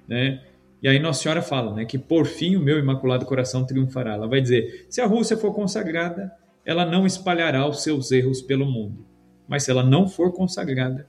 [0.09, 0.43] Né?
[0.83, 4.15] E aí Nossa Senhora fala né, que por fim o meu Imaculado Coração triunfará.
[4.15, 6.33] Ela vai dizer: se a Rússia for consagrada,
[6.65, 9.07] ela não espalhará os seus erros pelo mundo.
[9.49, 11.09] Mas se ela não for consagrada,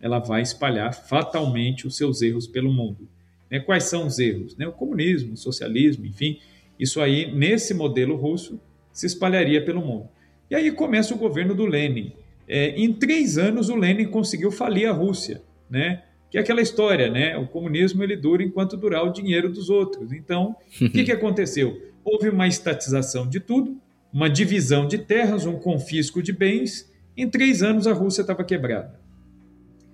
[0.00, 3.08] ela vai espalhar fatalmente os seus erros pelo mundo.
[3.50, 4.56] Né, quais são os erros?
[4.56, 6.38] Né, o comunismo, o socialismo, enfim.
[6.78, 8.60] Isso aí, nesse modelo russo,
[8.92, 10.08] se espalharia pelo mundo.
[10.50, 12.12] E aí começa o governo do Lenin.
[12.46, 16.04] É, em três anos, o Lenin conseguiu falir a Rússia, né?
[16.30, 17.36] Que é aquela história, né?
[17.36, 20.12] O comunismo ele dura enquanto durar o dinheiro dos outros.
[20.12, 21.80] Então, o que, que aconteceu?
[22.04, 23.80] Houve uma estatização de tudo,
[24.12, 26.90] uma divisão de terras, um confisco de bens.
[27.16, 29.00] Em três anos, a Rússia estava quebrada.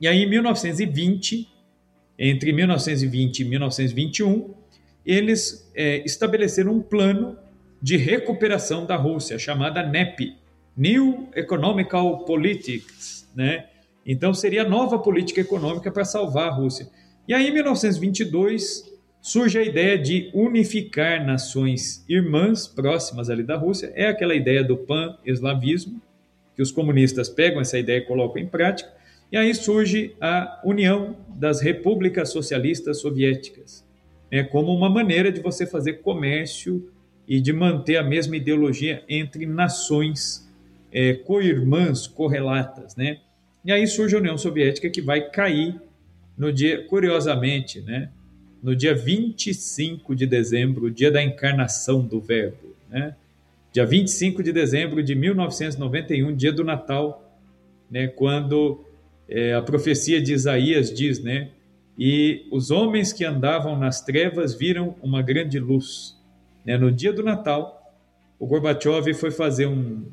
[0.01, 1.49] E aí, em 1920,
[2.19, 4.55] entre 1920 e 1921,
[5.05, 7.37] eles é, estabeleceram um plano
[7.81, 10.37] de recuperação da Rússia, chamada NEP,
[10.77, 13.67] New Economical Politics, né?
[14.07, 16.89] Então seria a nova política econômica para salvar a Rússia.
[17.27, 23.91] E aí, em 1922, surge a ideia de unificar nações irmãs próximas ali da Rússia.
[23.95, 26.01] É aquela ideia do pan-eslavismo,
[26.55, 28.93] que os comunistas pegam essa ideia e colocam em prática.
[29.33, 33.85] E aí surge a União das Repúblicas Socialistas Soviéticas,
[34.31, 36.93] né, como uma maneira de você fazer comércio
[37.27, 40.47] e de manter a mesma ideologia entre nações
[40.93, 42.95] é, co-irmãs, correlatas.
[42.95, 43.19] Né?
[43.65, 45.81] E aí surge a União Soviética que vai cair
[46.37, 48.11] no dia, curiosamente, né,
[48.63, 52.75] no dia 25 de dezembro, dia da encarnação do Verbo.
[52.91, 53.15] Né?
[53.73, 57.39] Dia 25 de dezembro de 1991, dia do Natal,
[57.91, 58.85] né, quando
[59.29, 61.51] é, a profecia de Isaías diz, né?
[61.99, 66.17] E os homens que andavam nas trevas viram uma grande luz.
[66.65, 66.77] Né?
[66.77, 67.95] No dia do Natal,
[68.39, 70.05] o Gorbachev foi fazer um,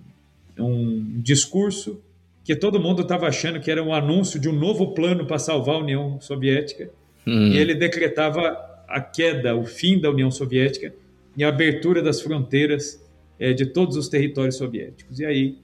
[0.60, 2.00] um discurso
[2.44, 5.76] que todo mundo estava achando que era um anúncio de um novo plano para salvar
[5.76, 6.90] a União Soviética.
[7.26, 7.48] Hum.
[7.48, 8.58] E ele decretava
[8.88, 10.94] a queda, o fim da União Soviética
[11.38, 13.02] e a abertura das fronteiras
[13.40, 15.20] é, de todos os territórios soviéticos.
[15.20, 15.58] E aí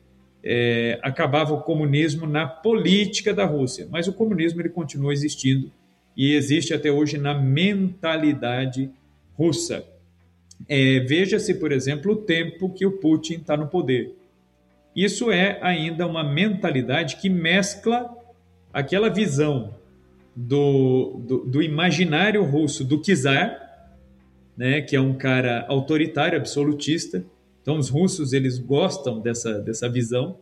[0.43, 5.71] é, acabava o comunismo na política da Rússia, mas o comunismo ele continua existindo
[6.15, 8.89] e existe até hoje na mentalidade
[9.37, 9.85] russa.
[10.67, 14.15] É, Veja-se, por exemplo, o tempo que o Putin está no poder.
[14.97, 18.13] Isso é ainda uma mentalidade que mescla
[18.73, 19.75] aquela visão
[20.35, 23.65] do, do, do imaginário russo do czar,
[24.57, 27.23] né, que é um cara autoritário, absolutista,
[27.67, 30.39] então, os russos eles gostam dessa, dessa visão.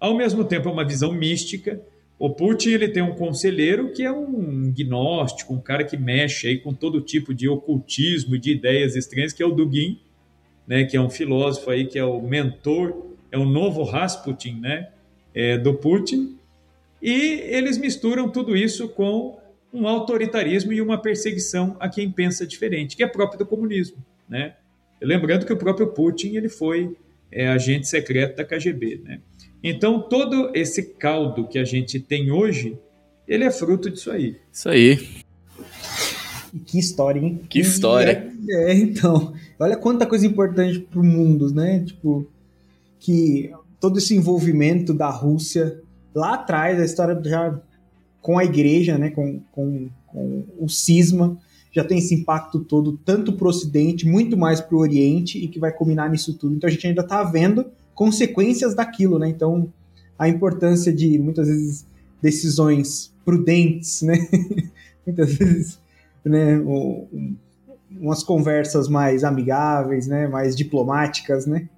[0.00, 1.80] Ao mesmo tempo, é uma visão mística.
[2.18, 6.58] O Putin ele tem um conselheiro que é um gnóstico, um cara que mexe aí
[6.58, 10.00] com todo tipo de ocultismo de ideias estranhas, que é o Dugin,
[10.66, 14.88] né, que é um filósofo aí, que é o mentor, é o novo Rasputin né,
[15.34, 16.38] é, do Putin.
[17.02, 19.38] E eles misturam tudo isso com
[19.72, 23.98] um autoritarismo e uma perseguição a quem pensa diferente, que é próprio do comunismo.
[24.28, 24.54] Né?
[25.00, 26.96] Lembrando que o próprio Putin ele foi
[27.30, 29.02] é, agente secreto da KGB.
[29.04, 29.20] Né?
[29.62, 32.78] Então, todo esse caldo que a gente tem hoje,
[33.28, 34.36] ele é fruto disso aí.
[34.52, 34.98] Isso aí.
[36.64, 37.42] Que história, hein?
[37.48, 38.32] Que história.
[38.48, 39.34] É, é então.
[39.58, 41.84] Olha quanta coisa importante para o mundo, né?
[41.84, 42.26] Tipo,
[43.06, 45.80] que todo esse envolvimento da Rússia
[46.12, 47.56] lá atrás, a história já
[48.20, 49.10] com a igreja, né?
[49.10, 51.38] Com, com, com o cisma
[51.70, 55.46] já tem esse impacto todo, tanto para o Ocidente, muito mais para o Oriente, e
[55.46, 56.56] que vai culminar nisso tudo.
[56.56, 59.28] Então a gente ainda está vendo consequências daquilo, né?
[59.28, 59.72] Então
[60.18, 61.86] a importância de muitas vezes
[62.20, 64.16] decisões prudentes, né?
[65.06, 65.78] muitas vezes,
[66.24, 66.58] né?
[68.00, 70.26] umas conversas mais amigáveis, né?
[70.26, 71.68] Mais diplomáticas, né?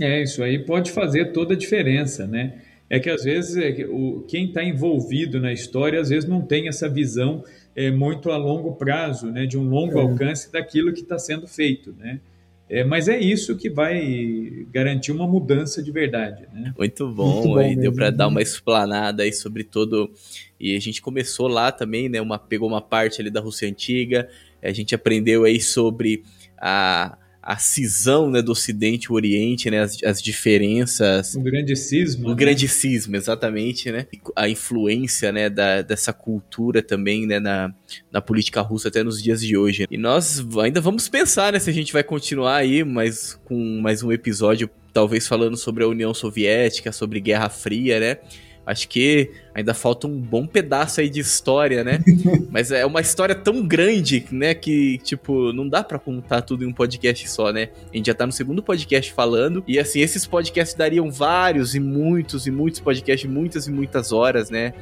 [0.00, 2.60] É, isso aí pode fazer toda a diferença, né?
[2.88, 6.68] É que às vezes é o, quem está envolvido na história às vezes não tem
[6.68, 7.42] essa visão
[7.74, 10.02] é, muito a longo prazo, né, de um longo é.
[10.02, 12.20] alcance daquilo que está sendo feito, né?
[12.68, 16.72] É, mas é isso que vai garantir uma mudança de verdade, né?
[16.78, 20.10] Muito bom, muito bom aí deu para dar uma explanada aí sobre todo
[20.58, 22.18] e a gente começou lá também, né?
[22.20, 24.26] Uma pegou uma parte ali da Rússia antiga,
[24.62, 26.22] a gente aprendeu aí sobre
[26.56, 31.34] a a cisão né, do Ocidente e o Oriente, né, as, as diferenças.
[31.34, 32.26] O grande cisma.
[32.26, 32.36] O né?
[32.36, 34.06] grande cisma, exatamente, né?
[34.36, 37.74] A influência né, da, dessa cultura também né, na,
[38.12, 39.86] na política russa até nos dias de hoje.
[39.90, 44.02] E nós ainda vamos pensar né, se a gente vai continuar aí mas com mais
[44.02, 48.18] um episódio, talvez falando sobre a União Soviética, sobre Guerra Fria, né?
[48.64, 51.98] Acho que ainda falta um bom pedaço aí de história, né?
[52.48, 54.54] Mas é uma história tão grande, né?
[54.54, 57.70] Que, tipo, não dá para contar tudo em um podcast só, né?
[57.92, 59.64] A gente já tá no segundo podcast falando.
[59.66, 64.48] E, assim, esses podcasts dariam vários e muitos e muitos podcasts, muitas e muitas horas,
[64.48, 64.72] né?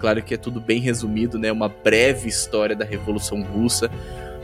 [0.00, 1.52] Claro que é tudo bem resumido, né?
[1.52, 3.90] Uma breve história da Revolução Russa,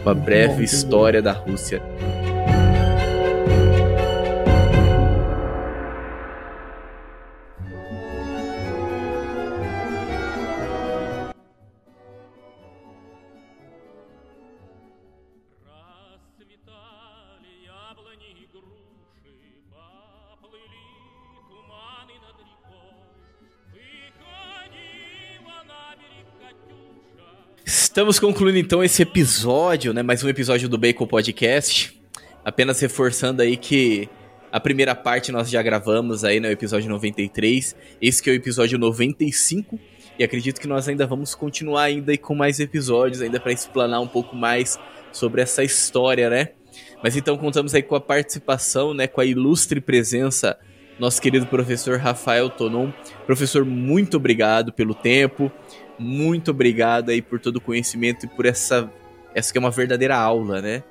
[0.02, 1.82] uma breve história da Rússia.
[27.96, 30.02] Estamos concluindo então esse episódio, né?
[30.02, 31.98] Mais um episódio do Bacon Podcast.
[32.44, 34.06] Apenas reforçando aí que
[34.52, 37.74] a primeira parte nós já gravamos aí no episódio 93.
[37.98, 39.80] Esse que é o episódio 95.
[40.18, 44.08] E acredito que nós ainda vamos continuar ainda com mais episódios, ainda para explanar um
[44.08, 44.78] pouco mais
[45.10, 46.50] sobre essa história, né?
[47.02, 50.58] Mas então contamos aí com a participação, né, com a ilustre presença
[50.98, 52.90] nosso querido professor Rafael Tonon.
[53.26, 55.50] Professor, muito obrigado pelo tempo,
[55.98, 58.90] muito obrigado aí por todo o conhecimento e por essa
[59.34, 60.82] essa que é uma verdadeira aula, né?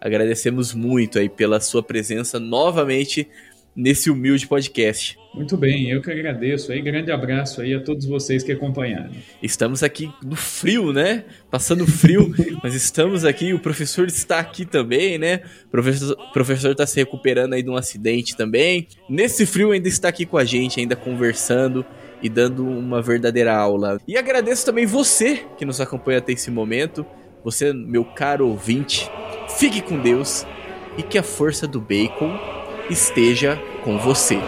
[0.00, 3.28] Agradecemos muito aí pela sua presença novamente
[3.74, 5.16] nesse humilde podcast.
[5.34, 6.82] Muito bem, eu que agradeço aí.
[6.82, 9.12] Grande abraço aí a todos vocês que acompanharam.
[9.42, 11.24] Estamos aqui no frio, né?
[11.50, 13.54] Passando frio, mas estamos aqui.
[13.54, 15.40] O professor está aqui também, né?
[15.66, 18.88] O professor, professor está se recuperando aí de um acidente também.
[19.08, 21.86] Nesse frio ainda está aqui com a gente, ainda conversando
[22.22, 24.00] e dando uma verdadeira aula.
[24.06, 27.04] E agradeço também você que nos acompanha até esse momento.
[27.44, 29.10] Você, meu caro ouvinte,
[29.58, 30.46] fique com Deus
[30.96, 32.38] e que a força do bacon
[32.88, 34.38] esteja com você.